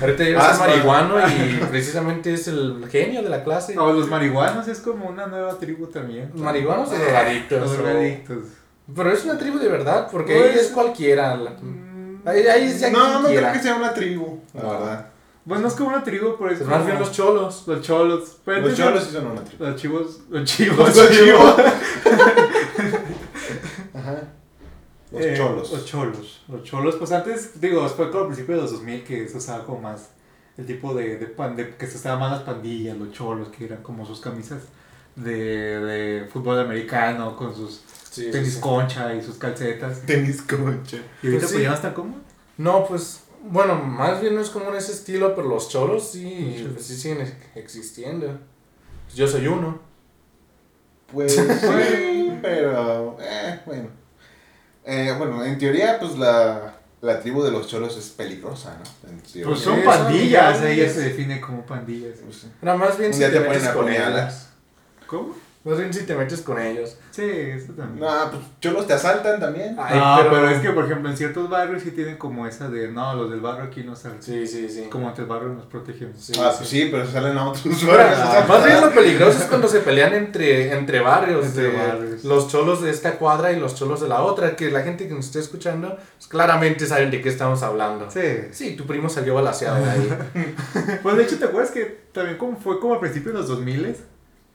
ahorita 0.00 0.24
ya 0.24 0.38
Ah, 0.38 0.56
marihuano 0.58 1.16
y 1.28 1.60
precisamente 1.70 2.32
es 2.34 2.48
el 2.48 2.86
genio 2.90 3.22
de 3.22 3.28
la 3.28 3.42
clase. 3.44 3.74
no, 3.74 3.92
los 3.92 4.08
marihuanos 4.08 4.68
es 4.68 4.80
como 4.80 5.06
una 5.06 5.26
nueva 5.26 5.58
tribu 5.58 5.86
también. 5.86 6.30
Marihuanos 6.34 6.90
o 6.90 6.94
drogadictos. 6.94 7.60
Los 7.60 7.76
drogadictos. 7.76 8.38
Pero 8.94 9.12
es 9.12 9.24
una 9.24 9.38
tribu 9.38 9.58
de 9.58 9.68
verdad, 9.68 10.08
porque 10.10 10.34
Pues- 10.36 10.50
ahí 10.52 10.58
es 10.60 10.68
cualquiera. 10.68 11.36
la- 11.36 11.50
Mm, 11.50 11.89
Ahí, 12.24 12.44
No, 12.92 13.20
no 13.22 13.28
quiera. 13.28 13.50
creo 13.50 13.52
que 13.52 13.66
sea 13.68 13.76
una 13.76 13.94
tribu, 13.94 14.40
la 14.54 14.62
No. 14.62 14.70
verdad. 14.70 15.06
Bueno, 15.44 15.68
es 15.68 15.74
como 15.74 15.88
una 15.88 16.04
tribu, 16.04 16.36
pero 16.38 16.50
es 16.52 16.60
más 16.66 16.84
bien 16.84 16.98
los 16.98 17.12
cholos. 17.12 17.64
los 17.66 17.80
cholos. 17.80 18.36
Pero 18.44 18.60
Los 18.68 18.76
cholos 18.76 19.04
sí 19.04 19.10
son 19.12 19.26
una 19.28 19.42
tribu. 19.42 19.64
Los 19.64 19.76
chivos. 19.80 20.20
Los 20.28 20.44
chivos. 20.44 20.78
Los 20.96 21.10
chivos. 21.10 21.54
Ajá. 23.94 24.22
Los 25.12 25.22
Eh, 25.24 25.34
cholos. 25.36 25.70
Los 25.72 25.84
cholos. 25.86 26.42
Los 26.48 26.62
cholos, 26.62 26.96
pues 26.96 27.10
antes, 27.12 27.60
digo, 27.60 27.86
fue 27.88 28.08
como 28.10 28.20
al 28.22 28.26
principio 28.28 28.56
de 28.56 28.62
los 28.62 28.72
2000 28.72 29.02
que 29.04 29.28
se 29.28 29.38
usaba 29.38 29.64
como 29.64 29.80
más 29.80 30.10
el 30.56 30.66
tipo 30.66 30.94
de, 30.94 31.16
de, 31.16 31.26
pan- 31.26 31.56
de- 31.56 31.74
que 31.76 31.86
se 31.86 31.96
usaban 31.96 32.20
más 32.20 32.30
las 32.32 32.42
pandillas, 32.42 32.96
los 32.96 33.10
cholos, 33.12 33.48
que 33.48 33.64
eran 33.64 33.82
como 33.82 34.04
sus 34.06 34.20
camisas 34.20 34.62
de, 35.16 35.80
de 35.80 36.28
fútbol 36.30 36.60
americano 36.60 37.34
con 37.34 37.54
sus 37.56 37.80
Sí, 38.10 38.30
tenis 38.30 38.54
sí. 38.54 38.60
concha 38.60 39.14
y 39.14 39.22
sus 39.22 39.36
calcetas. 39.36 40.00
Tenis 40.02 40.42
concha. 40.42 40.96
Y 41.22 41.26
ahorita 41.28 41.46
Pues 41.46 41.52
pues, 41.52 41.72
está 41.74 41.94
cómodo. 41.94 42.20
No, 42.58 42.84
pues, 42.86 43.20
bueno, 43.44 43.76
más 43.76 44.20
bien 44.20 44.34
no 44.34 44.40
es 44.40 44.50
como 44.50 44.70
en 44.70 44.76
ese 44.76 44.92
estilo, 44.92 45.34
pero 45.34 45.48
los 45.48 45.68
cholos 45.68 46.10
sí, 46.10 46.68
pues, 46.74 46.86
sí 46.86 46.96
siguen 46.96 47.20
ex- 47.22 47.34
existiendo. 47.56 48.38
Yo 49.14 49.26
soy 49.26 49.46
uno. 49.46 49.78
Pues 51.12 51.34
sí, 51.36 52.38
pero 52.42 53.16
eh, 53.20 53.60
bueno. 53.66 53.88
Eh, 54.84 55.14
bueno, 55.18 55.44
en 55.44 55.58
teoría, 55.58 55.98
pues 55.98 56.16
la, 56.18 56.74
la 57.00 57.20
tribu 57.20 57.42
de 57.42 57.50
los 57.50 57.66
cholos 57.68 57.96
es 57.96 58.08
peligrosa, 58.10 58.76
¿no? 58.78 59.44
Pues 59.44 59.60
son 59.60 59.82
pandillas, 59.82 60.62
ella 60.62 60.88
se 60.88 61.00
define 61.00 61.40
como 61.40 61.64
pandillas. 61.66 62.18
Pues 62.24 62.36
sí. 62.38 62.50
Más 62.62 62.98
bien 62.98 63.12
si 63.12 63.20
te, 63.20 63.30
te 63.30 63.40
ponen 63.40 63.64
a 63.66 63.70
apuñalar. 63.70 64.28
ellos. 64.28 64.46
¿Cómo? 65.06 65.34
Más 65.62 65.76
bien 65.76 65.92
si 65.92 66.04
te 66.06 66.14
metes 66.14 66.40
con 66.40 66.58
ellos. 66.58 66.96
Sí, 67.10 67.22
eso 67.22 67.74
también. 67.74 68.00
No, 68.00 68.30
pues 68.30 68.42
cholos 68.62 68.86
te 68.86 68.94
asaltan 68.94 69.38
también. 69.38 69.76
Ay, 69.78 69.98
no, 69.98 70.16
pero- 70.16 70.30
pero... 70.30 70.48
es 70.48 70.60
que, 70.62 70.70
por 70.70 70.86
ejemplo, 70.86 71.10
en 71.10 71.16
ciertos 71.18 71.50
barrios 71.50 71.82
sí 71.82 71.90
tienen 71.90 72.16
como 72.16 72.46
esa 72.46 72.70
de, 72.70 72.88
no, 72.88 73.14
los 73.14 73.30
del 73.30 73.40
barrio 73.40 73.64
aquí 73.64 73.82
no 73.84 73.94
salen. 73.94 74.22
Sí, 74.22 74.46
sí, 74.46 74.70
sí. 74.70 74.84
Como 74.90 75.08
entre 75.10 75.26
barrios 75.26 75.54
nos 75.54 75.66
protegemos. 75.66 76.16
Sí, 76.18 76.32
ah, 76.40 76.50
sí. 76.50 76.56
pues 76.58 76.68
sí, 76.70 76.88
pero 76.90 77.06
salen 77.06 77.36
a 77.36 77.46
otros 77.50 77.86
barrios. 77.86 78.16
sea, 78.16 78.46
más 78.48 78.64
bien 78.64 78.80
lo 78.80 78.90
peligroso 78.90 79.38
es 79.38 79.44
cuando 79.44 79.68
se 79.68 79.80
pelean 79.80 80.14
entre, 80.14 80.72
entre 80.72 81.00
barrios, 81.00 81.44
Entre 81.44 81.64
de 81.64 81.76
barrios. 81.76 82.24
los 82.24 82.48
cholos 82.48 82.80
de 82.80 82.88
esta 82.90 83.18
cuadra 83.18 83.52
y 83.52 83.60
los 83.60 83.74
cholos 83.74 84.00
de 84.00 84.08
la 84.08 84.22
otra, 84.22 84.56
que 84.56 84.70
la 84.70 84.80
gente 84.80 85.08
que 85.08 85.14
nos 85.14 85.26
esté 85.26 85.40
escuchando 85.40 85.94
pues, 86.16 86.26
claramente 86.26 86.86
saben 86.86 87.10
de 87.10 87.20
qué 87.20 87.28
estamos 87.28 87.62
hablando. 87.62 88.10
Sí. 88.10 88.20
Sí, 88.52 88.76
tu 88.76 88.86
primo 88.86 89.10
salió 89.10 89.34
balaseado 89.34 89.76
de 89.84 89.90
ahí. 89.90 90.18
Pues 91.02 91.16
de 91.18 91.22
hecho, 91.24 91.38
¿te 91.38 91.44
acuerdas 91.44 91.70
que 91.70 91.84
también 92.12 92.38
como 92.38 92.56
fue 92.56 92.80
como 92.80 92.94
a 92.94 93.00
principios 93.00 93.34
de 93.34 93.40
los 93.40 93.48
2000 93.48 93.96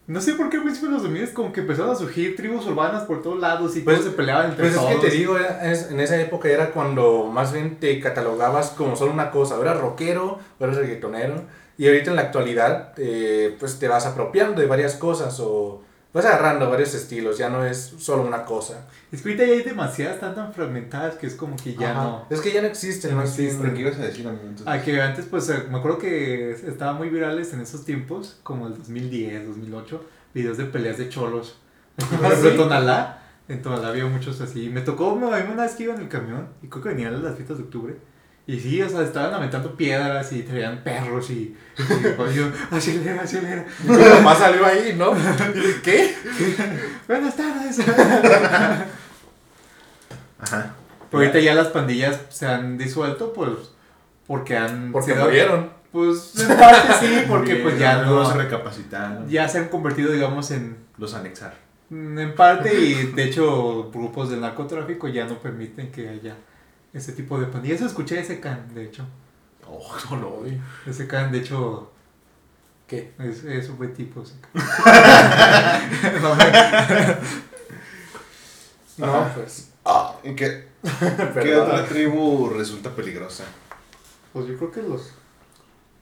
No 0.06 0.20
sé 0.20 0.34
por 0.34 0.50
qué 0.50 0.58
a 0.58 0.62
principios 0.62 0.90
de 0.90 0.94
los 0.94 1.02
2000 1.02 1.32
como 1.32 1.52
que 1.52 1.60
empezaron 1.62 1.90
a 1.90 1.96
surgir 1.96 2.36
tribus 2.36 2.64
urbanas 2.66 3.02
por 3.04 3.22
todos 3.22 3.40
lados 3.40 3.76
y 3.76 3.80
Pues- 3.80 3.96
todos 3.96 4.10
se 4.10 4.16
peleaban 4.16 4.50
entre 4.50 4.62
Pues 4.66 4.74
es 4.74 4.80
todos. 4.80 4.94
que 4.94 5.08
te 5.08 5.14
digo, 5.16 5.36
es- 5.36 5.90
en 5.90 5.98
esa 5.98 6.20
época 6.20 6.48
era 6.48 6.70
cuando 6.70 7.24
más 7.24 7.52
bien 7.52 7.80
te 7.80 7.98
catalogabas 8.00 8.70
como 8.70 8.94
solo 8.94 9.12
una 9.12 9.32
cosa, 9.32 9.58
o 9.58 9.62
eras 9.62 9.80
rockero 9.80 10.38
o 10.60 10.64
eras 10.64 10.76
reggaetonero, 10.76 11.42
y 11.76 11.88
ahorita 11.88 12.10
en 12.10 12.16
la 12.16 12.22
actualidad 12.22 12.92
eh, 12.98 13.56
pues 13.58 13.80
te 13.80 13.88
vas 13.88 14.06
apropiando 14.06 14.60
de 14.60 14.68
varias 14.68 14.94
cosas 14.94 15.40
o 15.40 15.82
vas 16.16 16.24
agarrando 16.24 16.70
varios 16.70 16.94
estilos, 16.94 17.36
ya 17.36 17.50
no 17.50 17.62
es 17.64 17.92
solo 17.98 18.22
una 18.22 18.44
cosa. 18.44 18.86
Es 19.12 19.20
que 19.20 19.28
ahorita 19.28 19.44
ya 19.46 19.52
hay 19.52 19.62
demasiadas, 19.62 20.14
están 20.14 20.34
tan 20.34 20.52
fragmentadas 20.54 21.16
que 21.16 21.26
es 21.26 21.34
como 21.34 21.56
que 21.56 21.74
ya 21.74 21.92
Ajá. 21.92 22.02
no. 22.04 22.26
Es 22.30 22.40
que 22.40 22.52
ya 22.52 22.62
no 22.62 22.68
existen, 22.68 23.10
Ya 23.10 23.16
no 23.16 23.22
más 23.22 23.38
existen. 23.38 23.60
¿Pero 23.60 23.74
qué 23.74 23.80
ibas 23.82 23.96
a 23.98 24.02
decir, 24.02 24.26
amigo? 24.26 24.44
Entonces, 24.44 24.66
A 24.66 24.82
que 24.82 25.00
antes, 25.00 25.26
pues, 25.26 25.48
eh, 25.50 25.64
me 25.70 25.76
acuerdo 25.78 25.98
que 25.98 26.52
estaban 26.52 26.96
muy 26.96 27.10
virales 27.10 27.52
en 27.52 27.60
esos 27.60 27.84
tiempos, 27.84 28.40
como 28.42 28.66
el 28.66 28.78
2010, 28.78 29.46
2008, 29.46 30.04
videos 30.32 30.56
de 30.56 30.64
peleas 30.64 30.96
de 30.96 31.10
cholos. 31.10 31.58
Por 31.96 32.06
¿Ah, 32.24 32.28
ejemplo, 32.28 32.48
en 32.48 32.56
sí? 32.56 32.62
Tonalá, 32.62 33.22
en 33.48 33.62
Tonalá 33.62 33.88
había 33.88 34.06
muchos 34.06 34.40
así. 34.40 34.70
Me 34.70 34.80
tocó, 34.80 35.14
me 35.16 35.26
una 35.26 35.62
vez 35.64 35.74
que 35.74 35.82
iba 35.82 35.94
en 35.94 36.00
el 36.00 36.08
camión, 36.08 36.48
y 36.62 36.68
creo 36.68 36.82
que 36.82 36.88
venían 36.90 37.22
las 37.22 37.34
fiestas 37.36 37.58
de 37.58 37.64
octubre. 37.64 37.94
Y 38.48 38.60
sí, 38.60 38.80
o 38.80 38.88
sea, 38.88 39.02
estaban 39.02 39.34
aventando 39.34 39.76
piedras 39.76 40.32
y 40.32 40.42
traían 40.42 40.84
perros 40.84 41.30
y... 41.30 41.56
y 41.78 42.08
pues 42.16 42.34
yo, 42.34 42.46
acelera, 42.70 43.22
acelera. 43.22 43.64
Mi 43.84 43.96
mamá 43.96 44.36
salió 44.36 44.64
ahí, 44.64 44.94
¿no? 44.96 45.12
¿Y 45.16 45.80
¿Qué? 45.82 46.14
Buenas 47.08 47.34
tardes. 47.36 47.80
Ajá. 50.38 50.74
Pero 51.10 51.22
ahorita 51.22 51.38
ya 51.40 51.54
las 51.54 51.68
pandillas 51.68 52.20
se 52.30 52.46
han 52.46 52.78
disuelto, 52.78 53.32
pues, 53.32 53.50
porque 54.26 54.56
han... 54.56 54.92
Porque 54.92 55.12
sido- 55.12 55.24
murieron. 55.24 55.70
Pues, 55.92 56.38
en 56.38 56.56
parte 56.58 56.92
sí, 57.00 57.22
porque 57.28 57.56
pues 57.56 57.78
ya 57.78 58.02
no 58.02 58.24
se 58.30 58.36
recapacitaron. 58.36 59.28
Ya 59.28 59.48
se 59.48 59.58
han 59.58 59.68
convertido, 59.68 60.12
digamos, 60.12 60.50
en... 60.50 60.76
Los 60.98 61.14
anexaron. 61.14 61.56
Mm, 61.90 62.18
En 62.18 62.34
parte, 62.34 62.74
y 62.74 62.94
de 63.12 63.24
hecho, 63.24 63.90
grupos 63.90 64.30
del 64.30 64.40
narcotráfico 64.40 65.08
ya 65.08 65.24
no 65.26 65.38
permiten 65.38 65.90
que 65.90 66.08
haya 66.08 66.34
ese 66.96 67.12
tipo 67.12 67.38
de 67.38 67.46
pandillas. 67.46 67.76
Eso 67.78 67.86
escuché 67.86 68.18
ese 68.20 68.40
can, 68.40 68.74
de 68.74 68.84
hecho. 68.84 69.04
Oh, 69.68 69.96
no 70.10 70.16
lo 70.16 70.34
oí. 70.38 70.60
Ese 70.86 71.06
can, 71.06 71.30
de 71.32 71.38
hecho, 71.38 71.90
¿Qué? 72.86 73.12
es, 73.18 73.44
es 73.44 73.68
un 73.68 73.78
buen 73.78 73.92
tipo. 73.94 74.22
ese 74.22 74.34
can. 74.40 74.62
No, 76.22 76.34
me- 76.34 76.52
No, 78.98 79.06
Ajá. 79.14 79.34
pues. 79.34 79.70
¿Y 80.24 80.34
qué, 80.34 80.68
qué 80.82 80.90
Perdón. 81.34 81.70
otra 81.70 81.86
tribu 81.86 82.50
resulta 82.50 82.90
peligrosa? 82.94 83.44
pues 84.32 84.46
yo 84.48 84.56
creo 84.58 84.70
que 84.70 84.82
los, 84.82 85.12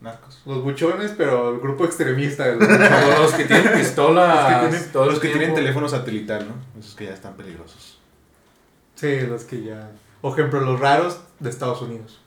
Narcos. 0.00 0.42
los 0.44 0.62
buchones, 0.64 1.12
pero 1.16 1.54
el 1.54 1.60
grupo 1.60 1.84
extremista. 1.84 2.46
el- 2.48 2.58
Como 2.58 3.18
los 3.22 3.32
que 3.34 3.44
tienen 3.44 3.72
pistolas. 3.74 4.62
Los 4.62 4.72
que 4.72 4.78
tienen, 4.78 4.92
todo 4.92 5.04
el 5.04 5.10
los 5.10 5.18
que 5.20 5.28
tienen 5.28 5.54
teléfono 5.54 5.88
satelital, 5.88 6.48
¿no? 6.48 6.54
Esos 6.80 6.94
que 6.94 7.04
ya 7.06 7.14
están 7.14 7.34
peligrosos. 7.36 7.98
sí, 8.96 9.20
los 9.22 9.44
que 9.44 9.62
ya... 9.64 9.90
Por 10.24 10.38
ejemplo, 10.38 10.60
los 10.60 10.80
raros 10.80 11.20
de 11.38 11.50
Estados 11.50 11.82
Unidos. 11.82 12.18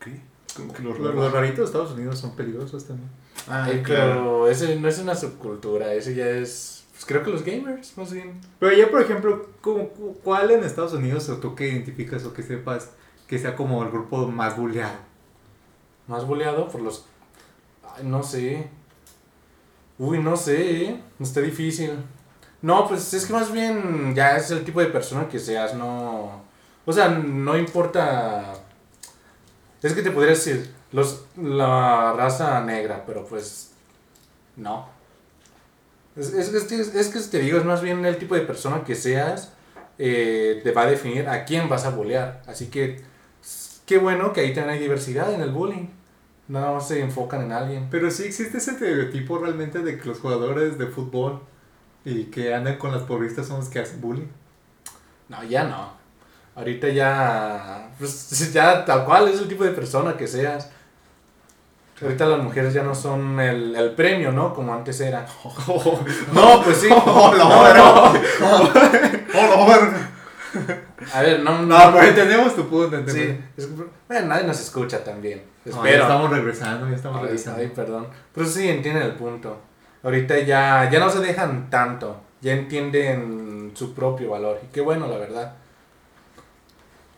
¿Qué? 0.00 0.20
¿Cómo 0.56 0.72
que 0.72 0.82
los 0.82 0.98
Los, 0.98 1.14
los 1.14 1.32
raritos 1.32 1.58
de 1.58 1.64
Estados 1.66 1.92
Unidos 1.92 2.18
son 2.18 2.34
peligrosos 2.34 2.84
también. 2.84 3.08
Ah, 3.48 3.62
Ay, 3.64 3.80
claro. 3.84 4.12
pero 4.14 4.48
ese 4.48 4.74
no 4.74 4.88
es 4.88 4.98
una 4.98 5.14
subcultura, 5.14 5.94
ese 5.94 6.16
ya 6.16 6.26
es. 6.28 6.84
Pues 6.90 7.04
creo 7.04 7.22
que 7.22 7.30
los 7.30 7.44
gamers, 7.44 7.96
más 7.96 8.12
bien. 8.12 8.40
Pero 8.58 8.76
ya, 8.76 8.90
por 8.90 9.00
ejemplo, 9.00 9.46
¿cómo- 9.60 9.88
cu- 9.90 10.16
¿cuál 10.24 10.50
en 10.50 10.64
Estados 10.64 10.94
Unidos 10.94 11.28
o 11.28 11.36
tú 11.36 11.54
que 11.54 11.68
identificas 11.68 12.24
o 12.24 12.32
que 12.34 12.42
sepas 12.42 12.90
que 13.28 13.38
sea 13.38 13.54
como 13.54 13.84
el 13.84 13.90
grupo 13.92 14.26
más 14.26 14.56
bulleado? 14.56 14.98
Más 16.08 16.26
boleado 16.26 16.66
por 16.68 16.80
los. 16.82 17.06
Ay, 17.96 18.02
no 18.04 18.24
sé. 18.24 18.68
Uy, 19.96 20.18
no 20.18 20.36
sé, 20.36 20.86
¿eh? 20.86 21.00
Está 21.20 21.40
difícil. 21.40 21.92
No, 22.62 22.88
pues 22.88 23.14
es 23.14 23.26
que 23.26 23.32
más 23.32 23.52
bien 23.52 24.12
ya 24.12 24.36
es 24.36 24.50
el 24.50 24.64
tipo 24.64 24.80
de 24.80 24.86
persona 24.86 25.28
que 25.28 25.38
seas, 25.38 25.74
no. 25.74 26.50
O 26.84 26.92
sea, 26.92 27.08
no 27.08 27.56
importa. 27.56 28.54
Es 29.82 29.94
que 29.94 30.02
te 30.02 30.10
podría 30.12 30.30
decir, 30.32 30.72
los, 30.92 31.24
la 31.36 32.12
raza 32.12 32.60
negra, 32.64 33.04
pero 33.06 33.24
pues. 33.26 33.72
No. 34.56 34.88
Es, 36.16 36.32
es, 36.34 36.52
es, 36.52 36.64
que- 36.64 37.00
es 37.00 37.08
que 37.08 37.20
te 37.20 37.38
digo, 37.38 37.58
es 37.58 37.64
más 37.64 37.80
bien 37.82 38.04
el 38.04 38.18
tipo 38.18 38.34
de 38.34 38.42
persona 38.42 38.84
que 38.84 38.94
seas, 38.94 39.52
eh, 39.98 40.60
te 40.62 40.72
va 40.72 40.82
a 40.82 40.86
definir 40.86 41.28
a 41.28 41.44
quién 41.44 41.68
vas 41.68 41.84
a 41.84 41.90
bolear. 41.90 42.42
Así 42.46 42.66
que, 42.68 43.02
qué 43.86 43.98
bueno 43.98 44.32
que 44.32 44.40
ahí 44.42 44.54
también 44.54 44.74
hay 44.76 44.80
diversidad 44.80 45.32
en 45.32 45.40
el 45.40 45.50
bullying. 45.50 45.88
Nada 46.48 46.72
más 46.72 46.88
se 46.88 47.00
enfocan 47.00 47.42
en 47.42 47.52
alguien. 47.52 47.88
Pero 47.90 48.10
sí 48.10 48.24
existe 48.24 48.58
ese 48.58 48.72
estereotipo 48.72 49.38
realmente 49.38 49.80
de 49.80 49.98
que 49.98 50.08
los 50.08 50.20
jugadores 50.20 50.78
de 50.78 50.86
fútbol 50.88 51.40
y 52.04 52.24
que 52.26 52.54
andan 52.54 52.78
con 52.78 52.92
las 52.92 53.02
porristas 53.02 53.46
son 53.48 53.60
los 53.60 53.68
que 53.68 53.80
hacen 53.80 54.00
bullying. 54.00 54.28
No, 55.28 55.42
ya 55.44 55.64
no. 55.64 56.01
Ahorita 56.54 56.88
ya, 56.88 57.88
pues 57.98 58.52
ya 58.52 58.84
tal 58.84 59.04
cual 59.04 59.28
es 59.28 59.40
el 59.40 59.48
tipo 59.48 59.64
de 59.64 59.70
persona 59.70 60.16
que 60.16 60.26
seas. 60.26 60.70
Ahorita 62.02 62.26
las 62.26 62.42
mujeres 62.42 62.74
ya 62.74 62.82
no 62.82 62.96
son 62.96 63.38
el, 63.38 63.76
el 63.76 63.92
premio, 63.92 64.32
¿no? 64.32 64.52
Como 64.52 64.74
antes 64.74 65.00
era. 65.00 65.24
No, 66.32 66.62
pues 66.62 66.78
sí. 66.78 66.88
¡Oh, 66.90 67.32
la 67.36 67.44
No, 67.44 67.74
no. 67.74 68.12
¡Oh! 69.34 69.66
A 71.14 71.22
ver, 71.22 71.40
no, 71.40 71.62
No, 71.62 71.76
pero 71.92 72.02
entendemos 72.08 72.54
tu 72.56 72.68
punto. 72.68 72.96
entendemos. 72.96 73.36
Sí, 73.38 73.44
es 73.56 73.68
bueno, 74.08 74.26
nadie 74.26 74.44
nos 74.46 74.60
escucha 74.60 75.02
también. 75.04 75.42
No, 75.64 75.72
ya 75.72 75.78
Espero. 75.78 76.02
estamos 76.02 76.30
regresando, 76.30 76.88
ya 76.90 76.96
estamos 76.96 77.18
Ay, 77.20 77.24
regresando. 77.26 77.60
ay, 77.60 77.68
perdón. 77.74 78.06
Pero 78.34 78.46
sí 78.46 78.68
entienden 78.68 79.04
el 79.04 79.12
punto. 79.12 79.60
Ahorita 80.02 80.38
ya, 80.40 80.90
ya 80.90 80.98
no 80.98 81.08
se 81.08 81.20
dejan 81.20 81.70
tanto. 81.70 82.20
Ya 82.40 82.52
entienden 82.52 83.70
su 83.74 83.94
propio 83.94 84.30
valor. 84.30 84.58
Y 84.64 84.66
qué 84.72 84.80
bueno, 84.80 85.06
la 85.06 85.16
verdad. 85.18 85.52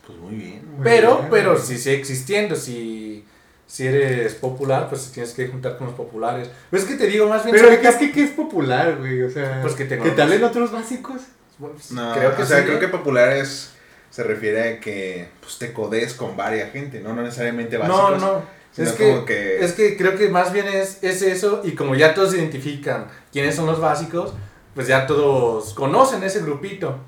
Pues 0.07 0.19
muy 0.19 0.35
bien. 0.35 0.63
Muy 0.77 0.85
Pero, 0.85 1.17
bien. 1.19 1.29
pero 1.31 1.59
si 1.59 1.79
sigue 1.79 1.97
existiendo, 1.97 2.57
si, 2.57 3.25
si 3.67 3.87
eres 3.87 4.35
popular, 4.35 4.89
pues 4.89 5.11
tienes 5.13 5.33
que 5.33 5.49
juntar 5.49 5.77
con 5.79 5.87
los 5.89 5.97
populares. 5.97 6.51
Pero 6.71 6.83
es 6.83 6.89
que 6.89 6.97
te 6.97 7.07
digo, 7.07 7.27
más 7.29 7.45
bien... 7.45 7.55
Pero 7.57 7.69
¿sabes 7.69 7.81
¿qué 7.81 7.89
es 7.89 7.97
que, 7.97 8.13
qué 8.13 8.23
es 8.25 8.31
popular, 8.31 8.97
güey? 8.99 9.23
O 9.23 9.31
sea, 9.31 9.61
Pues 9.63 9.75
que 9.75 9.85
te 9.87 9.99
que 9.99 10.11
te 10.11 10.23
hablen 10.23 10.45
otros 10.45 10.71
básicos. 10.73 11.23
Pues, 11.59 11.93
No, 11.93 12.13
creo 12.15 12.35
que 12.37 12.43
o 12.43 12.47
sea, 12.47 12.59
sí. 12.61 12.65
creo 12.67 12.81
que 12.81 12.89
popular 12.89 13.33
es, 13.33 13.71
se 14.11 14.23
refiere 14.25 14.75
a 14.75 14.81
que 14.81 15.29
pues, 15.41 15.59
te 15.59 15.73
codes 15.73 16.15
con 16.15 16.37
varias 16.37 16.71
gente, 16.73 17.01
¿no? 17.01 17.15
No 17.15 17.23
necesariamente 17.23 17.79
No, 17.79 17.89
básicos. 17.89 18.21
no. 18.23 18.43
sino 18.73 18.89
Es 18.91 18.95
que, 18.97 19.23
que- 19.25 19.65
es 19.65 19.73
que 19.73 19.97
creo 19.97 20.17
que 20.17 20.29
más 20.29 20.53
bien 20.53 20.67
es, 20.69 20.99
es 21.03 21.23
eso 21.23 21.63
y 21.65 21.73
como 21.77 21.95
ya 21.95 22.13
todos 22.13 22.35
identifican 22.35 23.07
quiénes 23.33 23.55
son 23.55 23.67
los 23.67 23.81
básicos, 23.81 24.35
pues 24.75 24.89
ya 24.89 25.07
todos 25.07 25.73
conocen 25.75 26.25
ese 26.25 26.41
grupito. 26.41 26.99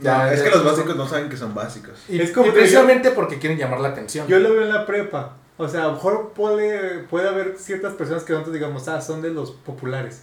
Ya, 0.00 0.32
es 0.32 0.42
que 0.42 0.50
los 0.50 0.64
básicos 0.64 0.96
no 0.96 1.06
saben 1.06 1.28
que 1.28 1.36
son 1.36 1.54
básicos. 1.54 2.04
Y, 2.08 2.20
Es 2.20 2.32
como 2.32 2.46
y 2.46 2.50
que 2.50 2.58
precisamente 2.58 3.10
porque 3.12 3.38
quieren 3.38 3.58
llamar 3.58 3.80
la 3.80 3.88
atención. 3.88 4.26
Yo 4.26 4.38
lo 4.38 4.52
veo 4.52 4.62
en 4.62 4.72
la 4.72 4.86
prepa. 4.86 5.36
O 5.56 5.68
sea, 5.68 5.84
a 5.84 5.86
lo 5.86 5.92
mejor 5.92 6.32
puede, 6.32 6.98
puede 7.04 7.28
haber 7.28 7.56
ciertas 7.58 7.94
personas 7.94 8.24
que 8.24 8.32
nosotros 8.32 8.54
digamos, 8.54 8.88
ah, 8.88 9.00
son 9.00 9.22
de 9.22 9.30
los 9.30 9.52
populares. 9.52 10.22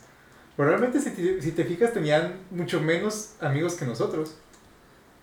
Pero 0.58 0.70
realmente 0.70 1.00
si 1.00 1.12
te, 1.12 1.42
si 1.42 1.52
te 1.54 1.64
fijas 1.64 1.94
tenían 1.94 2.36
mucho 2.50 2.82
menos 2.82 3.32
amigos 3.40 3.76
que 3.76 3.86
nosotros. 3.86 4.36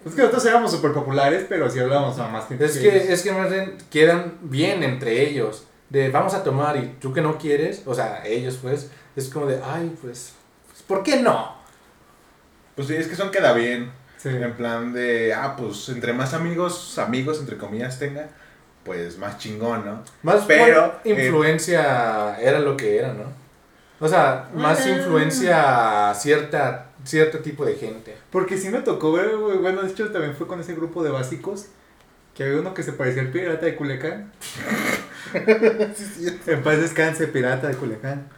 Es 0.04 0.14
que 0.14 0.22
nosotros 0.22 0.46
éramos 0.46 0.72
súper 0.72 0.92
populares, 0.92 1.44
pero 1.48 1.68
si 1.68 1.78
hablábamos 1.80 2.18
a 2.18 2.28
más 2.28 2.48
gente. 2.48 2.64
Es 2.64 2.78
que 2.78 2.90
que, 2.90 3.12
es 3.12 3.22
que 3.22 3.32
más 3.32 3.50
bien 3.50 3.76
quedan 3.90 4.38
bien 4.42 4.82
entre 4.82 5.28
ellos. 5.28 5.64
De 5.90 6.10
vamos 6.10 6.34
a 6.34 6.42
tomar 6.42 6.76
y 6.76 6.96
tú 7.00 7.12
que 7.12 7.22
no 7.22 7.38
quieres, 7.38 7.82
o 7.86 7.94
sea, 7.94 8.22
ellos 8.26 8.58
pues, 8.60 8.90
es 9.16 9.28
como 9.30 9.46
de, 9.46 9.60
ay, 9.62 9.96
pues, 10.02 10.34
pues 10.66 10.82
¿por 10.82 11.02
qué 11.02 11.22
no? 11.22 11.56
Pues 12.76 12.88
sí, 12.88 12.94
es 12.94 13.08
que 13.08 13.16
son 13.16 13.30
queda 13.30 13.54
bien. 13.54 13.90
Sí. 14.18 14.28
En 14.28 14.52
plan 14.52 14.92
de, 14.92 15.32
ah, 15.32 15.54
pues 15.56 15.88
entre 15.88 16.12
más 16.12 16.34
amigos, 16.34 16.98
amigos 16.98 17.38
entre 17.40 17.56
comillas 17.56 17.98
tenga, 17.98 18.28
pues 18.84 19.16
más 19.18 19.38
chingón, 19.38 19.84
¿no? 19.84 20.02
Más 20.22 20.44
Pero, 20.46 21.00
por 21.02 21.12
influencia 21.12 22.38
era 22.40 22.58
lo 22.58 22.76
que 22.76 22.98
era, 22.98 23.12
¿no? 23.14 23.24
O 24.00 24.08
sea, 24.08 24.48
más 24.54 24.86
influencia 24.86 26.10
a 26.10 26.14
cierta, 26.14 26.90
cierto 27.04 27.38
tipo 27.38 27.64
de 27.64 27.74
gente. 27.74 28.16
Porque 28.30 28.56
sí 28.56 28.68
me 28.68 28.80
tocó 28.80 29.12
ver, 29.12 29.36
güey, 29.36 29.58
bueno, 29.58 29.82
de 29.82 29.90
hecho 29.90 30.10
también 30.10 30.36
fue 30.36 30.46
con 30.46 30.60
ese 30.60 30.74
grupo 30.74 31.02
de 31.02 31.10
básicos, 31.10 31.66
que 32.34 32.44
había 32.44 32.60
uno 32.60 32.74
que 32.74 32.84
se 32.84 32.92
parecía 32.92 33.22
al 33.22 33.28
pirata 33.28 33.66
de 33.66 33.76
Culiacán. 33.76 34.32
En 36.46 36.62
paz 36.62 36.80
descanse, 36.80 37.26
pirata 37.26 37.68
de 37.68 37.74
Culiacán. 37.74 38.28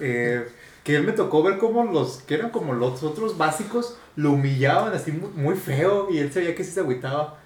Eh, 0.00 0.48
que 0.84 0.96
él 0.96 1.02
me 1.02 1.12
tocó 1.12 1.42
ver 1.42 1.58
cómo 1.58 1.84
los, 1.84 2.22
que 2.22 2.34
eran 2.34 2.50
como 2.50 2.72
los 2.72 3.02
otros 3.02 3.36
básicos, 3.36 3.98
lo 4.18 4.32
humillaban 4.32 4.92
así 4.94 5.12
muy, 5.12 5.30
muy 5.30 5.54
feo 5.56 6.08
y 6.10 6.18
él 6.18 6.32
sabía 6.32 6.54
que 6.54 6.64
sí 6.64 6.72
se 6.72 6.80
agüitaba. 6.80 7.38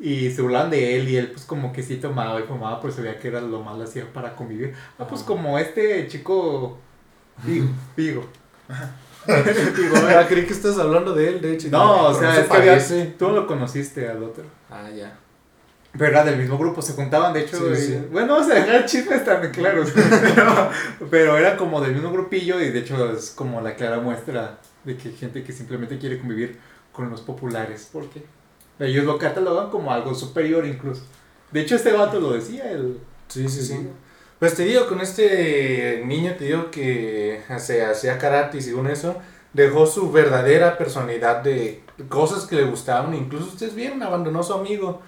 Y 0.00 0.30
se 0.30 0.42
burlaban 0.42 0.70
de 0.70 0.96
él 0.96 1.08
y 1.08 1.16
él 1.16 1.32
pues 1.32 1.44
como 1.44 1.72
que 1.72 1.82
sí 1.82 1.96
tomaba 1.96 2.38
y 2.38 2.44
fumaba, 2.44 2.80
pero 2.80 2.92
se 2.92 3.00
veía 3.02 3.18
que 3.18 3.28
era 3.28 3.40
lo 3.40 3.62
más 3.62 3.80
hacía 3.80 4.04
para 4.12 4.36
convivir. 4.36 4.72
Ah, 4.98 5.06
pues 5.08 5.22
Ajá. 5.22 5.26
como 5.28 5.58
este 5.58 6.06
chico 6.06 6.78
Figo, 7.44 7.66
Figo. 7.96 8.24
Digo, 9.76 9.96
ah, 10.08 10.24
creí 10.28 10.46
que 10.46 10.52
estás 10.52 10.78
hablando 10.78 11.14
de 11.14 11.28
él, 11.28 11.40
de 11.40 11.54
hecho. 11.54 11.68
No, 11.70 12.06
o 12.08 12.14
sea, 12.14 12.34
se 12.34 12.40
es 12.42 12.46
que 12.48 12.56
había- 12.56 13.16
tú 13.18 13.28
no 13.28 13.34
lo 13.34 13.46
conociste 13.46 14.08
al 14.08 14.22
otro. 14.22 14.44
Ah, 14.70 14.88
ya. 14.94 15.18
Pero 15.92 16.06
era 16.06 16.24
del 16.24 16.36
mismo 16.38 16.56
grupo, 16.58 16.80
se 16.80 16.92
juntaban, 16.92 17.32
de 17.32 17.40
hecho. 17.40 17.56
Sí, 17.56 17.64
y- 17.72 17.76
sí. 17.86 18.04
Bueno, 18.12 18.34
vamos 18.34 18.50
a 18.50 18.54
dejar 18.54 18.84
chismes 18.86 19.24
tan 19.24 19.50
claros. 19.50 19.90
pero, 20.34 20.70
pero 21.10 21.36
era 21.38 21.56
como 21.56 21.80
del 21.80 21.94
mismo 21.94 22.12
grupillo 22.12 22.60
y 22.60 22.70
de 22.70 22.78
hecho 22.80 23.10
es 23.12 23.30
como 23.30 23.60
la 23.60 23.74
clara 23.74 23.98
muestra 23.98 24.58
de 24.84 24.96
que 24.96 25.10
gente 25.10 25.42
que 25.42 25.52
simplemente 25.52 25.98
quiere 25.98 26.18
convivir 26.18 26.58
con 26.92 27.10
los 27.10 27.20
populares. 27.20 27.88
Porque 27.92 28.22
ellos 28.78 29.04
lo 29.04 29.18
catalogan 29.18 29.70
como 29.70 29.92
algo 29.92 30.14
superior 30.14 30.66
incluso. 30.66 31.02
De 31.52 31.60
hecho, 31.60 31.76
este 31.76 31.92
vato 31.92 32.20
lo 32.20 32.32
decía. 32.32 32.70
El, 32.70 32.98
Sí, 33.28 33.48
sí, 33.48 33.62
sí. 33.62 33.88
Pues 34.38 34.54
te 34.54 34.64
digo, 34.64 34.86
con 34.88 35.00
este 35.00 36.02
niño 36.06 36.34
te 36.38 36.46
digo 36.46 36.70
que 36.70 37.42
se 37.58 37.84
hacía 37.84 38.18
karate 38.18 38.58
y 38.58 38.62
según 38.62 38.88
eso 38.88 39.16
dejó 39.52 39.86
su 39.86 40.10
verdadera 40.12 40.78
personalidad 40.78 41.42
de 41.42 41.82
cosas 42.08 42.46
que 42.46 42.56
le 42.56 42.64
gustaban. 42.64 43.14
Incluso 43.14 43.46
ustedes 43.46 43.74
vieron, 43.74 44.02
abandonó 44.02 44.40
a 44.40 44.44
su 44.44 44.54
amigo. 44.54 45.02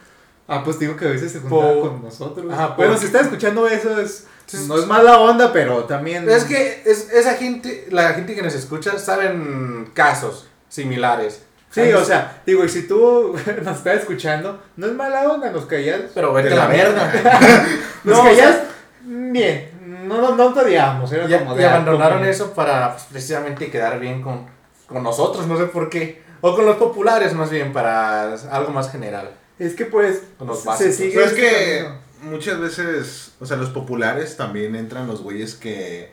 Ah, 0.53 0.63
pues 0.65 0.81
digo 0.81 0.97
que 0.97 1.05
a 1.07 1.11
veces 1.11 1.31
se 1.31 1.39
juntaba 1.39 1.73
Por- 1.75 1.91
con 1.93 2.03
nosotros. 2.03 2.53
Ajá, 2.53 2.75
bueno, 2.77 2.97
si 2.97 3.07
estás 3.07 3.23
escuchando 3.23 3.69
eso, 3.69 4.01
es, 4.01 4.27
no 4.67 4.77
es 4.77 4.87
mala 4.87 5.21
onda, 5.21 5.53
pero 5.53 5.85
también. 5.85 6.29
Es 6.29 6.43
que 6.43 6.83
es, 6.85 7.09
esa 7.13 7.35
gente, 7.35 7.87
la 7.91 8.15
gente 8.15 8.35
que 8.35 8.43
nos 8.43 8.55
escucha, 8.55 8.99
saben 8.99 9.91
casos 9.95 10.49
similares. 10.69 11.45
Sí, 11.71 11.93
o 11.93 12.05
sea, 12.05 12.43
digo, 12.45 12.65
y 12.65 12.69
si 12.69 12.89
tú 12.89 13.33
nos 13.65 13.77
estás 13.77 14.01
escuchando, 14.01 14.61
no 14.77 14.87
es 14.89 14.93
mala 14.93 15.23
onda, 15.31 15.53
nos 15.53 15.67
caías. 15.67 16.01
Pero 16.13 16.33
vete 16.33 16.53
a 16.53 16.57
la 16.57 16.67
mierda. 16.69 17.13
Nos 18.03 18.17
No, 18.17 18.29
o 18.29 18.35
sea, 18.35 18.65
bien. 19.05 19.71
No, 20.09 20.21
no, 20.21 20.35
no 20.35 20.53
te 20.53 20.61
odiamos, 20.61 21.13
era 21.13 21.27
y, 21.31 21.39
como 21.39 21.55
y 21.55 21.59
de. 21.59 21.67
ah, 21.67 21.71
abandonaron 21.75 22.19
como- 22.19 22.31
eso 22.31 22.53
para 22.55 22.91
pues, 22.93 23.05
precisamente 23.11 23.71
quedar 23.71 24.01
bien 24.01 24.21
con, 24.21 24.47
con 24.89 25.03
nosotros, 25.05 25.47
no 25.47 25.57
sé 25.57 25.67
por 25.67 25.89
qué. 25.89 26.23
O 26.41 26.57
con 26.57 26.65
los 26.67 26.77
populares, 26.77 27.35
más 27.35 27.51
bien, 27.51 27.73
para 27.73 28.35
algo 28.51 28.73
más 28.73 28.91
general. 28.91 29.31
Es 29.61 29.75
que 29.75 29.85
pues. 29.85 30.23
Los 30.45 30.63
se 30.63 30.93
sigue. 30.93 31.13
Pero 31.15 31.27
es 31.27 31.33
este 31.33 31.41
que 31.43 31.83
camino. 31.85 32.01
muchas 32.23 32.59
veces, 32.59 33.33
o 33.39 33.47
sea, 33.47 33.59
los 33.59 33.69
populares 33.69 34.37
también 34.37 34.75
entran 34.75 35.07
los 35.07 35.23
güeyes 35.23 35.55
que 35.55 36.11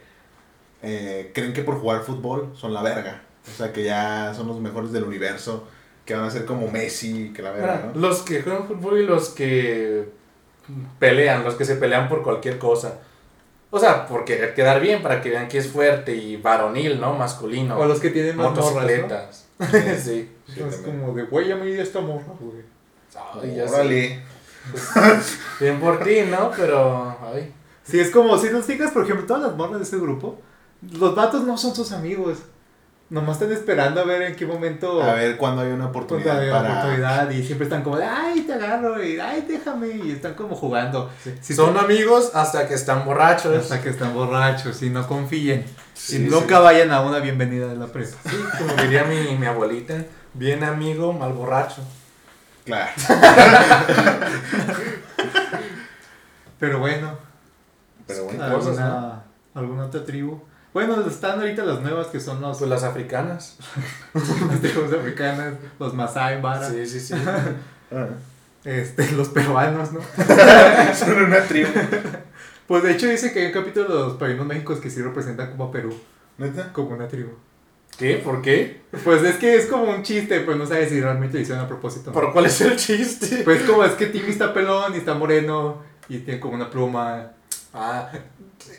eh, 0.83 1.31
creen 1.33 1.53
que 1.53 1.63
por 1.63 1.79
jugar 1.79 2.03
fútbol 2.03 2.53
son 2.55 2.73
la 2.73 2.83
verga. 2.83 3.23
O 3.49 3.57
sea, 3.57 3.71
que 3.71 3.83
ya 3.83 4.33
son 4.35 4.47
los 4.47 4.59
mejores 4.59 4.91
del 4.91 5.05
universo, 5.05 5.65
que 6.05 6.13
van 6.13 6.25
a 6.25 6.29
ser 6.29 6.43
como 6.43 6.69
Messi, 6.69 7.31
que 7.33 7.41
la 7.41 7.51
verga, 7.51 7.91
¿no? 7.93 7.99
Los 7.99 8.21
que 8.21 8.41
juegan 8.41 8.67
fútbol 8.67 8.99
y 8.99 9.05
los 9.05 9.29
que 9.29 10.09
pelean, 10.99 11.45
los 11.45 11.55
que 11.55 11.63
se 11.63 11.77
pelean 11.77 12.09
por 12.09 12.23
cualquier 12.23 12.59
cosa. 12.59 12.99
O 13.69 13.79
sea, 13.79 14.07
por 14.07 14.25
querer 14.25 14.53
quedar 14.53 14.81
bien, 14.81 15.01
para 15.01 15.21
que 15.21 15.29
vean 15.29 15.47
que 15.47 15.57
es 15.57 15.67
fuerte 15.67 16.13
y 16.13 16.35
varonil, 16.35 16.99
¿no? 16.99 17.13
Masculino. 17.13 17.77
O 17.77 17.85
los 17.85 18.01
que 18.01 18.09
tienen 18.09 18.35
más 18.35 18.51
morras, 18.51 18.65
¿no? 18.65 18.71
motocicletas. 18.73 19.45
sí. 20.03 20.29
Sí, 20.45 20.61
es 20.61 20.81
también. 20.81 20.99
como 20.99 21.13
de, 21.13 21.23
güey, 21.23 21.47
ya 21.47 21.55
me 21.55 21.65
di 21.65 21.79
esta 21.79 22.01
morra, 22.01 22.33
güey. 22.39 22.76
Ay. 23.41 23.60
Órale. 23.62 24.22
Bien 25.60 25.80
por 25.80 26.03
ti, 26.03 26.22
¿no? 26.30 26.51
Pero, 26.55 27.18
ay. 27.34 27.53
Sí, 27.84 27.99
es 27.99 28.12
como 28.12 28.38
si 28.38 28.49
nos 28.49 28.66
fijas, 28.66 28.91
por 28.91 29.03
ejemplo, 29.03 29.26
todas 29.26 29.43
las 29.43 29.55
morras 29.55 29.78
de 29.78 29.84
ese 29.84 29.97
grupo, 29.97 30.39
los 30.82 31.16
vatos 31.16 31.43
no 31.43 31.58
son 31.58 31.74
sus 31.74 31.91
amigos. 31.91 32.39
Nomás 33.10 33.38
están 33.41 33.53
esperando 33.53 34.01
a 34.01 34.03
ver 34.03 34.22
en 34.24 34.36
qué 34.36 34.45
momento. 34.45 35.01
A 35.01 35.14
ver 35.14 35.38
cuándo 35.38 35.62
hay 35.62 35.70
una 35.70 35.89
cuando 35.89 35.99
oportunidad 35.99 36.41
hay 36.41 36.49
para... 36.51 36.80
oportunidad 36.80 37.30
y 37.30 37.41
siempre 37.45 37.64
están 37.64 37.82
como 37.82 37.95
de, 37.95 38.03
ay, 38.03 38.41
te 38.41 38.51
agarro, 38.51 39.01
y 39.01 39.18
ay, 39.18 39.45
déjame, 39.47 39.88
y 39.88 40.12
están 40.12 40.34
como 40.34 40.58
jugando. 40.58 41.10
Si 41.39 41.53
Son 41.53 41.78
amigos 41.78 42.32
hasta 42.34 42.68
que 42.68 42.74
están 42.74 43.05
borrachos. 43.05 43.55
hasta 43.55 43.82
que 43.82 43.89
están 43.89 44.14
borrachos 44.14 44.82
y 44.84 44.89
no 44.89 45.08
confíen. 45.08 45.64
Sí, 45.93 46.18
y 46.18 46.20
sí. 46.20 46.28
nunca 46.30 46.60
vayan 46.60 46.91
a 46.91 46.99
una 46.99 47.20
bienvenida 47.20 47.68
de 47.68 47.78
la 47.78 47.88
prepa. 47.88 48.18
Sí, 48.30 48.36
como 48.58 48.74
diría 48.84 49.05
mi, 49.05 49.38
mi 49.38 49.45
abuelita, 49.45 50.03
bien 50.34 50.66
amigo, 50.66 51.14
mal 51.14 51.32
borracho. 51.32 51.82
Claro. 52.68 52.91
Pero 56.59 56.80
bueno, 56.80 57.18
Pero 58.05 58.26
bueno. 58.26 58.49
Cosas, 58.55 58.78
¿alguna, 58.78 59.24
¿alguna 59.53 59.86
otra 59.86 60.03
tribu? 60.03 60.41
Bueno, 60.74 60.99
están 61.07 61.39
ahorita 61.39 61.63
las 61.63 61.80
nuevas 61.82 62.07
que 62.07 62.20
son 62.20 62.41
los, 62.41 62.57
Pues 62.59 62.70
las 62.70 62.84
africanas. 62.84 63.57
las 64.13 64.59
tribus 64.59 64.91
africanas, 64.93 65.53
los 65.80 65.93
Masai, 65.93 66.41
Mara, 66.41 66.70
Sí, 66.70 66.86
sí, 66.86 66.99
sí. 66.99 67.15
Ah. 67.89 68.05
este, 68.65 69.09
los 69.13 69.30
peruanos, 69.30 69.93
¿no? 69.93 70.01
Son 70.93 71.24
una 71.24 71.39
tribu. 71.43 71.70
Pues 72.68 72.84
de 72.84 72.91
hecho 72.91 73.07
dice 73.07 73.32
que 73.32 73.39
hay 73.39 73.45
un 73.45 73.53
capítulo 73.53 73.88
de 73.88 73.93
los 74.09 74.13
países 74.18 74.45
mágicos 74.45 74.82
que 74.82 74.89
sí 74.89 75.01
representan 75.01 75.51
como 75.51 75.63
a 75.65 75.72
Perú, 75.72 75.97
¿Neta? 76.38 76.74
como 76.74 76.89
una 76.89 77.07
tribu. 77.07 77.30
¿Qué? 77.97 78.17
¿Por 78.17 78.41
qué? 78.41 78.81
Pues 79.03 79.23
es 79.23 79.35
que 79.37 79.55
es 79.55 79.65
como 79.65 79.83
un 79.91 80.03
chiste, 80.03 80.39
pues 80.41 80.55
no 80.57 80.65
sabes 80.65 80.89
si 80.89 81.01
realmente 81.01 81.37
lo 81.37 81.41
hicieron 81.41 81.65
a 81.65 81.67
propósito. 81.67 82.11
o 82.11 82.13
no. 82.13 82.19
¿Por 82.21 82.31
cuál 82.33 82.45
es 82.45 82.61
el 82.61 82.75
chiste? 82.77 83.41
Pues 83.43 83.63
como 83.63 83.83
es 83.83 83.93
que 83.93 84.05
Timmy 84.07 84.29
está 84.29 84.53
pelón 84.53 84.93
y 84.93 84.97
está 84.97 85.13
moreno 85.15 85.81
y 86.07 86.19
tiene 86.19 86.39
como 86.39 86.53
una 86.55 86.69
pluma. 86.69 87.31
Ah, 87.73 88.09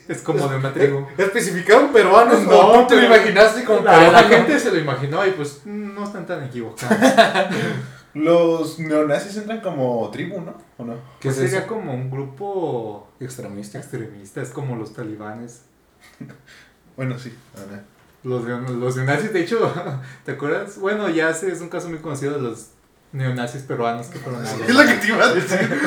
Es 0.07 0.21
como 0.21 0.47
de 0.47 0.57
una 0.57 0.73
tribu. 0.73 1.05
especificaron 1.17 1.91
peruanos, 1.93 2.43
no, 2.43 2.73
No, 2.73 2.81
¿tú 2.81 2.87
te 2.87 2.95
lo 2.95 3.01
pero- 3.01 3.15
imaginaste 3.15 3.63
como 3.63 3.81
La, 3.81 4.11
la 4.11 4.23
gente 4.23 4.59
se 4.59 4.71
lo 4.71 4.77
imaginó 4.79 5.25
y 5.25 5.31
pues 5.31 5.61
no 5.65 6.03
están 6.05 6.25
tan 6.25 6.43
equivocados. 6.43 6.97
Los 8.15 8.79
neonazis 8.79 9.37
entran 9.37 9.61
como 9.61 10.09
tribu, 10.11 10.41
¿no? 10.41 10.55
¿O 10.79 10.83
no? 10.83 10.93
¿Qué 11.19 11.29
Pues 11.29 11.37
es 11.37 11.43
sería 11.51 11.59
eso? 11.59 11.67
como 11.67 11.93
un 11.93 12.09
grupo 12.09 13.07
Extremista. 13.19 13.77
extremista, 13.77 14.41
es 14.41 14.49
como 14.49 14.75
los 14.75 14.93
talibanes. 14.93 15.61
Bueno, 16.97 17.17
sí. 17.17 17.33
Ajá. 17.55 17.81
Los, 18.23 18.43
los 18.43 18.95
neonazis, 18.97 19.31
de 19.33 19.41
hecho, 19.41 19.73
¿te 20.25 20.33
acuerdas? 20.33 20.77
Bueno, 20.77 21.09
ya 21.09 21.33
sé, 21.33 21.51
es 21.51 21.61
un 21.61 21.69
caso 21.69 21.89
muy 21.89 21.99
conocido 21.99 22.33
de 22.33 22.41
los 22.41 22.67
neonazis 23.11 23.61
peruanos 23.63 24.07
que 24.07 24.19
fueron 24.19 24.45
a 24.45 24.51
Es 24.51 24.75
lo 24.75 24.85
que 24.85 24.93
te 24.95 25.07
iba 25.07 25.23
a 25.25 25.33
decir. 25.33 25.59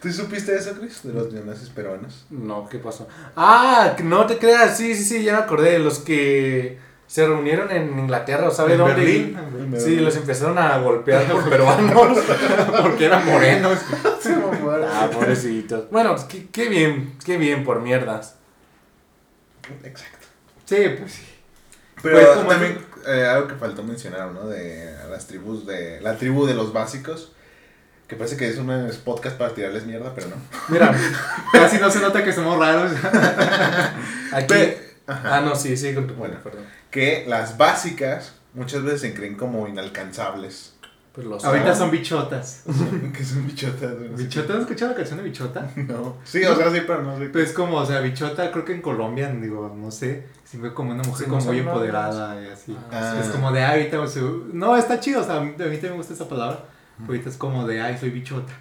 ¿Tú 0.00 0.12
supiste 0.12 0.54
eso, 0.54 0.72
Chris? 0.78 1.02
De 1.02 1.14
los 1.14 1.32
neonazis 1.32 1.70
peruanos. 1.70 2.26
No, 2.30 2.68
¿qué 2.68 2.78
pasó? 2.78 3.08
Ah, 3.36 3.96
no 4.04 4.26
te 4.26 4.36
creas, 4.38 4.76
sí, 4.76 4.94
sí, 4.94 5.02
sí, 5.04 5.24
ya 5.24 5.32
me 5.32 5.38
acordé. 5.38 5.78
Los 5.78 5.98
que 5.98 6.78
se 7.06 7.26
reunieron 7.26 7.70
en 7.70 7.98
Inglaterra, 7.98 8.48
¿o 8.48 8.50
sabe 8.50 8.72
En 8.72 8.78
dónde? 8.78 8.94
Berlín. 8.96 9.74
Sí, 9.78 9.96
los 9.96 10.14
empezaron 10.16 10.58
a 10.58 10.76
golpear 10.78 11.24
por 11.24 11.42
peruanos. 11.48 12.18
Porque 12.82 13.06
eran 13.06 13.24
morenos. 13.24 13.78
ah, 14.92 15.08
pobrecitos. 15.10 15.90
Bueno, 15.90 16.10
pues, 16.12 16.24
qué, 16.24 16.48
qué 16.52 16.68
bien, 16.68 17.14
qué 17.24 17.38
bien 17.38 17.64
por 17.64 17.80
mierdas. 17.80 18.36
Exacto. 19.84 20.26
Sí, 20.64 20.76
pues 20.98 21.12
sí. 21.12 21.22
Pero 22.02 22.16
Pues, 22.16 22.28
como 22.36 22.48
también 22.50 22.78
eh, 23.06 23.24
algo 23.26 23.48
que 23.48 23.54
faltó 23.54 23.82
mencionar, 23.82 24.32
¿no? 24.32 24.48
De 24.48 24.94
las 25.10 25.26
tribus 25.26 25.66
de... 25.66 26.00
La 26.00 26.16
tribu 26.16 26.46
de 26.46 26.54
los 26.54 26.72
básicos. 26.72 27.32
Que 28.08 28.16
parece 28.16 28.36
que 28.36 28.48
es 28.48 28.58
un 28.58 28.90
podcast 29.04 29.36
para 29.38 29.54
tirarles 29.54 29.86
mierda, 29.86 30.14
pero 30.14 30.28
no. 30.28 30.36
Mira, 30.68 30.94
Casi 31.52 31.78
no 31.78 31.90
se 31.90 32.00
nota 32.00 32.22
que 32.22 32.32
somos 32.32 32.58
raros. 32.58 32.92
aquí. 34.32 34.54
Ajá. 35.06 35.36
Ah, 35.36 35.40
no, 35.40 35.54
sí, 35.54 35.76
sí, 35.76 35.94
con 35.94 36.06
tu 36.06 36.14
Bueno. 36.14 36.36
perdón. 36.42 36.64
Que 36.90 37.24
las 37.26 37.56
básicas 37.56 38.34
muchas 38.54 38.82
veces 38.82 39.00
se 39.00 39.14
creen 39.14 39.36
como 39.36 39.66
inalcanzables. 39.68 40.73
Pues 41.14 41.28
los 41.28 41.44
Ahorita 41.44 41.72
son 41.76 41.92
bichotas. 41.92 42.64
que 43.16 43.24
son 43.24 43.46
bichotas. 43.46 43.92
no 43.92 44.16
sé 44.16 44.24
¿Bichota? 44.24 44.54
¿Has 44.54 44.60
escuchado 44.62 44.90
la 44.90 44.96
canción 44.96 45.18
de 45.18 45.24
Bichota? 45.24 45.70
No. 45.76 46.16
Sí, 46.24 46.42
o 46.42 46.56
sea, 46.56 46.72
sí, 46.72 46.80
pero 46.84 47.02
no 47.02 47.16
sé. 47.16 47.26
Pues 47.26 47.52
como, 47.52 47.76
o 47.76 47.86
sea, 47.86 48.00
Bichota, 48.00 48.50
creo 48.50 48.64
que 48.64 48.74
en 48.74 48.82
Colombia, 48.82 49.30
digo, 49.30 49.72
no 49.76 49.92
sé, 49.92 50.26
se 50.44 50.58
ve 50.58 50.74
como 50.74 50.90
una 50.90 51.04
mujer 51.04 51.26
Sí, 51.26 51.30
como 51.30 51.44
muy 51.44 51.58
empoderada 51.58 52.42
y 52.42 52.48
así. 52.48 52.76
Ah. 52.90 53.16
Es 53.22 53.28
como 53.28 53.52
de, 53.52 53.62
ay, 53.62 53.82
ahorita, 53.82 54.00
o 54.00 54.06
sea, 54.08 54.22
no, 54.52 54.76
está 54.76 54.98
chido, 54.98 55.20
o 55.20 55.24
sea, 55.24 55.36
a 55.36 55.40
mí, 55.40 55.50
a 55.50 55.52
mí 55.52 55.56
también 55.56 55.92
me 55.92 55.98
gusta 55.98 56.14
esa 56.14 56.28
palabra. 56.28 56.64
Ahorita 57.06 57.28
es 57.28 57.36
como 57.36 57.64
de, 57.64 57.80
ay, 57.80 57.96
soy 57.96 58.10
bichota. 58.10 58.52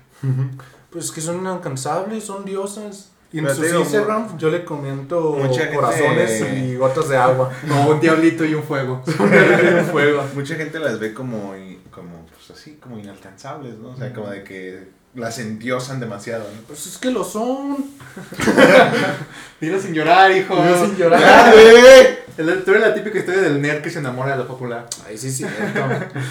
Pues 0.91 1.11
que 1.11 1.21
son 1.21 1.39
inalcanzables, 1.39 2.23
son 2.23 2.45
diosas. 2.45 3.12
Y 3.33 3.39
en 3.39 3.45
Pero 3.45 3.55
digo, 3.55 3.79
Instagram 3.79 4.37
yo 4.37 4.49
le 4.51 4.63
comento 4.63 5.35
gente- 5.41 5.73
corazones 5.73 6.41
y 6.53 6.75
gotas 6.75 7.09
de 7.09 7.17
agua. 7.17 7.51
No, 7.67 7.89
un 7.89 7.99
diablito 7.99 8.45
y 8.45 8.53
un 8.53 8.63
fuego. 8.63 9.01
un 9.07 9.85
fuego. 9.91 10.23
Mucha 10.35 10.55
gente 10.55 10.79
las 10.79 10.99
ve 10.99 11.13
como, 11.13 11.53
como 11.91 12.25
pues 12.27 12.51
así, 12.51 12.77
como 12.81 12.99
inalcanzables, 12.99 13.79
¿no? 13.79 13.89
O 13.89 13.97
sea, 13.97 14.13
como 14.13 14.29
de 14.29 14.43
que 14.43 14.87
las 15.15 15.37
endiosan 15.39 15.99
demasiado, 15.99 16.43
¿no? 16.43 16.61
Pues 16.67 16.87
es 16.87 16.97
que 16.97 17.11
lo 17.11 17.23
son. 17.23 17.77
Dilo 19.61 19.79
sin 19.79 19.93
llorar, 19.93 20.31
hijo. 20.31 20.55
Dilo 20.55 20.85
sin 20.85 20.95
llorar. 20.97 21.53
El- 22.37 22.63
Tú 22.63 22.71
eres 22.71 22.81
la 22.81 22.95
típica 22.95 23.19
historia 23.19 23.41
del 23.41 23.61
nerd 23.61 23.83
que 23.83 23.91
se 23.91 23.99
enamora 23.99 24.31
de 24.31 24.37
la 24.39 24.47
popular. 24.47 24.87
Ay, 25.07 25.15
sí, 25.17 25.31
sí. 25.31 25.45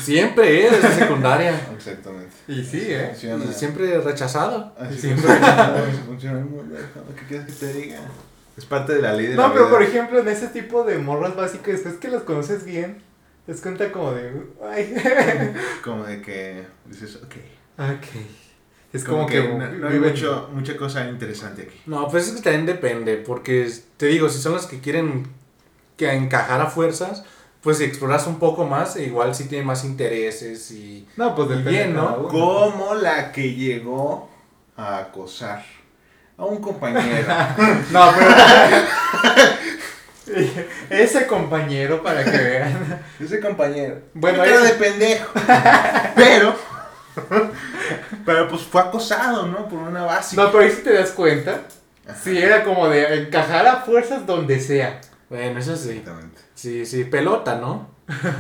Siempre, 0.03 0.67
¿eh? 0.67 0.71
Desde 0.71 0.95
secundaria. 0.99 1.55
Exactamente. 1.77 2.33
Y 2.49 2.65
sí, 2.65 2.81
¿eh? 2.89 3.09
Funciona. 3.13 3.45
Y 3.45 3.53
siempre 3.55 4.01
rechazado. 4.01 4.73
Así 4.79 4.99
siempre. 5.01 5.31
el 5.33 6.45
mundo, 6.45 6.77
¿no? 6.97 7.15
¿Qué 7.15 7.27
quieres 7.29 7.47
que 7.47 7.53
te 7.67 7.73
diga? 7.73 8.01
Es 8.57 8.65
parte 8.67 8.95
de 8.97 9.03
la 9.03 9.13
ley 9.13 9.29
de 9.29 9.37
la 9.37 9.47
No, 9.47 9.53
pero 9.53 9.67
vida. 9.67 9.75
por 9.75 9.83
ejemplo, 9.85 10.19
en 10.19 10.29
ese 10.29 10.49
tipo 10.49 10.83
de 10.85 10.99
morras 10.99 11.37
básicas, 11.37 11.75
después 11.75 11.95
que 11.95 12.09
las 12.09 12.23
conoces 12.25 12.65
bien, 12.65 13.01
te 13.47 13.53
das 13.53 13.61
cuenta 13.61 13.93
como 13.93 14.13
de. 14.13 14.33
Ay. 14.69 14.93
Como 15.85 16.05
de 16.05 16.21
que 16.21 16.65
dices, 16.87 17.15
ok. 17.17 17.35
ok. 17.79 18.07
Es 18.93 19.05
Como, 19.05 19.19
como, 19.19 19.29
que, 19.29 19.43
que. 19.43 19.49
no, 19.49 19.69
no 19.69 19.89
hay 19.89 19.99
mucho, 19.99 20.51
mucha 20.53 20.77
cosa 20.77 21.09
interesante 21.09 21.63
aquí. 21.63 21.81
No, 21.87 22.09
pues 22.09 22.29
es 22.29 22.35
que 22.35 22.43
también 22.43 22.67
depende, 22.67 23.17
porque 23.17 23.71
te 23.97 24.07
digo, 24.07 24.29
si 24.29 24.41
son 24.41 24.53
los 24.53 24.67
que 24.67 24.81
quieren 24.81 25.27
que 25.97 26.13
encajar 26.13 26.61
a 26.61 26.67
fuerzas, 26.67 27.25
pues 27.63 27.79
si 27.79 27.85
exploras 27.85 28.27
un 28.27 28.39
poco 28.39 28.67
más, 28.67 28.97
e 28.97 29.05
igual 29.05 29.35
sí 29.35 29.45
tienen 29.45 29.67
más 29.67 29.85
intereses 29.85 30.71
y... 30.73 31.09
No, 31.17 31.35
pues 31.35 31.49
depende. 31.49 31.71
bien, 31.71 31.95
¿no? 31.95 32.29
Como 32.29 32.95
la 32.95 33.33
que 33.33 33.55
llegó 33.55 34.29
a 34.77 34.99
acosar 34.99 35.65
a 36.37 36.45
un 36.45 36.59
compañero. 36.61 37.27
No, 37.93 38.13
pero. 38.19 38.35
Ese 40.89 41.27
compañero, 41.27 42.03
para 42.03 42.25
que 42.25 42.31
vean. 42.31 43.03
Ese 43.21 43.41
compañero. 43.41 44.01
Bueno, 44.15 44.45
era 44.45 44.61
de 44.61 44.71
pendejo. 44.71 45.31
pero. 46.17 46.55
pero 48.27 48.49
pues 48.49 48.63
fue 48.63 48.81
acosado, 48.81 49.47
¿no? 49.47 49.69
Por 49.69 49.79
una 49.79 50.05
básica. 50.05 50.43
No, 50.43 50.51
pero 50.51 50.65
ahí 50.65 50.71
si 50.71 50.83
te 50.83 50.93
das 50.93 51.11
cuenta. 51.13 51.63
Sí, 52.23 52.37
era 52.37 52.65
como 52.65 52.89
de 52.89 53.23
encajar 53.23 53.67
a 53.67 53.77
fuerzas 53.83 54.27
donde 54.27 54.59
sea. 54.61 55.01
Bueno, 55.29 55.59
eso 55.61 55.77
sí. 55.77 55.91
Exactamente. 55.91 56.41
Sí, 56.55 56.85
sí, 56.85 57.05
pelota, 57.05 57.57
¿no? 57.57 57.93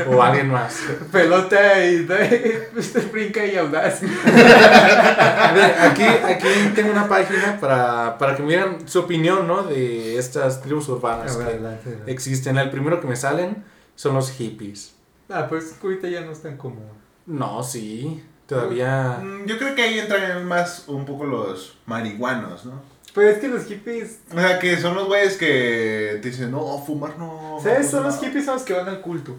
O 0.08 0.22
alguien 0.22 0.48
más. 0.50 0.82
Pelota 1.12 1.84
y 1.86 2.00
usted 2.00 3.10
brinca 3.12 3.44
y 3.46 3.56
audaz. 3.56 4.02
A 4.02 5.52
ver, 5.52 5.74
aquí, 5.80 6.02
aquí 6.02 6.48
tengo 6.74 6.90
una 6.90 7.08
página 7.08 7.58
para, 7.60 8.18
para 8.18 8.36
que 8.36 8.42
me 8.42 8.50
digan 8.50 8.88
su 8.88 9.00
opinión, 9.00 9.46
¿no? 9.46 9.62
De 9.62 10.18
estas 10.18 10.60
tribus 10.60 10.88
urbanas 10.88 11.36
que 11.36 12.12
existen. 12.12 12.58
El 12.58 12.70
primero 12.70 13.00
que 13.00 13.06
me 13.06 13.16
salen 13.16 13.64
son 13.94 14.14
los 14.14 14.30
hippies. 14.32 14.94
Ah, 15.28 15.46
pues 15.48 15.76
ahorita 15.82 16.08
ya 16.08 16.20
no 16.22 16.32
es 16.32 16.42
tan 16.42 16.56
común. 16.56 16.90
No, 17.24 17.62
sí, 17.62 18.22
todavía... 18.52 19.18
Mm, 19.22 19.46
Yo 19.46 19.58
creo 19.58 19.74
que 19.74 19.82
ahí 19.82 19.98
entran 19.98 20.44
más 20.46 20.84
un 20.88 21.04
poco 21.04 21.24
los 21.24 21.76
marihuanos, 21.86 22.64
¿no? 22.64 22.80
Pero 23.14 23.28
es 23.28 23.38
que 23.38 23.48
los 23.48 23.64
hippies. 23.66 24.20
O 24.34 24.40
sea, 24.40 24.58
que 24.58 24.78
son 24.78 24.94
los 24.94 25.06
güeyes 25.06 25.36
que 25.36 26.18
te 26.22 26.30
dicen, 26.30 26.50
no, 26.50 26.82
fumar 26.86 27.18
no. 27.18 27.58
¿Sabes? 27.62 27.90
Son 27.90 28.02
los 28.04 28.14
no". 28.16 28.20
hippies 28.22 28.44
son 28.46 28.54
los 28.54 28.62
que 28.62 28.72
van 28.72 28.88
al 28.88 29.00
culto. 29.02 29.36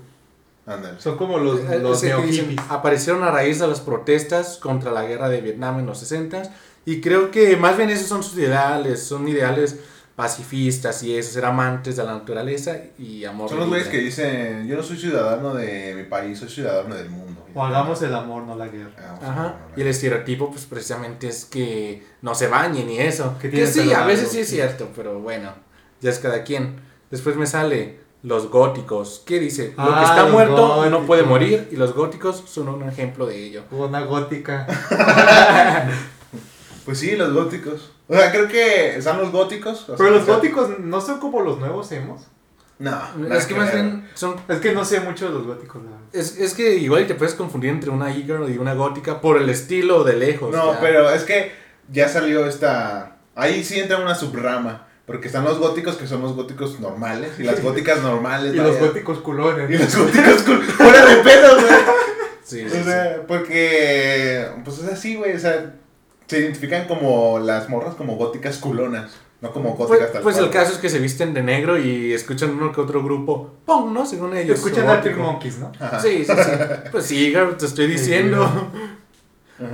Ándale. 0.65 0.99
Son 0.99 1.17
como 1.17 1.39
los, 1.39 1.59
Eh, 1.61 1.79
los 1.79 1.99
sí, 1.99 2.07
dicen, 2.25 2.49
hippies. 2.51 2.61
aparecieron 2.69 3.23
a 3.23 3.31
raíz 3.31 3.59
de 3.59 3.67
las 3.67 3.81
protestas 3.81 4.57
contra 4.57 4.91
la 4.91 5.03
guerra 5.03 5.27
de 5.27 5.41
Vietnam 5.41 5.79
en 5.79 5.87
los 5.87 5.97
60 5.99 6.43
y 6.85 7.01
creo 7.01 7.31
que 7.31 7.57
más 7.57 7.75
bien 7.77 7.89
esos 7.89 8.07
son 8.07 8.23
sus 8.23 8.37
ideales, 8.37 9.01
son 9.03 9.27
ideales 9.27 9.77
pacifistas 10.15 11.01
y 11.03 11.17
eso, 11.17 11.31
ser 11.33 11.45
amantes 11.45 11.95
de 11.97 12.03
la 12.03 12.13
naturaleza 12.13 12.77
y 12.99 13.25
amor. 13.25 13.49
Son 13.49 13.59
los 13.59 13.67
güeyes 13.69 13.87
que 13.87 13.97
dicen, 13.97 14.67
yo 14.67 14.75
no 14.77 14.83
soy 14.83 14.97
ciudadano 14.97 15.53
de 15.55 15.95
mi 15.95 16.03
país, 16.03 16.37
soy 16.39 16.49
ciudadano 16.49 16.93
del 16.95 17.09
mundo. 17.09 17.32
O 17.55 17.63
hagamos 17.63 18.01
el 18.01 18.13
amor, 18.15 18.43
no 18.43 18.55
la 18.55 18.67
guerra. 18.67 18.91
Hagamos 18.97 19.23
Ajá, 19.23 19.55
y 19.75 19.81
el 19.81 19.87
estereotipo 19.87 20.49
pues 20.51 20.65
precisamente 20.65 21.27
es 21.27 21.45
que 21.45 22.03
no 22.21 22.33
se 22.35 22.47
bañen 22.47 22.89
y 22.89 22.99
eso. 22.99 23.35
Que 23.39 23.67
sí, 23.67 23.93
a 23.93 24.05
veces 24.05 24.29
sí 24.29 24.39
es 24.39 24.49
cierto, 24.49 24.89
pero 24.95 25.19
bueno, 25.19 25.51
ya 26.01 26.09
es 26.09 26.19
cada 26.19 26.43
quien. 26.43 26.81
Después 27.11 27.35
me 27.35 27.45
sale 27.45 27.99
los 28.23 28.49
góticos. 28.49 29.21
¿Qué 29.25 29.39
dice? 29.39 29.73
Lo 29.77 29.83
Ah, 29.83 29.99
que 29.99 30.05
está 30.05 30.23
los 30.23 30.31
muerto 30.31 30.89
no 30.89 31.01
puede 31.05 31.23
morir 31.23 31.67
y 31.71 31.75
los 31.75 31.93
góticos 31.93 32.43
son 32.47 32.69
un 32.69 32.87
ejemplo 32.87 33.25
de 33.25 33.37
ello. 33.45 33.63
Una 33.71 34.01
gótica. 34.01 34.65
Pues 36.85 36.99
sí, 36.99 37.15
los 37.15 37.33
góticos. 37.33 37.91
O 38.09 38.13
sea, 38.13 38.29
creo 38.31 38.47
que 38.49 39.01
son 39.01 39.17
los 39.17 39.31
góticos. 39.31 39.85
Pero 39.97 40.09
los 40.09 40.25
góticos 40.25 40.79
no 40.79 40.99
son 40.99 41.19
como 41.19 41.39
los 41.41 41.57
nuevos 41.59 41.89
emos. 41.93 42.23
No. 42.83 43.01
es 43.23 43.29
nada 43.29 43.47
que 43.47 43.55
más 43.55 43.73
ver. 43.73 43.75
bien 43.83 44.09
son 44.13 44.35
Es 44.49 44.57
que 44.59 44.73
no 44.73 44.83
sé 44.83 44.99
mucho 44.99 45.27
de 45.27 45.31
los 45.33 45.45
góticos. 45.47 45.81
Es, 46.11 46.37
es 46.37 46.53
que 46.53 46.75
igual 46.75 47.07
te 47.07 47.15
puedes 47.15 47.33
confundir 47.33 47.69
entre 47.69 47.89
una 47.89 48.11
e-girl 48.11 48.49
y 48.51 48.57
una 48.57 48.73
gótica 48.73 49.21
por 49.21 49.37
el 49.41 49.49
estilo 49.49 50.03
de 50.03 50.17
lejos. 50.17 50.51
No, 50.53 50.73
ya. 50.73 50.79
pero 50.81 51.09
es 51.09 51.23
que 51.23 51.51
ya 51.91 52.09
salió 52.09 52.45
esta. 52.45 53.17
Ahí 53.35 53.63
sí 53.63 53.79
entra 53.79 53.97
una 53.97 54.15
subrama. 54.15 54.87
Porque 55.05 55.27
están 55.27 55.43
los 55.43 55.59
góticos 55.59 55.95
que 55.97 56.07
son 56.07 56.21
los 56.21 56.33
góticos 56.33 56.79
normales. 56.79 57.31
Y 57.37 57.43
las 57.43 57.61
góticas 57.61 58.01
normales. 58.01 58.53
Y 58.53 58.57
los 58.57 58.77
góticos 58.79 59.19
culones. 59.19 59.69
Y 59.69 59.77
los 59.77 59.95
góticos 59.97 60.43
con. 60.43 60.61
¡Fuera 60.61 61.05
de 61.05 61.15
pedo, 61.17 61.55
güey! 61.55 61.73
Sí, 62.43 62.61
O 62.65 62.69
sí, 62.69 62.75
sí. 62.77 62.83
sea, 62.83 63.21
porque. 63.27 64.47
Pues 64.63 64.79
es 64.79 64.87
así, 64.91 65.15
güey. 65.15 65.35
O 65.35 65.39
sea, 65.39 65.73
se 66.27 66.39
identifican 66.39 66.87
como 66.87 67.39
las 67.39 67.67
morras 67.69 67.95
como 67.95 68.15
góticas 68.15 68.57
culonas. 68.57 69.11
No 69.43 69.51
como 69.51 69.75
Pues, 69.75 69.89
tal 69.99 70.21
pues 70.23 70.37
cual. 70.37 70.45
el 70.45 70.51
caso 70.51 70.71
es 70.71 70.77
que 70.77 70.87
se 70.87 70.99
visten 70.99 71.33
de 71.33 71.43
negro 71.43 71.77
y 71.77 72.13
escuchan 72.13 72.51
uno 72.51 72.71
que 72.71 72.79
otro 72.79 73.03
grupo, 73.03 73.51
¡pum! 73.65 73.93
¿no? 73.93 74.05
Según 74.05 74.37
ellos. 74.37 74.57
Escuchan. 74.57 74.87
Arctic 74.87 75.17
Monkeys, 75.17 75.57
¿no? 75.57 75.69
Ajá. 75.81 75.99
Sí, 75.99 76.23
sí, 76.23 76.31
sí. 76.33 76.51
Pues 76.89 77.05
sí, 77.05 77.33
te 77.59 77.65
estoy 77.65 77.87
diciendo. 77.87 78.49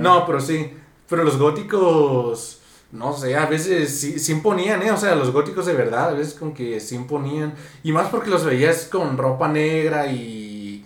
No, 0.00 0.26
pero 0.26 0.40
sí. 0.40 0.76
Pero 1.08 1.22
los 1.22 1.38
góticos, 1.38 2.60
no 2.90 3.16
sé, 3.16 3.36
a 3.36 3.46
veces 3.46 3.96
sí, 3.96 4.18
sí 4.18 4.32
imponían, 4.32 4.82
¿eh? 4.82 4.90
O 4.90 4.96
sea, 4.96 5.14
los 5.14 5.30
góticos 5.30 5.66
de 5.66 5.74
verdad, 5.74 6.08
a 6.08 6.14
veces 6.14 6.34
como 6.34 6.52
que 6.52 6.80
sí 6.80 6.96
imponían. 6.96 7.54
Y 7.84 7.92
más 7.92 8.08
porque 8.08 8.28
los 8.30 8.44
veías 8.44 8.88
con 8.90 9.16
ropa 9.16 9.46
negra 9.46 10.08
y... 10.08 10.84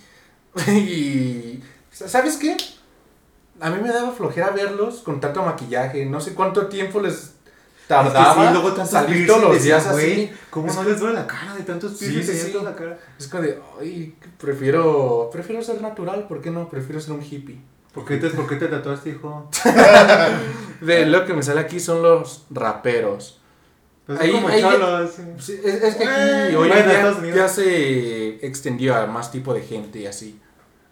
y 0.68 1.62
¿Sabes 1.90 2.36
qué? 2.36 2.54
A 3.60 3.70
mí 3.70 3.80
me 3.82 3.88
daba 3.88 4.12
flojera 4.12 4.50
verlos 4.50 4.96
con 4.96 5.20
tanto 5.20 5.42
maquillaje. 5.42 6.04
No 6.04 6.20
sé 6.20 6.34
cuánto 6.34 6.66
tiempo 6.66 7.00
les 7.00 7.33
tardaba 7.88 8.86
salir 8.86 9.26
todos 9.26 9.42
los 9.42 9.62
días 9.62 9.86
así. 9.86 10.30
¿Cómo 10.50 10.72
no 10.72 10.84
les 10.84 10.98
duele 11.00 11.14
la 11.14 11.26
cara 11.26 11.54
de 11.54 11.62
tantos 11.64 11.96
Sí, 11.98 12.06
piercings 12.08 12.26
sí, 12.38 12.44
que 12.44 12.46
sí. 12.48 12.52
toda 12.52 12.70
la 12.70 12.76
cara? 12.76 12.98
Es 13.18 13.28
como 13.28 13.42
de, 13.42 13.58
ay, 13.80 14.14
prefiero, 14.38 15.28
prefiero 15.32 15.62
ser 15.62 15.80
natural, 15.82 16.26
¿por 16.28 16.40
qué 16.40 16.50
no? 16.50 16.68
Prefiero 16.68 17.00
ser 17.00 17.12
un 17.12 17.22
hippie. 17.22 17.58
¿Por 17.92 18.04
qué 18.04 18.16
te, 18.16 18.28
por 18.30 18.48
qué 18.48 18.56
te 18.56 18.66
tatuaste, 18.68 19.10
hijo? 19.10 19.48
De 20.80 21.06
lo 21.06 21.24
que 21.24 21.32
me 21.34 21.42
sale 21.42 21.60
aquí 21.60 21.80
son 21.80 22.02
los 22.02 22.44
raperos. 22.50 23.40
Pues 24.06 24.20
Ahí- 24.20 24.32
como 24.32 24.48
ahí- 24.48 24.60
cholos. 24.60 25.10
sí. 25.16 25.22
Sí, 25.38 25.60
es, 25.64 25.82
es 25.82 25.94
que 25.96 26.04
aquí 26.04 26.54
Bueno, 26.56 26.74
hoy 26.74 27.14
Unidos. 27.18 27.36
ya 27.36 27.48
se 27.48 28.46
extendió 28.46 28.94
a 28.94 29.06
más 29.06 29.30
tipo 29.30 29.54
de 29.54 29.62
gente 29.62 30.00
y 30.00 30.06
así. 30.06 30.38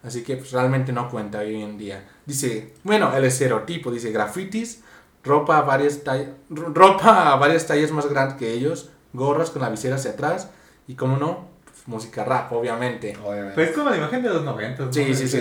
Así 0.02 0.22
que 0.22 0.36
pues, 0.36 0.52
realmente 0.52 0.92
no 0.92 1.10
cuenta 1.10 1.40
hoy 1.40 1.60
en 1.62 1.76
día. 1.76 2.08
Dice, 2.24 2.72
bueno, 2.84 3.14
el 3.14 3.24
estereotipo, 3.24 3.90
dice 3.90 4.10
grafitis, 4.12 4.80
ropa 5.24 5.58
a 5.58 5.62
varias 5.62 6.02
tallas, 6.04 6.28
ropa 6.50 7.32
a 7.32 7.36
varias 7.36 7.66
tallas 7.66 7.90
más 7.90 8.06
grandes 8.08 8.36
que 8.38 8.52
ellos, 8.52 8.90
gorras 9.12 9.50
con 9.50 9.62
la 9.62 9.68
visera 9.70 9.96
hacia 9.96 10.12
atrás 10.12 10.48
y 10.86 10.94
como 10.94 11.16
no, 11.16 11.48
pues, 11.64 11.86
música 11.86 12.24
rap, 12.24 12.52
obviamente. 12.52 13.16
Obviamente. 13.24 13.54
Pues 13.54 13.70
es 13.70 13.76
como 13.76 13.90
la 13.90 13.96
imagen 13.96 14.22
de 14.22 14.28
los 14.30 14.42
90. 14.44 14.84
¿no? 14.86 14.92
Sí, 14.92 15.14
sí, 15.14 15.28
sí. 15.28 15.38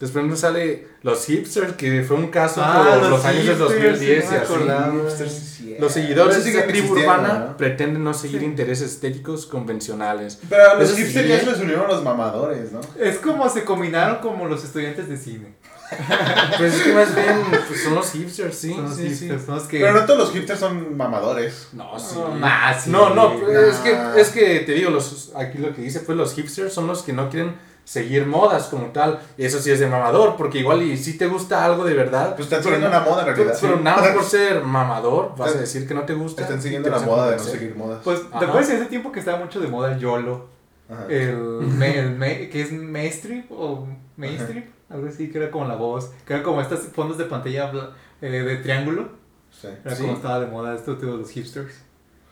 Después 0.00 0.24
nos 0.26 0.38
sale 0.38 0.86
los 1.02 1.24
hipsters, 1.26 1.72
que 1.72 2.04
fue 2.04 2.16
un 2.16 2.28
caso 2.28 2.60
Ah, 2.64 2.84
por 2.84 3.00
los 3.02 3.10
los, 3.10 3.24
años 3.24 3.46
del 3.46 3.56
hipsters, 3.56 3.98
2010 3.98 4.24
sí 4.24 4.34
y 4.34 4.36
así. 4.36 4.98
Hipsters, 5.02 5.32
sí. 5.32 5.76
Los 5.80 5.92
seguidores 5.92 6.36
Pero 6.36 6.44
de 6.44 6.50
esa 6.58 6.66
tribu 6.68 6.92
urbana 6.92 7.46
¿no? 7.50 7.56
pretenden 7.56 8.04
no 8.04 8.14
seguir 8.14 8.40
Sí. 8.40 8.46
intereses 8.46 8.92
estéticos 8.92 9.46
convencionales. 9.46 10.38
Pero 10.48 10.70
a 10.70 10.74
los 10.74 10.84
Eso 10.84 10.94
sí, 10.96 11.02
hipsters 11.02 11.28
ya 11.28 11.40
se 11.40 11.46
les 11.46 11.60
unieron 11.60 11.88
los 11.88 12.04
mamadores, 12.04 12.70
¿no? 12.70 12.80
Es 12.96 13.18
como 13.18 13.48
se 13.48 13.64
combinaron 13.64 14.18
como 14.18 14.46
los 14.46 14.62
estudiantes 14.62 15.08
de 15.08 15.16
cine. 15.16 15.54
Pues 16.58 16.74
es 16.74 16.82
que 16.82 16.92
más 16.92 17.14
bien 17.14 17.42
pues, 17.68 17.82
son 17.82 17.94
los 17.94 18.10
hipsters, 18.12 18.54
sí. 18.56 18.74
Son 18.74 18.84
los 18.84 18.96
sí, 18.96 19.02
sí. 19.04 19.08
hipsters, 19.26 19.44
son 19.46 19.54
los 19.56 19.64
que... 19.64 19.80
Pero 19.80 19.92
no 19.94 20.04
todos 20.06 20.18
los 20.18 20.32
hipsters 20.32 20.60
son 20.60 20.96
mamadores. 20.96 21.68
No, 21.72 21.98
sí. 21.98 22.16
No, 22.18 22.34
nah, 22.36 22.72
sí. 22.74 22.90
no, 22.90 23.14
no, 23.14 23.38
pues, 23.38 23.52
nah. 23.54 23.60
es 23.68 23.76
que 23.78 24.20
es 24.20 24.28
que 24.30 24.60
te 24.60 24.72
digo, 24.72 24.90
los 24.90 25.32
aquí 25.36 25.58
lo 25.58 25.74
que 25.74 25.82
dice 25.82 26.00
pues 26.00 26.16
los 26.18 26.34
hipsters 26.34 26.72
son 26.72 26.86
los 26.86 27.02
que 27.02 27.12
no 27.12 27.28
quieren 27.30 27.54
seguir 27.84 28.26
modas 28.26 28.64
como 28.64 28.86
tal. 28.86 29.18
Y 29.38 29.44
eso 29.46 29.60
sí 29.60 29.70
es 29.70 29.80
de 29.80 29.86
mamador, 29.86 30.36
porque 30.36 30.58
igual 30.58 30.82
y 30.82 30.96
si 30.98 31.16
te 31.16 31.26
gusta 31.26 31.64
algo 31.64 31.84
de 31.84 31.94
verdad, 31.94 32.34
Pues 32.36 32.46
están 32.46 32.60
pero 32.62 32.74
siguiendo 32.76 32.88
una 32.98 33.00
moda 33.08 33.20
en 33.22 33.26
realidad. 33.28 33.58
pero 33.60 33.80
nada 33.80 34.02
más 34.02 34.10
por 34.10 34.24
ser 34.36 34.62
mamador, 34.62 35.34
vas 35.38 35.54
a 35.54 35.58
decir 35.60 35.86
que 35.88 35.94
no 35.94 36.02
te 36.02 36.12
gusta. 36.14 36.42
Están 36.42 36.60
siguiendo 36.60 36.90
la 36.90 36.98
moda 36.98 37.30
de 37.30 37.36
no 37.38 37.42
seguir 37.42 37.74
modas. 37.76 38.00
Pues, 38.04 38.20
¿te 38.30 38.44
acuerdas 38.44 38.68
en 38.70 38.76
ese 38.76 38.86
tiempo 38.86 39.10
que 39.10 39.20
estaba 39.20 39.38
mucho 39.38 39.58
de 39.60 39.68
moda 39.68 39.92
el 39.92 39.98
YOLO? 39.98 40.48
Ajá. 40.90 41.06
El, 41.08 41.36
me, 41.36 41.98
el 41.98 42.10
me- 42.10 42.48
que 42.50 42.60
es 42.62 42.72
Mainstrip 42.72 43.50
o 43.52 43.86
Mainstrip, 44.16 44.66
algo 44.90 45.06
así, 45.08 45.30
que 45.30 45.38
era 45.38 45.50
como 45.50 45.66
la 45.66 45.76
voz, 45.76 46.10
que 46.26 46.34
era 46.34 46.42
como 46.42 46.60
estos 46.60 46.80
fondos 46.80 47.18
de 47.18 47.24
pantalla 47.24 47.70
bla- 47.72 47.90
eh, 48.20 48.30
de 48.30 48.56
triángulo. 48.56 49.08
Sí. 49.50 49.68
Era 49.84 49.94
Sí. 49.94 50.02
como 50.02 50.14
estaba 50.14 50.40
de 50.40 50.46
moda 50.46 50.74
esto 50.74 50.94
de 50.94 51.06
los 51.06 51.30
hipsters. 51.30 51.74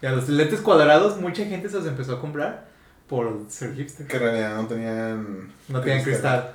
Y 0.03 0.07
a 0.07 0.13
los 0.13 0.29
lentes 0.29 0.61
cuadrados, 0.61 1.21
mucha 1.21 1.45
gente 1.45 1.69
se 1.69 1.77
los 1.79 1.87
empezó 1.87 2.15
a 2.17 2.21
comprar 2.21 2.69
por 3.09 3.45
ser 3.49 3.75
hipster. 3.75 4.07
Que 4.07 4.17
en 4.17 4.23
realidad 4.23 4.57
no 4.61 4.67
tenían. 4.69 5.49
No 5.69 5.81
tenían 5.81 6.03
cristal. 6.03 6.55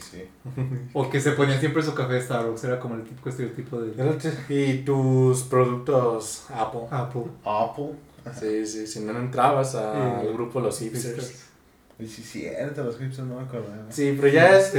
Sí. 0.00 0.24
O 0.94 1.10
que 1.10 1.20
se 1.20 1.32
ponían 1.32 1.60
siempre 1.60 1.82
su 1.82 1.92
café 1.94 2.14
de 2.14 2.22
Starbucks. 2.22 2.64
Era 2.64 2.80
como 2.80 2.94
el 2.94 3.02
típico 3.04 3.28
estereotipo 3.28 3.78
de 3.80 3.92
Y 4.48 4.78
tus 4.84 5.42
productos 5.42 6.46
Apple. 6.54 6.82
Apple. 6.90 7.24
Apple. 7.44 7.90
Sí, 8.38 8.64
sí, 8.66 8.86
si 8.86 9.00
no 9.00 9.12
no 9.12 9.18
entrabas 9.20 9.74
al 9.74 10.26
Eh, 10.26 10.32
grupo 10.32 10.60
Los 10.60 10.78
Hipsters. 10.80 11.45
Y 11.98 12.06
sí, 12.06 12.22
cierto, 12.22 12.84
los 12.84 12.98
hipsters 12.98 13.26
no 13.26 13.36
me 13.36 13.42
acordaba. 13.46 13.86
Sí, 13.88 14.14
pero 14.20 14.28
ya 14.28 14.58
es, 14.58 14.74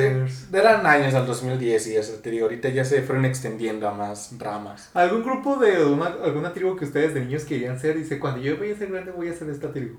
eran 0.54 0.86
años 0.86 1.16
al 1.16 1.26
2010 1.26 1.88
y 1.88 1.96
eso 1.96 2.14
te 2.22 2.30
digo, 2.30 2.46
ahorita 2.46 2.70
ya 2.70 2.86
se 2.86 3.02
fueron 3.02 3.26
extendiendo 3.26 3.88
a 3.90 3.94
más 3.94 4.34
ramas. 4.38 4.92
¿Algún 4.94 5.24
grupo 5.24 5.56
de 5.58 5.84
una, 5.84 6.06
alguna 6.24 6.54
tribu 6.54 6.76
que 6.76 6.86
ustedes 6.86 7.16
de 7.16 7.22
niños 7.22 7.44
querían 7.46 7.80
ser? 7.80 7.98
Dice, 7.98 8.20
cuando 8.20 8.40
yo 8.42 8.56
voy 8.58 8.72
a 8.72 8.78
ser 8.78 8.92
grande 8.92 9.12
voy 9.12 9.30
a 9.30 9.34
ser 9.34 9.50
esta 9.50 9.72
tribu. 9.74 9.98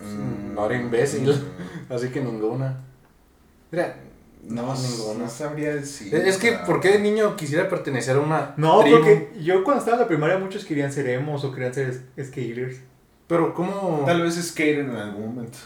Mm, 0.00 0.54
no 0.54 0.66
era 0.66 0.80
imbécil. 0.80 1.32
Así 1.88 2.08
que 2.08 2.20
ninguna. 2.20 2.76
Mira, 3.70 3.94
No, 4.42 4.62
No, 4.62 4.74
no, 4.74 4.80
ninguna. 4.82 5.28
sabría 5.28 5.74
decir. 5.76 6.12
es 6.14 6.38
que, 6.38 6.52
¿por 6.66 6.80
qué 6.80 6.92
de 6.92 6.98
niño 6.98 7.36
quisiera 7.36 7.68
pertenecer 7.68 8.16
a 8.16 8.20
una 8.20 8.54
No, 8.56 8.80
tribu? 8.80 8.96
porque 8.96 9.32
yo 9.42 9.62
cuando 9.62 9.78
estaba 9.80 9.96
en 9.98 10.02
la 10.02 10.08
primaria 10.08 10.38
muchos 10.38 10.64
querían 10.64 10.90
ser 10.92 11.08
emos 11.08 11.44
o 11.44 11.52
querían 11.52 11.72
ser 11.74 12.00
skaters. 12.20 12.78
Pero, 13.28 13.54
¿cómo? 13.54 14.02
Tal 14.06 14.22
vez 14.22 14.34
skater 14.42 14.80
en 14.80 14.90
algún 14.96 15.34
momento. 15.36 15.58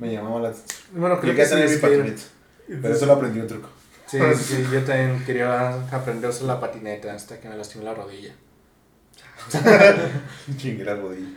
Me 0.00 0.12
llamaba 0.12 0.40
la 0.40 0.48
atención. 0.48 0.80
Bueno, 0.94 1.20
creo 1.20 1.34
que 1.36 1.42
a 1.42 1.48
tener 1.48 1.68
sí, 1.68 1.74
mi 1.76 1.80
patineta. 1.80 2.22
Pero 2.66 2.94
eso 2.94 3.06
lo 3.06 3.12
aprendí 3.12 3.38
un 3.40 3.46
truco. 3.46 3.68
Sí, 4.06 4.18
sí, 4.36 4.42
sí, 4.56 4.66
yo 4.72 4.82
también 4.82 5.22
quería 5.24 5.70
aprender 5.92 6.26
a 6.26 6.30
usar 6.30 6.42
la 6.44 6.58
patineta 6.58 7.14
hasta 7.14 7.38
que 7.38 7.48
me 7.48 7.56
lastimé 7.56 7.84
la 7.84 7.94
rodilla. 7.94 8.32
Chingue 10.56 10.84
la 10.84 10.96
rodilla. 10.96 11.28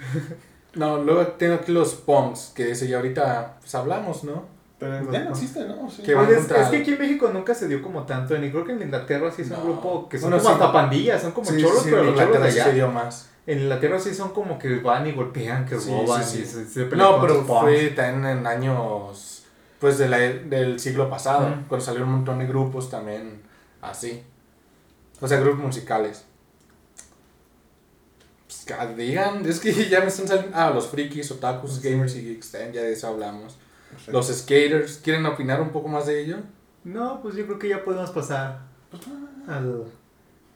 No, 0.76 0.98
luego 1.04 1.28
tengo 1.28 1.56
aquí 1.56 1.72
los 1.72 1.94
punks, 1.94 2.52
que 2.56 2.66
de 2.66 2.72
ese 2.72 2.88
ya 2.88 2.98
ahorita 2.98 3.58
pues 3.60 3.76
hablamos, 3.76 4.24
¿no? 4.24 4.46
Pero 4.80 5.12
ya 5.12 5.24
no 5.24 5.30
existe, 5.32 5.66
¿no? 5.66 5.90
Sí. 5.90 6.02
Que 6.02 6.16
Pues 6.16 6.30
es, 6.30 6.48
que 6.48 6.78
aquí 6.78 6.94
en 6.94 7.00
México 7.00 7.30
nunca 7.32 7.54
se 7.54 7.68
dio 7.68 7.82
como 7.82 8.04
tanto, 8.04 8.38
ni 8.38 8.50
creo 8.50 8.66
que 8.66 8.74
en 8.74 8.82
Inglaterra 8.82 9.32
sí 9.32 9.44
es 9.44 9.52
un 9.52 9.64
grupo 9.64 10.10
que 10.10 10.18
son 10.18 10.32
Bueno, 10.32 10.44
como 10.44 10.56
sí. 10.58 10.62
hasta 10.62 10.74
pandillas, 10.74 11.22
son 11.22 11.32
como 11.32 11.50
Sí, 11.50 11.62
cholos, 11.62 11.84
sí, 11.84 11.90
pero 11.92 12.02
en 12.02 12.16
los 12.16 12.18
sí 12.54 12.60
allá. 12.60 12.64
se 12.66 12.74
dio 12.74 12.88
más. 12.90 13.30
En 13.46 13.60
Inglaterra 13.60 14.00
sí 14.00 14.14
son 14.14 14.30
como 14.32 14.58
que 14.58 14.80
van 14.80 15.06
y 15.06 15.12
golpean, 15.12 15.66
que 15.66 15.78
Sí, 15.78 15.92
roban 15.92 16.24
sí, 16.24 16.40
y 16.40 16.46
se, 16.46 16.66
se 16.66 16.86
pelean 16.86 17.12
No, 17.12 17.18
con 17.20 17.28
pero 17.28 17.44
fue 17.44 17.90
también 17.90 18.38
en 18.38 18.48
años, 18.48 19.44
pues, 19.80 19.98
de 19.98 20.08
la, 20.08 20.18
del 20.18 20.80
siglo 20.80 21.10
pasado, 21.10 21.54
cuando 21.68 21.86
salieron 21.86 22.10
un 22.10 22.16
montón 22.16 22.40
de 22.40 22.48
grupos 22.48 22.90
también 22.90 23.42
así. 23.82 24.24
O 25.20 25.28
sea, 25.28 25.40
grupos 25.40 25.60
musicales. 25.60 26.24
Pues, 28.48 28.66
que 28.66 28.96
digan, 28.96 29.46
es 29.46 29.60
que 29.60 29.74
ya 29.90 30.00
me 30.00 30.08
están 30.08 30.28
saliendo... 30.28 30.56
Ah, 30.58 30.70
los 30.70 30.88
frikis, 30.88 31.30
otakus, 31.32 31.82
gamers 31.82 32.16
y 32.16 32.24
geeks, 32.24 32.52
ya 32.52 32.82
de 32.82 32.94
eso 32.94 33.08
hablamos. 33.08 33.58
Los 34.08 34.28
skaters, 34.28 34.98
¿quieren 35.04 35.26
opinar 35.26 35.62
un 35.62 35.70
poco 35.70 35.88
más 35.88 36.08
de 36.08 36.22
ello? 36.22 36.38
No, 36.84 37.22
pues 37.22 37.36
yo 37.36 37.46
creo 37.46 37.60
que 37.60 37.70
ya 37.70 37.84
podemos 37.84 38.10
pasar 38.12 38.62
al, 39.48 39.86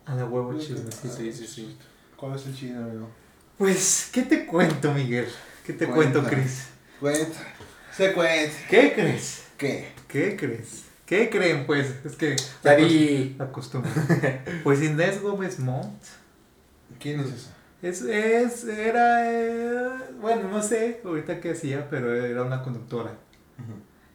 a 0.05 0.15
la 0.15 0.25
huevo 0.25 0.51
Pues, 0.51 0.67
chisme. 0.67 0.91
Sí, 0.91 1.31
sí, 1.31 1.47
sí. 1.47 1.77
¿Cuál 2.17 2.35
es 2.35 2.47
el 2.47 2.55
chino, 2.55 2.83
amigo? 2.83 3.07
Pues, 3.59 4.09
¿qué 4.11 4.23
te 4.23 4.47
cuento, 4.47 4.91
Miguel? 4.91 5.27
¿Qué 5.65 5.73
te 5.73 5.85
Cuenta. 5.85 6.19
cuento, 6.21 6.29
Chris? 6.35 6.67
Cuenta. 6.99 7.39
Se 7.95 8.13
cuenta. 8.13 8.55
¿Qué 8.69 8.93
crees? 8.93 9.43
¿Qué? 9.55 9.91
¿Qué 10.07 10.35
crees? 10.35 10.85
¿Qué 11.05 11.29
creen, 11.29 11.65
pues? 11.67 11.93
Es 12.03 12.15
que... 12.15 12.35
La 13.37 13.51
costumbre. 13.51 13.91
pues 14.63 14.81
Inés 14.81 15.21
Gómez 15.21 15.59
Montt 15.59 16.03
¿Quién 16.99 17.19
es 17.19 17.27
esa? 17.27 17.53
es, 17.83 18.01
es, 18.01 18.63
era, 18.63 19.31
eh, 19.31 19.87
bueno, 20.19 20.49
no 20.49 20.63
sé 20.63 20.99
ahorita 21.05 21.39
qué 21.39 21.51
hacía, 21.51 21.87
pero 21.89 22.13
era 22.15 22.41
una 22.41 22.63
conductora. 22.63 23.11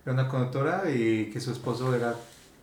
Era 0.04 0.12
una 0.12 0.28
conductora 0.28 0.90
y 0.90 1.30
que 1.30 1.40
su 1.40 1.52
esposo 1.52 1.94
era, 1.94 2.16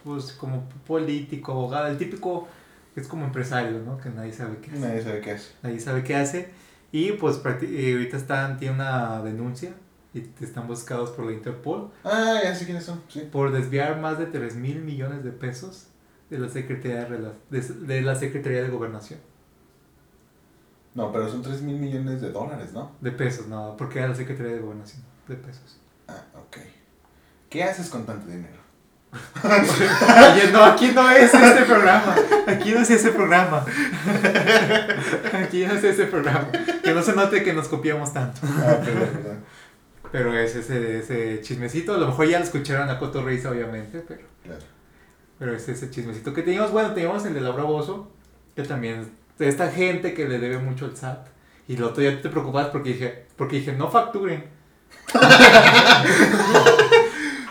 pues, 0.03 0.33
como 0.33 0.67
político, 0.85 1.53
abogado, 1.53 1.87
el 1.87 1.97
típico, 1.97 2.49
es 2.95 3.07
como 3.07 3.25
empresario, 3.25 3.79
¿no? 3.79 3.97
Que 3.97 4.09
nadie 4.09 4.33
sabe 4.33 4.57
qué 4.57 4.71
hace. 4.71 4.79
Nadie 4.79 5.01
sabe 5.03 5.21
qué 5.21 5.31
es. 5.31 5.55
Nadie 5.63 5.79
sabe 5.79 6.03
qué 6.03 6.15
hace. 6.15 6.49
Y 6.91 7.11
pues 7.13 7.39
y 7.61 7.91
ahorita 7.93 8.17
están, 8.17 8.57
tiene 8.57 8.75
una 8.75 9.21
denuncia 9.21 9.71
y 10.13 10.27
están 10.43 10.65
buscados 10.67 11.11
por 11.11 11.25
la 11.25 11.33
Interpol 11.33 11.91
Ah, 12.03 12.39
ya 12.43 12.55
sé 12.55 12.65
quiénes 12.65 12.83
son. 12.83 13.01
Sí. 13.09 13.29
por 13.31 13.51
desviar 13.51 13.99
más 13.99 14.17
de 14.17 14.25
3 14.25 14.55
mil 14.55 14.81
millones 14.81 15.23
de 15.23 15.31
pesos 15.31 15.87
de 16.31 16.39
la 16.39 16.49
Secretaría 16.49 17.05
de, 17.05 17.31
de, 17.51 17.61
de 17.61 18.01
la 18.01 18.15
Secretaría 18.15 18.63
de 18.63 18.69
Gobernación. 18.69 19.19
No, 20.95 21.11
pero 21.11 21.29
son 21.29 21.41
3 21.43 21.61
mil 21.61 21.77
millones 21.77 22.21
de 22.21 22.31
dólares, 22.31 22.73
¿no? 22.73 22.91
De 23.01 23.11
pesos, 23.11 23.47
no, 23.47 23.75
porque 23.77 23.99
era 23.99 24.07
la 24.09 24.15
Secretaría 24.15 24.53
de 24.53 24.59
Gobernación. 24.59 25.03
De 25.27 25.35
pesos. 25.35 25.79
Ah, 26.07 26.23
ok. 26.35 26.57
¿Qué 27.49 27.63
haces 27.63 27.89
con 27.89 28.05
tanto 28.05 28.27
dinero? 28.27 28.58
Oye, 29.11 30.51
no, 30.51 30.63
aquí 30.63 30.91
no 30.93 31.09
es 31.09 31.33
este 31.33 31.63
programa. 31.65 32.15
Aquí 32.47 32.71
no 32.73 32.81
es 32.81 32.89
ese 32.91 33.11
programa. 33.11 33.65
Aquí 35.33 35.65
no 35.65 35.73
es 35.73 35.83
ese 35.83 36.05
programa. 36.05 36.47
Que 36.83 36.93
no 36.93 37.01
se 37.01 37.13
note 37.13 37.43
que 37.43 37.53
nos 37.53 37.67
copiamos 37.67 38.13
tanto. 38.13 38.39
Ah. 38.43 38.77
Pero 40.11 40.37
es 40.37 40.55
ese, 40.55 40.99
ese 40.99 41.41
chismecito. 41.41 41.93
A 41.95 41.97
lo 41.97 42.07
mejor 42.07 42.27
ya 42.27 42.37
lo 42.39 42.45
escucharon 42.45 42.89
a 42.89 42.99
Coto 42.99 43.23
Risa, 43.23 43.49
obviamente. 43.51 44.03
Pero, 44.07 44.21
Claro. 44.43 44.61
pero 45.39 45.55
es 45.55 45.67
ese 45.69 45.89
chismecito 45.89 46.33
que 46.33 46.41
teníamos. 46.43 46.71
Bueno, 46.71 46.93
teníamos 46.93 47.25
el 47.25 47.33
de 47.33 47.41
Laura 47.41 47.63
Bozo. 47.63 48.11
Que 48.55 48.63
también. 48.63 49.11
De 49.39 49.47
esta 49.47 49.71
gente 49.71 50.13
que 50.13 50.27
le 50.27 50.37
debe 50.39 50.57
mucho 50.59 50.85
al 50.85 50.95
SAT. 50.97 51.27
Y 51.67 51.75
el 51.75 51.83
otro 51.83 52.01
día 52.01 52.21
te 52.21 52.29
preocupabas 52.29 52.69
porque 52.69 52.89
dije, 52.93 53.25
porque 53.35 53.57
dije, 53.57 53.73
no 53.73 53.89
facturen. 53.89 54.45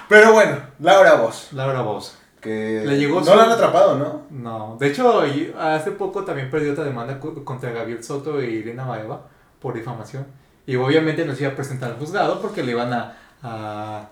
Pero 0.09 0.33
bueno, 0.33 0.57
Laura 0.81 1.15
Vos. 1.15 1.49
Laura 1.53 1.83
Bozo. 1.83 2.15
Que 2.41 2.83
Le 2.87 2.97
llegó 2.99 3.19
no 3.21 3.27
su- 3.27 3.35
la 3.35 3.45
han 3.45 3.51
atrapado, 3.51 3.99
¿no? 3.99 4.23
No, 4.31 4.77
de 4.79 4.87
hecho, 4.89 5.23
hace 5.59 5.91
poco 5.91 6.25
también 6.25 6.49
perdió 6.51 6.73
otra 6.73 6.85
demanda 6.85 7.19
co- 7.19 7.45
contra 7.45 7.71
Gabriel 7.73 8.03
Soto 8.05 8.41
y 8.41 8.47
Irina 8.47 8.85
Baeva 8.87 9.23
por 9.61 9.75
difamación. 9.75 10.25
Y 10.67 10.77
obviamente 10.77 11.25
nos 11.25 11.41
iba 11.41 11.51
a 11.51 11.55
presentar 11.57 11.91
al 11.91 11.97
juzgado 11.99 12.41
porque 12.41 12.63
le 12.63 12.73
iban 12.73 12.93
a, 12.93 13.17
a, 13.43 14.09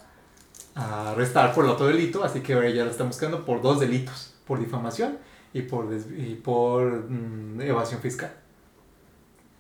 a 0.75 1.11
arrestar 1.13 1.55
por 1.55 1.65
el 1.65 1.71
otro 1.71 1.87
delito, 1.87 2.25
así 2.25 2.41
que 2.41 2.55
ahora 2.55 2.69
ya 2.71 2.85
lo 2.85 2.91
están 2.91 3.07
buscando 3.07 3.45
por 3.45 3.63
dos 3.63 3.79
delitos, 3.79 4.35
por 4.47 4.59
difamación 4.59 5.19
y 5.53 5.63
por, 5.63 5.87
y 5.95 6.35
por 6.35 6.83
mm, 7.09 7.61
evasión 7.61 8.01
fiscal. 8.01 8.33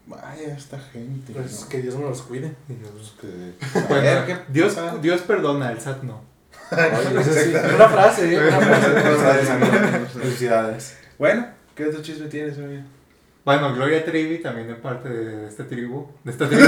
Vaya, 0.07 0.57
esta 0.57 0.79
gente. 0.79 1.33
Pues 1.33 1.63
¿no? 1.63 1.69
que 1.69 1.83
Dios 1.83 1.97
me 1.97 2.03
los 2.05 2.23
cuide. 2.23 2.53
Y 2.69 2.75
Dios- 2.75 3.15
Que- 3.21 3.79
a 3.79 3.83
Bueno, 3.89 4.03
ver, 4.03 4.27
¿qué 4.27 4.37
Dios, 4.49 4.75
pasa? 4.75 4.97
Dios 4.99 5.21
perdona, 5.23 5.73
el 5.73 5.81
SAT 5.81 6.03
no. 6.05 6.23
Oye, 6.71 7.25
sí, 7.25 7.53
Una 7.75 7.89
frase, 7.89 8.35
¿eh? 8.35 8.39
Una 8.49 8.61
frase. 8.61 10.09
Felicidades. 10.21 10.97
Bueno, 11.19 11.47
¿qué 11.75 11.87
otro 11.87 12.03
chisme 12.03 12.27
tienes, 12.29 12.57
amigo? 12.59 12.83
Bueno, 13.45 13.73
Gloria 13.75 14.05
Trevi 14.05 14.39
también 14.39 14.69
es 14.71 14.77
parte 14.79 15.09
de 15.09 15.47
esta 15.49 15.65
tribu. 15.69 16.09
De 16.25 16.33
esta 16.33 16.49
tribu. 16.49 16.65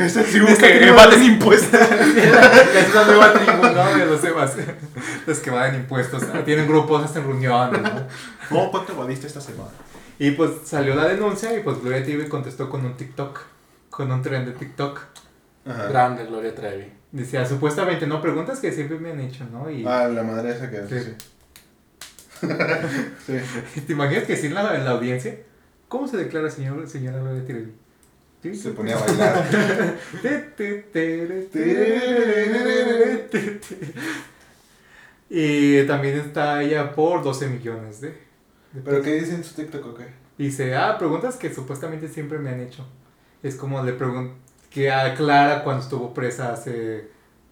Esta 0.00 0.22
tribu 0.24 0.46
que 0.58 0.88
evaden 0.88 1.22
impuestos. 1.22 1.80
es 1.80 2.90
una 2.90 3.04
nueva 3.04 3.32
tribu, 3.32 3.62
¿no? 3.62 3.96
De 3.96 4.06
los 4.06 4.24
evas. 4.24 4.54
Los 5.24 5.38
que 5.38 5.50
van 5.50 5.76
impuestos. 5.76 6.24
Tienen 6.44 6.66
grupos, 6.66 7.04
hacen 7.04 7.22
reuniones, 7.24 7.80
¿no? 7.80 7.90
¿Cómo 8.48 8.70
cuánto 8.72 8.92
evadiste 8.92 9.28
esta 9.28 9.40
semana? 9.40 9.70
Y 10.18 10.32
pues 10.32 10.50
salió 10.64 10.94
la 10.94 11.08
denuncia 11.08 11.56
y 11.56 11.62
pues 11.62 11.80
Gloria 11.80 12.02
Trevi 12.04 12.28
contestó 12.28 12.68
con 12.70 12.84
un 12.84 12.96
TikTok. 12.96 13.40
Con 13.90 14.10
un 14.10 14.22
tren 14.22 14.44
de 14.46 14.52
TikTok. 14.52 15.00
Ajá. 15.66 15.88
Grande 15.88 16.26
Gloria 16.26 16.54
Trevi. 16.54 16.92
Decía, 17.12 17.44
supuestamente, 17.46 18.06
no, 18.06 18.20
preguntas 18.22 18.58
que 18.60 18.72
siempre 18.72 18.98
me 18.98 19.10
han 19.10 19.20
hecho, 19.20 19.44
¿no? 19.52 19.70
Y 19.70 19.84
Ah, 19.86 20.08
la 20.08 20.22
madre 20.22 20.50
esa 20.52 20.70
que 20.70 20.82
Sí. 20.88 21.10
sí. 22.40 22.48
sí. 23.74 23.80
¿te 23.82 23.92
imaginas 23.92 24.24
que 24.24 24.36
sí 24.36 24.46
en 24.48 24.54
la, 24.54 24.74
en 24.74 24.84
la 24.84 24.92
audiencia? 24.92 25.36
¿Cómo 25.88 26.08
se 26.08 26.16
declara 26.16 26.50
señor, 26.50 26.88
señora 26.88 27.18
Gloria 27.18 27.44
Trevi? 27.44 27.72
Se 28.56 28.70
ponía 28.70 28.96
a 28.96 29.00
bailar. 29.00 29.96
Y 35.30 35.86
también 35.86 36.18
está 36.18 36.62
ella 36.62 36.92
por 36.94 37.22
12 37.22 37.48
millones 37.48 38.00
de, 38.00 38.08
de 38.08 38.16
¿Pero 38.84 39.02
qué 39.02 39.14
dice 39.14 39.34
en 39.34 39.44
su 39.44 39.54
TikTok 39.54 39.86
o 39.86 39.94
qué? 39.94 40.06
Dice, 40.38 40.74
ah, 40.74 40.96
preguntas 40.98 41.36
que 41.36 41.52
supuestamente 41.52 42.08
siempre 42.08 42.38
me 42.38 42.50
han 42.50 42.60
hecho. 42.60 42.86
Es 43.42 43.56
como 43.56 43.82
le 43.82 43.92
pregunto, 43.92 44.34
que 44.70 44.90
aclara 44.90 45.62
cuando 45.62 45.82
estuvo 45.82 46.14
presa 46.14 46.52
hace 46.52 47.10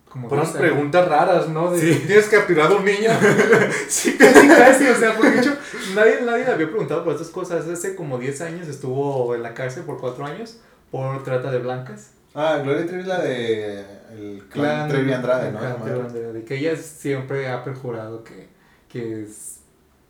como 0.08 0.28
Por 0.28 0.38
unas 0.38 0.50
preguntas 0.50 1.06
raras, 1.08 1.48
¿no? 1.48 1.70
De, 1.70 1.78
Sí. 1.78 2.02
¿Tienes 2.06 2.26
capturado 2.26 2.76
a 2.76 2.78
un 2.78 2.84
niño? 2.84 3.10
Sí, 3.88 4.16
casi, 4.18 4.48
casi, 4.48 4.86
o 4.88 4.94
sea, 4.96 5.14
porque 5.14 5.30
de 5.30 5.38
hecho 5.40 5.56
nadie, 5.94 6.20
nadie 6.22 6.44
le 6.44 6.50
había 6.50 6.68
preguntado 6.68 7.04
por 7.04 7.12
estas 7.12 7.28
cosas. 7.28 7.66
Hace 7.68 7.94
como 7.94 8.18
10 8.18 8.40
años 8.40 8.68
estuvo 8.68 9.34
en 9.34 9.42
la 9.42 9.54
cárcel 9.54 9.84
por 9.84 10.00
4 10.00 10.26
años 10.26 10.58
por 10.90 11.22
trata 11.22 11.50
de 11.52 11.58
blancas. 11.58 12.10
Ah, 12.34 12.60
Gloria 12.62 12.86
Trevi 12.86 13.02
es 13.02 13.06
la 13.06 13.20
de 13.20 13.80
el 14.12 14.44
clan 14.48 14.88
Trevi 14.88 15.12
Andrade, 15.12 15.52
¿no? 15.52 15.58
Clan 15.58 15.72
La 15.72 15.78
madre. 15.78 15.92
Trevi 15.92 16.06
Andrade, 16.06 16.44
que 16.44 16.56
ella 16.56 16.76
siempre 16.76 17.48
ha 17.48 17.62
perjurado 17.62 18.24
que, 18.24 18.48
que 18.88 19.22
es 19.22 19.59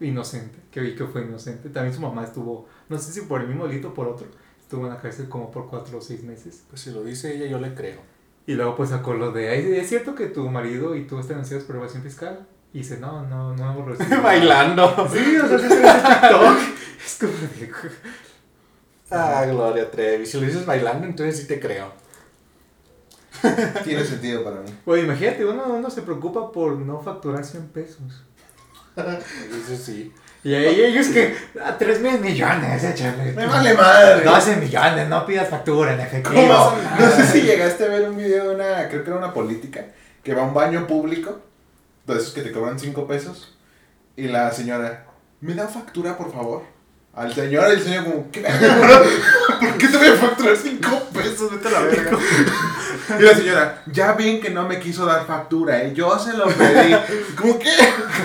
inocente, 0.01 0.59
que 0.71 0.81
vi 0.81 0.95
que 0.95 1.05
fue 1.07 1.23
inocente. 1.23 1.69
También 1.69 1.95
su 1.95 2.01
mamá 2.01 2.25
estuvo, 2.25 2.67
no 2.89 2.99
sé 2.99 3.13
si 3.13 3.21
por 3.23 3.41
el 3.41 3.49
mismo 3.49 3.67
delito 3.67 3.89
o 3.89 3.95
por 3.95 4.09
otro, 4.09 4.27
estuvo 4.61 4.85
en 4.87 4.91
la 4.95 5.01
cárcel 5.01 5.29
como 5.29 5.51
por 5.51 5.69
cuatro 5.69 5.99
o 5.99 6.01
seis 6.01 6.23
meses. 6.23 6.65
Pues 6.69 6.81
si 6.83 6.91
lo 6.91 7.03
dice 7.05 7.35
ella, 7.37 7.47
yo 7.47 7.59
le 7.59 7.75
creo. 7.75 8.01
Y 8.47 8.55
luego 8.55 8.75
pues 8.77 8.91
sacó 8.91 9.15
lo 9.15 9.31
de, 9.33 9.51
"Ay, 9.51 9.73
¿es 9.77 9.89
cierto 9.89 10.15
que 10.15 10.27
tu 10.27 10.49
marido 10.49 10.97
y 10.97 11.05
tú 11.07 11.19
están 11.19 11.37
denunciados 11.37 11.65
por 11.65 11.77
evasión 11.77 12.03
fiscal? 12.03 12.47
Y 12.73 12.79
dice, 12.79 12.99
no, 12.99 13.27
no, 13.27 13.55
no 13.57 13.73
hemos 13.73 13.87
recibido. 13.99 14.23
Bailando. 14.23 15.09
Sí, 15.13 15.37
o 15.37 15.49
sea, 15.49 15.59
sí 15.59 15.69
se 15.69 15.77
TikTok. 15.77 16.59
Es 17.05 17.17
como 17.19 17.33
de, 17.33 17.73
Ah, 19.11 19.45
Gloria 19.47 19.91
Trevi. 19.91 20.25
Si 20.27 20.39
lo 20.39 20.47
dices 20.47 20.65
bailando, 20.67 21.07
entonces 21.07 21.37
sí 21.39 21.47
te 21.49 21.59
creo. 21.59 21.93
Tiene 23.85 24.05
sentido 24.05 24.45
para 24.45 24.61
mí. 24.61 24.71
Oye, 24.85 25.03
imagínate, 25.03 25.45
uno, 25.47 25.65
uno 25.67 25.91
se 25.91 26.03
preocupa 26.03 26.53
por 26.53 26.77
no 26.77 27.01
facturar 27.01 27.45
100 27.45 27.69
pesos. 27.69 28.23
Eso 29.09 29.77
sí. 29.83 30.13
Y 30.43 30.55
ahí 30.55 30.81
ellos 30.81 31.09
que, 31.09 31.37
a 31.63 31.77
3 31.77 32.01
mil 32.01 32.19
millones, 32.19 32.83
échale. 32.83 33.33
Me 33.33 33.47
vale 33.47 33.75
madre. 33.75 34.25
12 34.25 34.57
millones, 34.57 35.09
no 35.09 35.27
pidas 35.27 35.49
factura 35.49 35.93
en 35.93 36.01
efectivo. 36.01 36.41
¿Cómo? 36.41 36.77
No 36.99 37.11
sé 37.11 37.27
si 37.27 37.43
llegaste 37.43 37.85
a 37.85 37.89
ver 37.89 38.09
un 38.09 38.17
video 38.17 38.49
de 38.49 38.55
una, 38.55 38.89
creo 38.89 39.05
que 39.05 39.11
era 39.11 39.19
una 39.19 39.35
política, 39.35 39.85
que 40.25 40.35
va 40.35 40.43
a 40.43 40.47
un 40.47 40.55
baño 40.55 40.87
público, 40.87 41.41
de 42.07 42.15
esos 42.15 42.33
que 42.33 42.41
te 42.41 42.53
cobran 42.53 42.79
5 42.79 43.07
pesos, 43.07 43.59
y 44.17 44.29
la 44.29 44.51
señora, 44.51 45.05
¿me 45.41 45.55
da 45.55 45.69
factura, 45.69 46.17
por 46.17 46.33
favor? 46.33 46.63
Al 47.15 47.35
señor, 47.35 47.71
el 47.71 47.81
señor 47.81 48.05
como, 48.05 48.31
¿qué? 48.31 48.41
¿Por 49.61 49.79
qué 49.79 49.89
te 49.89 49.97
voy 49.97 50.07
a 50.07 50.15
facturar 50.15 50.57
5 50.57 51.09
pesos? 51.13 51.51
Vete 51.51 51.69
a 51.69 51.71
la 51.73 51.81
verga. 51.81 52.19
Y 53.19 53.23
la 53.23 53.35
señora, 53.35 53.83
ya 53.91 54.13
bien 54.13 54.41
que 54.41 54.51
no 54.51 54.69
me 54.69 54.79
quiso 54.79 55.05
dar 55.05 55.27
factura, 55.27 55.83
¿eh? 55.83 55.93
Yo 55.93 56.17
se 56.19 56.35
lo 56.35 56.47
pedí. 56.47 56.95
¿Cómo 57.37 57.59
qué? 57.59 57.71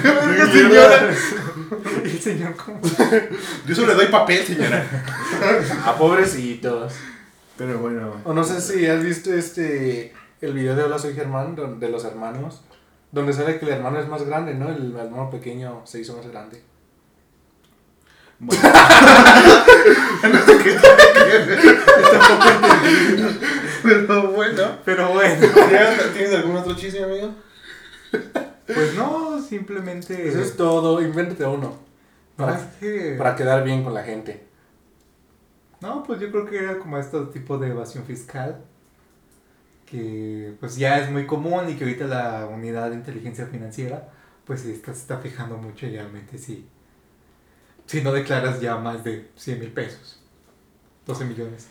¿Qué 0.02 0.08
verga, 0.12 0.52
señora? 0.52 1.14
Y 2.04 2.10
el 2.10 2.22
señor 2.22 2.56
como... 2.56 2.80
Yo 3.66 3.76
solo 3.76 3.88
le 3.88 3.94
doy 3.96 4.08
papel, 4.08 4.46
señora. 4.46 4.86
A 5.84 5.96
pobrecitos. 5.98 6.94
Pero 7.58 7.80
bueno, 7.80 8.22
O 8.24 8.34
no 8.34 8.44
sé 8.44 8.62
si 8.62 8.86
has 8.86 9.04
visto 9.04 9.34
este 9.34 10.14
el 10.42 10.54
video 10.54 10.76
de 10.76 10.84
Hola 10.84 11.00
soy 11.00 11.14
Germán 11.14 11.56
de 11.80 11.90
los 11.90 12.06
hermanos, 12.06 12.62
donde 13.12 13.34
sale 13.34 13.58
que 13.58 13.66
el 13.66 13.72
hermano 13.72 14.00
es 14.00 14.08
más 14.08 14.24
grande, 14.24 14.54
¿no? 14.54 14.70
El 14.70 14.96
hermano 14.96 15.32
pequeño 15.32 15.82
se 15.86 16.02
hizo 16.02 16.16
más 16.16 16.28
grande. 16.28 16.62
Bueno. 18.40 18.62
no 20.34 20.40
sé 20.46 20.58
qué 20.64 20.78
Pero 23.84 24.32
bueno. 24.32 24.64
Pero 24.84 25.10
bueno. 25.14 25.48
¿Tienes 26.14 26.34
algún 26.36 26.58
otro 26.58 26.76
chisme, 26.76 27.04
amigo? 27.04 27.30
Pues 28.68 28.96
no, 28.96 29.42
simplemente... 29.42 30.28
Eso 30.28 30.42
es 30.42 30.56
todo, 30.58 31.02
invéntate 31.02 31.46
uno. 31.46 31.78
No, 32.38 32.46
Para, 32.46 32.60
que- 32.80 33.16
para 33.18 33.36
quedar 33.36 33.64
bien 33.64 33.84
con 33.84 33.94
la 33.94 34.04
gente. 34.04 34.46
No, 35.82 36.04
pues 36.04 36.20
yo 36.20 36.32
creo 36.32 36.46
que 36.46 36.58
era 36.58 36.80
como 36.80 36.98
este 36.98 37.20
tipo 37.34 37.58
de 37.58 37.70
evasión 37.70 38.04
fiscal 38.06 38.58
que 39.86 40.56
pues 40.60 40.78
ya 40.78 40.98
es 40.98 41.12
muy 41.12 41.28
común 41.28 41.70
y 41.70 41.76
que 41.76 41.84
ahorita 41.84 42.06
la 42.06 42.48
unidad 42.48 42.90
de 42.90 42.96
inteligencia 42.96 43.46
financiera 43.46 44.10
pues 44.44 44.62
sí 44.62 44.72
está, 44.72 44.94
se 44.96 45.02
está 45.02 45.20
fijando 45.20 45.58
mucho 45.58 45.86
ya 45.86 46.00
realmente 46.02 46.40
si, 46.40 46.68
si 47.86 48.02
no 48.02 48.12
declaras 48.12 48.60
ya 48.62 48.76
más 48.78 49.04
de 49.04 49.30
100 49.36 49.60
mil 49.60 49.72
pesos, 49.72 50.20
12 51.06 51.26
millones. 51.26 51.68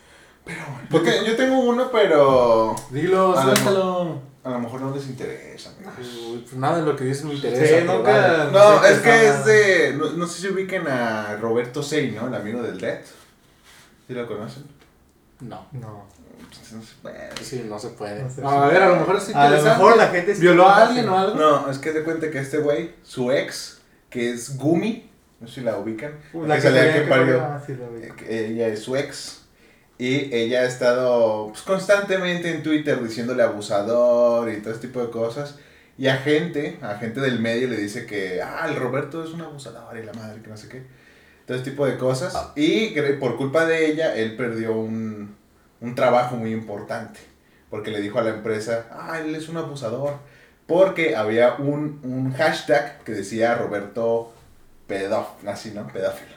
Porque 0.91 1.23
yo 1.27 1.37
tengo 1.37 1.59
uno, 1.61 1.91
pero 1.91 2.77
Dilo, 2.91 3.37
A 3.39 3.45
lo 3.47 3.57
suéltalo. 3.57 4.21
a 4.45 4.51
lo 4.51 4.59
mejor 4.61 4.83
no 4.83 4.95
les 4.95 5.07
interesa, 5.07 5.73
pues 5.83 6.53
nada 6.55 6.79
de 6.81 6.83
lo 6.85 6.95
que 6.97 7.05
dices 7.05 7.25
me 7.25 7.35
interesa. 7.35 7.65
Sí, 7.65 7.73
pero 7.87 7.97
nunca- 7.99 8.13
vale. 8.13 8.53
No, 8.53 8.83
sé 8.83 8.93
es 8.93 8.99
que 9.01 9.29
es 9.29 9.45
de. 9.47 9.95
No, 9.97 10.11
no 10.13 10.27
sé 10.27 10.43
si 10.43 10.49
ubiquen 10.49 10.87
a 10.87 11.37
Roberto 11.37 11.83
Sey, 11.83 12.11
¿no? 12.11 12.27
El 12.29 12.35
amigo 12.35 12.63
del 12.63 12.79
Dead. 12.79 13.01
¿Sí 14.07 14.13
lo 14.13 14.27
conocen? 14.27 14.65
No. 15.41 15.67
No. 15.73 16.05
No 16.73 16.83
se 16.83 16.95
puede. 17.03 17.31
Sí, 17.43 17.65
no 17.69 17.79
se 17.79 17.89
puede. 17.91 18.25
No 18.39 18.51
a 18.51 18.69
ver, 18.69 18.83
a 18.83 18.89
lo 18.91 18.97
mejor 18.97 19.17
es 19.17 19.35
A 19.35 19.49
lo 19.49 19.63
mejor 19.63 19.97
la 19.97 20.09
gente 20.09 20.35
¿Violó 20.35 20.69
a 20.69 20.87
alguien 20.89 21.09
o 21.09 21.17
algo? 21.19 21.37
No, 21.37 21.71
es 21.71 21.79
que 21.79 21.93
de 21.93 22.03
cuenta 22.05 22.31
que 22.31 22.39
este 22.39 22.59
güey, 22.59 22.95
su 23.03 23.31
ex, 23.33 23.81
que 24.11 24.31
es 24.31 24.57
Gumi, 24.59 25.11
no 25.45 25.49
sé 25.49 25.57
si 25.57 25.61
la 25.61 25.79
ubican, 25.79 26.13
Uh, 26.33 26.47
la 26.47 26.59
que 26.59 26.63
que 26.71 27.07
parió. 27.07 27.41
Ah, 27.41 27.63
sí. 27.65 27.73
Eh, 27.73 28.13
que 28.17 28.47
Ella 28.47 28.69
es 28.69 28.81
su 28.81 28.97
ex. 28.97 29.43
Y 29.99 30.35
ella 30.35 30.63
ha 30.63 30.65
estado 30.65 31.49
pues, 31.49 31.63
constantemente 31.63 32.51
en 32.51 32.63
Twitter 32.63 33.01
diciéndole 33.03 33.43
abusador 33.43 34.51
y 34.51 34.61
todo 34.63 34.73
este 34.73 34.89
tipo 34.89 35.03
de 35.03 35.11
cosas. 35.11 35.57
Y 35.99 36.09
a 36.09 36.17
gente, 36.17 36.79
a 36.83 36.97
gente 36.97 37.21
del 37.21 37.39
medio 37.39 37.69
le 37.69 37.77
dice 37.77 38.07
que, 38.07 38.41
ah, 38.43 38.67
el 38.69 38.75
Roberto 38.75 39.23
es 39.23 39.31
un 39.31 39.43
abusador 39.43 39.97
y 39.97 40.03
la 40.03 40.13
madre, 40.15 40.41
que 40.43 40.49
no 40.49 40.57
sé 40.57 40.69
qué. 40.69 40.83
Todo 41.47 41.59
este 41.59 41.71
tipo 41.71 41.87
de 41.87 41.99
cosas. 41.99 42.35
Y 42.57 42.95
que 42.95 43.03
por 43.03 43.37
culpa 43.37 43.67
de 43.67 43.87
ella, 43.87 44.15
él 44.17 44.35
perdió 44.35 44.73
un, 44.73 45.37
un 45.81 45.95
trabajo 45.95 46.37
muy 46.37 46.53
importante. 46.53 47.21
Porque 47.71 47.91
le 47.91 48.01
dijo 48.01 48.19
a 48.19 48.23
la 48.23 48.31
empresa, 48.31 48.87
ah, 48.91 49.21
él 49.21 49.35
es 49.35 49.49
un 49.49 49.59
abusador. 49.59 50.15
Porque 50.67 51.15
había 51.15 51.55
un, 51.55 52.01
un 52.03 52.33
hashtag 52.33 53.01
que 53.05 53.13
decía 53.13 53.55
Roberto 53.55 54.33
pedófilo, 54.87 55.51
así, 55.51 55.71
¿no? 55.73 55.87
Pedófilo. 55.87 56.35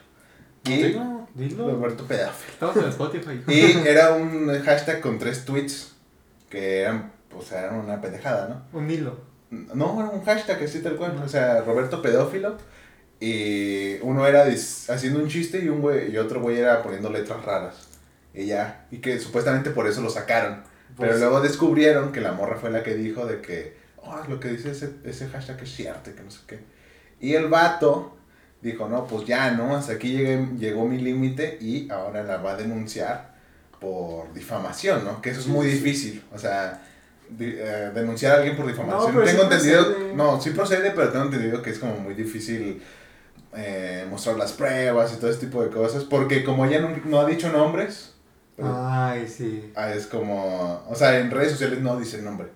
Y 0.66 0.84
Dilo. 0.84 1.28
Dilo. 1.34 1.70
Roberto 1.72 2.06
pedófilo. 2.06 2.52
Estamos 2.54 2.78
en 2.78 2.84
Spotify. 2.90 3.42
Y 3.48 3.88
era 3.88 4.14
un 4.14 4.48
hashtag 4.64 5.02
con 5.02 5.18
tres 5.20 5.46
tweets 5.46 5.94
que 6.50 6.82
eran, 6.82 7.12
pues 7.30 7.52
eran 7.52 7.76
una 7.76 8.02
pendejada, 8.02 8.48
¿no? 8.72 8.80
Un 8.80 8.90
hilo. 8.90 9.20
No, 9.50 10.00
era 10.00 10.10
un 10.10 10.24
hashtag 10.26 10.62
así 10.64 10.82
tal 10.82 10.96
cual. 10.98 11.22
O 11.24 11.28
sea, 11.28 11.62
Roberto 11.62 12.02
pedófilo. 12.02 12.58
Y 13.20 13.98
uno 14.02 14.28
era 14.28 14.44
haciendo 14.44 15.20
un 15.20 15.28
chiste 15.28 15.60
y 15.60 15.70
un 15.70 15.82
güey, 15.82 16.12
y 16.12 16.18
otro 16.18 16.40
güey 16.42 16.60
era 16.60 16.84
poniendo 16.84 17.10
letras 17.10 17.44
raras. 17.46 17.88
Y 18.34 18.46
ya. 18.46 18.86
Y 18.92 18.98
que 18.98 19.20
supuestamente 19.20 19.72
por 19.72 19.88
eso 19.88 20.02
lo 20.02 20.10
sacaron. 20.10 20.64
Pero 20.98 21.10
Pues- 21.12 21.20
luego 21.22 21.42
descubrieron 21.42 22.12
que 22.12 22.22
la 22.22 22.32
morra 22.34 22.58
fue 22.58 22.70
la 22.72 22.84
que 22.84 22.96
dijo 22.96 23.26
de 23.26 23.42
que, 23.42 23.78
oh, 23.98 24.20
lo 24.28 24.40
que 24.40 24.50
dice 24.50 24.72
ese, 24.72 24.92
ese 25.04 25.28
hashtag 25.30 25.62
es 25.64 25.76
cierto, 25.76 26.10
y 26.10 26.14
que 26.14 26.24
no 26.24 26.32
sé 26.32 26.40
qué. 26.48 26.60
Y 27.20 27.34
el 27.36 27.48
vato 27.48 28.17
dijo, 28.62 28.88
no, 28.90 29.06
pues 29.08 29.26
ya, 29.28 29.52
¿no? 29.52 29.76
Hasta 29.76 29.94
aquí 29.94 30.14
llegué, 30.14 30.46
llegó 30.58 30.86
mi 30.88 30.98
límite 31.00 31.58
y 31.62 31.90
ahora 31.92 32.24
la 32.24 32.38
va 32.38 32.52
a 32.54 32.58
denunciar 32.58 33.36
por 33.80 34.34
difamación, 34.34 35.04
¿no? 35.06 35.22
Que 35.22 35.30
eso 35.30 35.40
es 35.42 35.48
muy 35.48 35.68
sí, 35.68 35.74
difícil. 35.74 36.24
O 36.34 36.38
sea, 36.40 36.82
eh, 37.40 37.92
denunciar 37.94 38.34
a 38.34 38.36
alguien 38.38 38.56
por 38.58 38.66
difamación. 38.68 39.12
sí 39.26 39.32
tengo 39.32 39.44
entendido, 39.44 39.86
procede. 39.94 40.16
no, 40.16 40.42
sí 40.42 40.50
procede, 40.52 40.92
pero 40.92 41.10
tengo 41.12 41.26
entendido 41.26 41.62
que 41.62 41.70
es 41.72 41.80
como 41.80 41.96
muy 41.98 42.14
difícil 42.16 42.82
eh, 43.56 44.06
mostrar 44.10 44.38
las 44.38 44.54
pruebas 44.54 45.14
y 45.14 45.18
todo 45.18 45.30
ese 45.30 45.42
tipo 45.42 45.62
de 45.64 45.70
cosas. 45.70 46.04
Porque 46.04 46.44
como 46.44 46.66
ella 46.66 46.80
no, 46.80 46.90
no 47.06 47.20
ha 47.22 47.26
dicho 47.26 47.50
nombres, 47.52 48.14
pues, 48.56 48.68
Ay, 48.74 49.28
sí. 49.28 49.72
Ah, 49.76 49.94
es 49.94 50.08
como, 50.08 50.84
o 50.90 50.96
sea, 50.96 51.20
en 51.20 51.30
redes 51.30 51.52
sociales 51.52 51.80
no 51.80 52.00
dicen 52.00 52.26
nombre. 52.26 52.48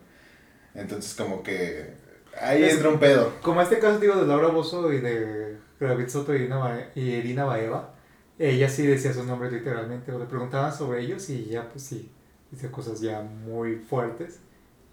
Entonces 0.74 1.14
como 1.14 1.44
que 1.44 1.94
ahí 2.42 2.64
Es- 2.64 2.74
entra 2.74 2.90
un 2.90 3.00
pedo. 3.00 3.34
Como 3.44 3.62
este 3.62 3.78
caso, 3.78 4.00
digo, 4.00 4.16
de 4.16 4.26
Laura 4.26 4.48
Bozo 4.48 4.92
y 4.92 5.00
de 5.00 5.58
David 5.88 6.10
Soto 6.10 6.36
y 6.36 6.50
y 6.96 7.02
Irina 7.02 7.46
Baeva, 7.46 7.94
ella 8.38 8.70
sí 8.70 8.86
decía 8.86 9.14
sus 9.14 9.26
nombres 9.26 9.52
literalmente, 9.52 10.12
o 10.12 10.20
le 10.20 10.26
preguntaban 10.26 10.74
sobre 10.74 11.02
ellos 11.02 11.30
y 11.30 11.46
ya, 11.46 11.70
pues 11.70 11.84
sí, 11.84 12.12
decía 12.50 12.72
cosas 12.72 13.00
ya 13.00 13.22
muy 13.22 13.78
fuertes. 13.78 14.40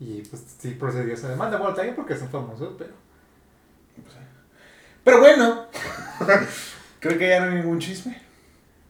Y 0.01 0.23
pues 0.23 0.43
sí 0.59 0.71
procedió 0.79 1.15
esa 1.15 1.29
demanda. 1.29 1.59
Bueno, 1.59 1.75
también 1.75 1.97
porque 1.97 2.17
son 2.17 2.29
famosos, 2.29 2.75
pero. 2.79 2.93
Pero 5.03 5.21
bueno, 5.21 5.67
creo 7.01 7.19
que 7.19 7.29
ya 7.29 7.41
no 7.41 7.51
hay 7.51 7.57
ningún 7.57 7.79
chisme. 7.79 8.21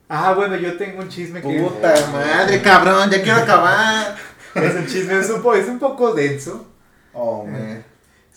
Ah, 0.09 0.35
bueno, 0.35 0.57
yo 0.57 0.77
tengo 0.77 1.01
un 1.01 1.09
chisme 1.09 1.41
que. 1.41 1.61
Puta 1.61 1.95
madre, 2.13 2.61
cabrón, 2.61 3.11
ya 3.11 3.23
quiero 3.23 3.39
acabar. 3.39 4.17
Es 4.55 4.75
un 4.75 4.87
chisme, 4.87 5.19
es 5.19 5.31
un, 5.31 5.57
es 5.57 5.69
un 5.69 5.79
poco 5.79 6.15
denso. 6.15 6.67
Oh, 7.13 7.45
man. 7.45 7.85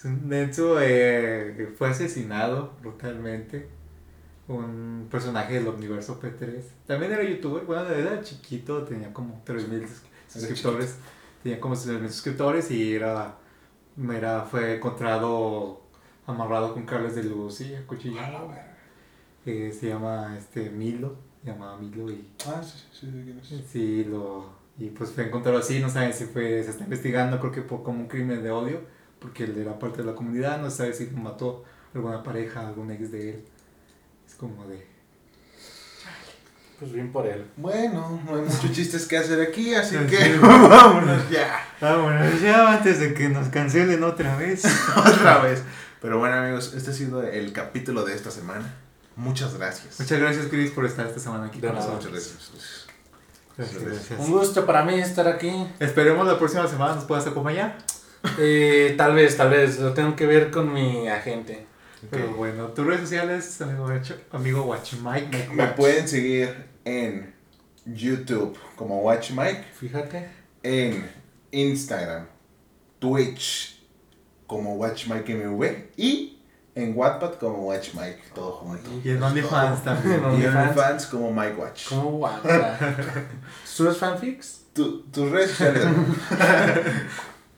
Denso, 0.03 0.77
eh, 0.81 1.73
fue 1.77 1.89
asesinado 1.89 2.73
brutalmente. 2.81 3.67
Un 4.47 5.07
personaje 5.09 5.53
del 5.55 5.67
universo 5.67 6.19
P3. 6.19 6.63
También 6.85 7.11
era 7.13 7.23
youtuber, 7.23 7.63
bueno, 7.63 7.89
era 7.89 8.21
chiquito, 8.21 8.83
tenía 8.83 9.13
como 9.13 9.41
3000 9.45 9.87
sus- 9.87 10.01
suscriptores. 10.27 10.97
Tenía 11.43 11.59
como 11.59 11.75
3000 11.75 12.09
suscriptores 12.09 12.69
y 12.71 12.93
era, 12.93 13.35
era, 14.13 14.41
fue 14.43 14.75
encontrado 14.75 15.81
amarrado 16.27 16.73
con 16.73 16.85
cables 16.85 17.15
de 17.15 17.23
luz 17.23 17.61
y 17.61 17.75
acuchillado. 17.75 18.51
Eh, 19.45 19.73
se 19.77 19.87
llama 19.89 20.35
este 20.37 20.69
Milo, 20.69 21.15
se 21.43 21.51
llamaba 21.51 21.77
Milo 21.77 22.11
y 22.11 22.27
Ah, 22.45 22.61
sí, 22.63 22.77
sí, 22.91 23.39
sí. 23.41 23.65
Sí, 23.71 24.03
lo, 24.05 24.49
y 24.77 24.89
pues 24.89 25.11
fue 25.11 25.27
encontrado 25.27 25.57
así, 25.57 25.79
no 25.79 25.89
saben 25.89 26.13
si 26.13 26.25
fue, 26.25 26.63
se 26.63 26.71
está 26.71 26.83
investigando, 26.83 27.39
creo 27.39 27.51
que 27.51 27.61
por, 27.61 27.81
como 27.83 28.01
un 28.01 28.07
crimen 28.07 28.43
de 28.43 28.51
odio, 28.51 28.81
porque 29.21 29.43
él 29.43 29.55
era 29.57 29.77
parte 29.77 29.99
de 30.01 30.05
la 30.05 30.15
comunidad, 30.15 30.59
no 30.59 30.69
sabe 30.71 30.93
si 30.93 31.05
lo 31.11 31.17
mató 31.17 31.63
alguna 31.93 32.23
pareja, 32.23 32.67
algún 32.67 32.89
ex 32.91 33.11
de 33.11 33.29
él. 33.29 33.45
Es 34.27 34.33
como 34.35 34.65
de... 34.65 34.89
Pues 36.79 36.91
bien 36.93 37.11
por 37.11 37.27
él. 37.27 37.45
Bueno, 37.57 38.19
no 38.25 38.35
hay 38.37 38.41
muchos 38.41 38.71
chistes 38.73 39.05
que 39.05 39.15
hacer 39.17 39.39
aquí, 39.39 39.75
así 39.75 39.95
Sí. 39.95 40.05
que 40.07 40.37
vámonos 40.41 41.29
ya. 41.29 41.63
Vámonos 41.79 42.41
ya 42.41 42.73
antes 42.73 42.99
de 42.99 43.13
que 43.13 43.29
nos 43.29 43.49
cancelen 43.49 44.03
otra 44.03 44.35
vez. 44.35 44.63
Otra 44.97 45.37
vez. 45.39 45.61
Pero 46.01 46.17
bueno, 46.17 46.37
amigos, 46.37 46.73
este 46.73 46.89
ha 46.89 46.93
sido 46.93 47.21
el 47.21 47.53
capítulo 47.53 48.03
de 48.03 48.15
esta 48.15 48.31
semana. 48.31 48.73
Muchas 49.15 49.55
gracias. 49.55 49.99
Muchas 49.99 50.19
gracias, 50.19 50.47
Chris, 50.47 50.71
por 50.71 50.85
estar 50.85 51.05
esta 51.05 51.19
semana 51.19 51.45
aquí 51.45 51.59
con 51.59 51.75
nosotros. 51.75 52.05
Muchas 52.05 52.11
gracias. 52.11 52.87
Gracias, 53.55 53.83
gracias. 53.83 54.19
Un 54.19 54.31
gusto 54.31 54.65
para 54.65 54.83
mí 54.83 54.95
estar 54.99 55.27
aquí. 55.27 55.67
Esperemos 55.79 56.25
la 56.25 56.39
próxima 56.39 56.67
semana 56.67 56.95
nos 56.95 57.03
puedas 57.03 57.27
acompañar. 57.27 57.77
Eh, 58.37 58.93
tal 58.97 59.15
vez, 59.15 59.35
tal 59.37 59.49
vez. 59.49 59.79
Lo 59.79 59.93
tengo 59.93 60.15
que 60.15 60.25
ver 60.25 60.51
con 60.51 60.73
mi 60.73 61.07
agente. 61.07 61.65
Pero 62.09 62.29
bueno, 62.33 62.65
tus 62.69 62.85
redes 62.85 63.01
sociales, 63.01 63.61
amigo, 63.61 63.87
amigo 64.31 64.63
Guachimike. 64.63 65.49
Me 65.53 65.67
pueden 65.67 66.07
seguir 66.07 66.65
en 66.83 67.33
YouTube 67.85 68.57
como 68.75 68.99
Watch 69.01 69.31
Mike, 69.31 69.63
Fíjate. 69.79 70.27
en 70.63 71.07
Instagram, 71.51 72.25
Twitch 72.99 73.79
como 74.47 74.75
Watch 74.75 75.07
Mike 75.07 75.35
MV 75.35 75.65
y 75.95 76.39
en 76.73 76.93
Wattpad 76.97 77.33
como 77.35 77.67
Watch 77.67 77.93
Mike, 77.93 78.19
todo 78.33 78.51
junto. 78.53 78.89
Y 79.03 79.11
en 79.11 79.21
OnlyFans 79.21 79.83
también. 79.83 80.21
Y 80.39 80.45
en 80.45 80.55
OnlyFans. 80.55 81.05
Como 81.05 81.31
Mike 81.31 81.55
Watch. 81.55 81.87
¿Cómo 81.89 82.11
guapa? 82.17 82.79
¿Subes 83.65 83.97
fanfics? 83.97 84.61
Tu- 84.73 85.03
tus 85.11 85.29
redes 85.29 85.51
sociales. 85.51 85.83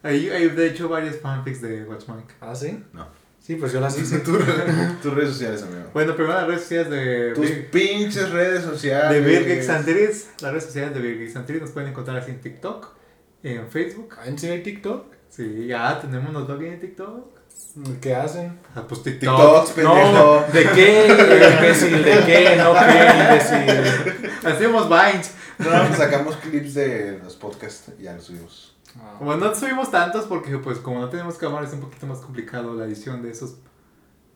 Hay, 0.03 0.29
hay 0.29 0.49
de 0.49 0.67
hecho 0.67 0.89
varios 0.89 1.17
fanfics 1.19 1.61
de 1.61 1.83
Watchmike. 1.85 2.33
¿Ah, 2.41 2.53
sí? 2.55 2.83
No. 2.93 3.07
Sí, 3.39 3.55
pues 3.55 3.73
yo 3.73 3.79
las 3.81 3.97
hice. 3.97 4.19
Tu- 4.19 4.37
tus 5.01 5.13
redes 5.13 5.29
sociales, 5.31 5.63
amigo. 5.63 5.89
Bueno, 5.93 6.15
primero 6.15 6.35
las 6.35 6.47
redes 6.47 6.61
sociales 6.61 6.89
de 6.89 7.31
Tus 7.33 7.45
Vir- 7.45 7.69
pinches 7.71 8.29
redes 8.31 8.63
sociales. 8.63 9.11
de 9.11 9.19
Virgex 9.21 9.69
Antiris. 9.69 10.29
Las 10.41 10.51
redes 10.51 10.65
sociales 10.65 10.93
de 10.93 10.99
Virgex 11.01 11.35
Antiris 11.35 11.61
nos 11.61 11.71
pueden 11.71 11.89
encontrar 11.89 12.17
así 12.17 12.31
en 12.31 12.39
TikTok, 12.41 12.87
en 13.43 13.67
Facebook. 13.69 14.15
¿En 14.25 14.37
serio 14.37 14.63
TikTok? 14.63 15.05
Sí, 15.29 15.67
ya 15.67 15.99
tenemos 15.99 16.31
los 16.33 16.47
login 16.47 16.73
en 16.73 16.79
TikTok. 16.79 17.33
¿Qué 18.01 18.15
hacen? 18.15 18.59
Ah, 18.75 18.83
pues 18.87 19.01
TikTok. 19.03 19.35
TikToks, 19.35 19.71
pendejo. 19.71 20.11
No, 20.11 20.41
¿de 20.53 20.63
qué, 20.69 21.07
imbécil? 21.57 22.03
¿De 22.03 22.19
qué? 22.25 22.55
No, 22.57 22.73
¿qué, 22.73 23.19
imbécil? 23.19 24.31
Hacemos 24.45 24.87
Vines. 24.89 25.33
No, 25.59 25.69
pues 25.87 25.97
sacamos 25.97 26.35
clips 26.37 26.73
de 26.75 27.19
los 27.23 27.35
podcasts 27.35 27.91
y 27.99 28.03
ya 28.03 28.13
los 28.13 28.25
subimos. 28.25 28.72
Como 29.17 29.35
no 29.35 29.55
subimos 29.55 29.89
tantos 29.91 30.25
porque 30.25 30.57
pues 30.57 30.77
como 30.79 30.99
no 30.99 31.09
tenemos 31.09 31.35
cámara 31.35 31.65
es 31.65 31.73
un 31.73 31.79
poquito 31.81 32.05
más 32.07 32.19
complicado 32.19 32.73
la 32.75 32.85
edición 32.85 33.21
de 33.23 33.31
esos, 33.31 33.55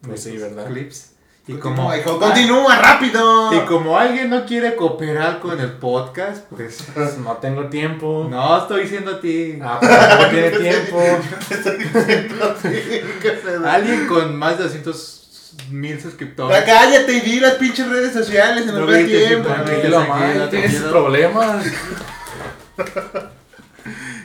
de 0.02 0.08
Pues 0.10 0.24
sí, 0.24 0.36
esos 0.36 0.50
¿verdad? 0.56 0.68
clips. 0.68 1.12
Y 1.50 1.54
como, 1.54 1.96
hijo, 1.96 2.20
continúa, 2.20 2.78
rápido. 2.78 3.54
y 3.54 3.66
como 3.68 3.98
alguien 3.98 4.30
no 4.30 4.46
quiere 4.46 4.76
cooperar 4.76 5.40
con 5.40 5.58
el 5.58 5.72
podcast, 5.74 6.44
pues 6.50 6.84
Pues 6.94 7.18
no 7.20 7.38
tengo 7.38 7.68
tiempo. 7.68 8.28
no 8.30 8.58
estoy 8.58 8.82
diciendo 8.82 9.12
a 9.16 9.22
ti. 9.22 9.58
Ah, 9.64 9.78
pues 9.80 9.92
tampoco 9.98 10.30
tiene 10.30 10.50
tiempo. 10.60 11.00
Alguien 13.66 14.08
con 14.08 14.36
más 14.36 14.58
de 14.58 14.64
200 14.66 15.14
mil 15.72 15.96
Ya 15.98 16.04
suscriptores. 16.04 16.64
cállate 16.66 17.14
y 17.14 17.20
di 17.22 17.40
las 17.40 17.54
pinches 17.56 17.88
redes 17.90 18.12
sociales, 18.14 18.66
se 18.66 18.72
nos 18.74 18.82
No 18.82 18.86
tiempo. 18.88 19.48
sí, 19.50 19.64
Tranquilo, 19.64 19.98
tranquilo, 20.04 20.08
man, 20.08 20.50
tienes 20.50 20.76
problemas. 20.82 21.66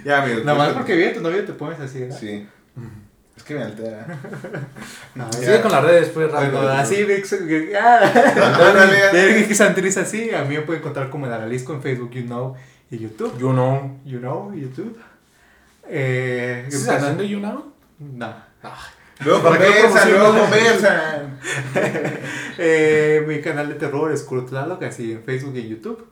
Ya, 0.04 0.22
amigo. 0.22 0.40
Nada 0.44 0.58
más 0.58 0.68
pues, 0.68 0.78
porque 0.78 0.96
viene 0.96 1.12
tu 1.12 1.20
novio 1.20 1.44
te 1.44 1.52
pones 1.52 1.80
así, 1.80 2.00
¿verdad? 2.00 2.18
Sí. 2.18 2.46
Es 3.36 3.42
que 3.44 3.54
me 3.54 3.62
altera. 3.62 4.06
Ah, 5.18 5.28
Sigue 5.30 5.60
con 5.60 5.70
las 5.72 5.84
redes, 5.84 6.08
pues, 6.08 6.30
rápido. 6.30 6.52
Bueno, 6.52 6.68
así, 6.70 7.04
Vix, 7.04 7.36
ah. 7.78 9.10
Vix 9.12 9.56
Santriz 9.56 9.96
así, 9.98 10.30
a 10.34 10.42
mí 10.44 10.56
me 10.56 10.62
pueden 10.62 10.80
encontrar 10.80 11.10
como 11.10 11.26
el 11.26 11.32
Aralisco 11.32 11.74
en 11.74 11.82
Facebook, 11.82 12.10
You 12.12 12.22
Know, 12.24 12.56
y 12.90 12.98
YouTube. 12.98 13.38
You 13.38 13.50
know. 13.50 13.98
You 14.04 14.18
Know, 14.20 14.54
YouTube. 14.54 14.98
Eh, 15.88 16.64
¿Estás 16.66 17.02
haciendo 17.02 17.22
You 17.24 17.40
know? 17.40 17.72
No. 17.98 18.34
Luego 19.20 19.42
¿Para 19.42 19.58
qué 19.58 19.64
conversan, 19.66 20.10
luego 20.10 20.32
promocionas? 20.32 20.72
conversan. 20.72 21.38
Eh, 22.58 23.24
mi 23.26 23.40
canal 23.40 23.68
de 23.68 23.74
terror 23.74 24.12
es 24.12 24.22
Kurt 24.22 24.50
Tlaloc, 24.50 24.82
así 24.82 25.12
en 25.12 25.22
Facebook 25.24 25.54
y 25.56 25.60
en 25.60 25.68
YouTube. 25.68 26.06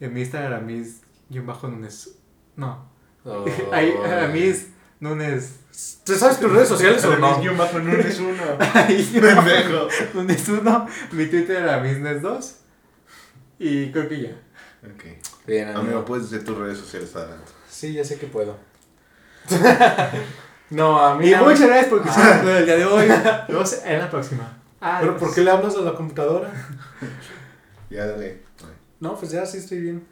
En 0.00 0.12
mi 0.12 0.20
Instagram 0.20 0.68
es 0.70 1.02
guion 1.28 1.46
bajo 1.46 1.68
Nunes. 1.68 2.16
No. 2.56 2.93
Oh. 3.24 3.44
Ahí, 3.72 3.92
a 3.92 4.26
mí 4.28 4.42
es 4.42 4.68
Nunes. 5.00 5.60
¿Te 6.04 6.14
sabes 6.14 6.38
tus 6.38 6.52
redes 6.52 6.68
sociales 6.68 7.04
o 7.04 7.16
no? 7.16 7.42
Yo 7.42 7.56
bajo 7.56 7.78
no 7.78 7.92
es 7.92 8.20
uno. 8.20 8.42
Ahí, 8.74 9.02
Pendejo. 9.12 9.88
Nunes 10.14 10.48
1. 10.48 10.86
Mi 11.12 11.26
Twitter 11.26 11.56
era 11.62 11.82
Misnes2. 11.82 12.52
Y 13.58 13.90
creo 13.90 14.08
que 14.08 14.20
ya. 14.20 14.30
Ok. 14.84 15.04
Bien, 15.46 15.68
Amigo, 15.68 15.80
amigo. 15.80 16.04
puedes 16.04 16.30
decir 16.30 16.44
tus 16.44 16.56
redes 16.58 16.78
sociales 16.78 17.14
adelante. 17.16 17.50
Sí, 17.68 17.92
ya 17.92 18.04
sé 18.04 18.18
que 18.18 18.26
puedo. 18.26 18.56
no, 20.70 20.98
a 20.98 21.16
mí. 21.16 21.28
Y 21.28 21.34
a 21.34 21.42
muchas 21.42 21.66
gracias 21.66 21.86
por 21.86 22.00
escuchar 22.00 22.46
el 22.46 22.66
día 22.66 22.76
de 22.76 22.84
hoy. 22.84 23.08
Nos 23.48 23.48
vemos 23.48 23.80
en 23.84 23.98
la 23.98 24.10
próxima. 24.10 24.58
¿Pero 25.00 25.16
por 25.16 25.34
qué 25.34 25.40
le 25.40 25.50
hablas 25.50 25.76
a 25.76 25.80
la 25.80 25.94
computadora? 25.94 26.50
Ya, 27.90 28.06
dale. 28.06 28.42
No, 29.00 29.16
pues 29.16 29.32
ya 29.32 29.44
sí 29.46 29.58
estoy 29.58 29.80
bien. 29.80 30.06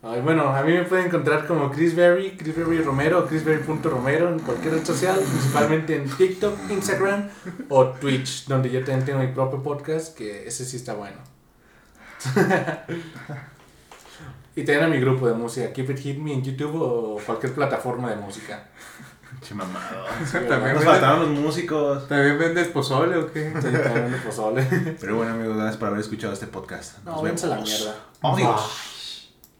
Ay, 0.00 0.20
bueno, 0.20 0.48
a 0.50 0.62
mí 0.62 0.72
me 0.72 0.84
pueden 0.84 1.06
encontrar 1.06 1.44
como 1.46 1.72
Chris 1.72 1.96
Berry, 1.96 2.36
Chris 2.36 2.54
Berry 2.54 2.80
Romero, 2.82 3.26
chrisberry.romero 3.26 4.28
en 4.28 4.38
cualquier 4.38 4.74
red 4.74 4.84
social, 4.84 5.18
principalmente 5.18 5.96
en 5.96 6.08
TikTok, 6.08 6.56
Instagram 6.70 7.28
o 7.68 7.86
Twitch, 7.88 8.46
donde 8.46 8.70
yo 8.70 8.78
también 8.84 9.04
tengo 9.04 9.18
mi 9.18 9.26
propio 9.28 9.60
podcast, 9.60 10.16
que 10.16 10.46
ese 10.46 10.64
sí 10.64 10.76
está 10.76 10.94
bueno. 10.94 11.16
y 14.54 14.64
también 14.64 14.84
a 14.84 14.88
mi 14.88 15.00
grupo 15.00 15.26
de 15.26 15.34
música, 15.34 15.72
Keep 15.72 15.90
It 15.90 15.98
Hit 15.98 16.18
Me 16.18 16.32
en 16.34 16.42
YouTube 16.42 16.76
o 16.80 17.20
cualquier 17.26 17.52
plataforma 17.54 18.10
de 18.10 18.16
música. 18.16 18.68
Che 19.42 19.54
mamado. 19.54 20.04
También 20.32 20.48
Nos 20.48 20.62
vendes, 20.62 20.84
faltaron 20.84 21.20
los 21.20 21.30
músicos. 21.42 22.08
¿También 22.08 22.38
vendes 22.38 22.68
pozole 22.68 23.16
o 23.16 23.32
qué? 23.32 23.52
Sí, 23.60 23.68
también 23.82 24.12
de 24.12 24.18
pozole. 24.18 24.62
Pero 25.00 25.16
bueno, 25.16 25.32
amigos, 25.32 25.56
gracias 25.56 25.76
por 25.76 25.88
haber 25.88 26.00
escuchado 26.00 26.32
este 26.32 26.46
podcast. 26.46 26.98
No, 27.04 27.12
Nos 27.12 27.22
váyanse 27.22 27.46
a 27.46 27.48
la 27.50 27.54
vemos. 27.56 27.68
mierda. 27.70 27.94
Adiós. 28.22 28.94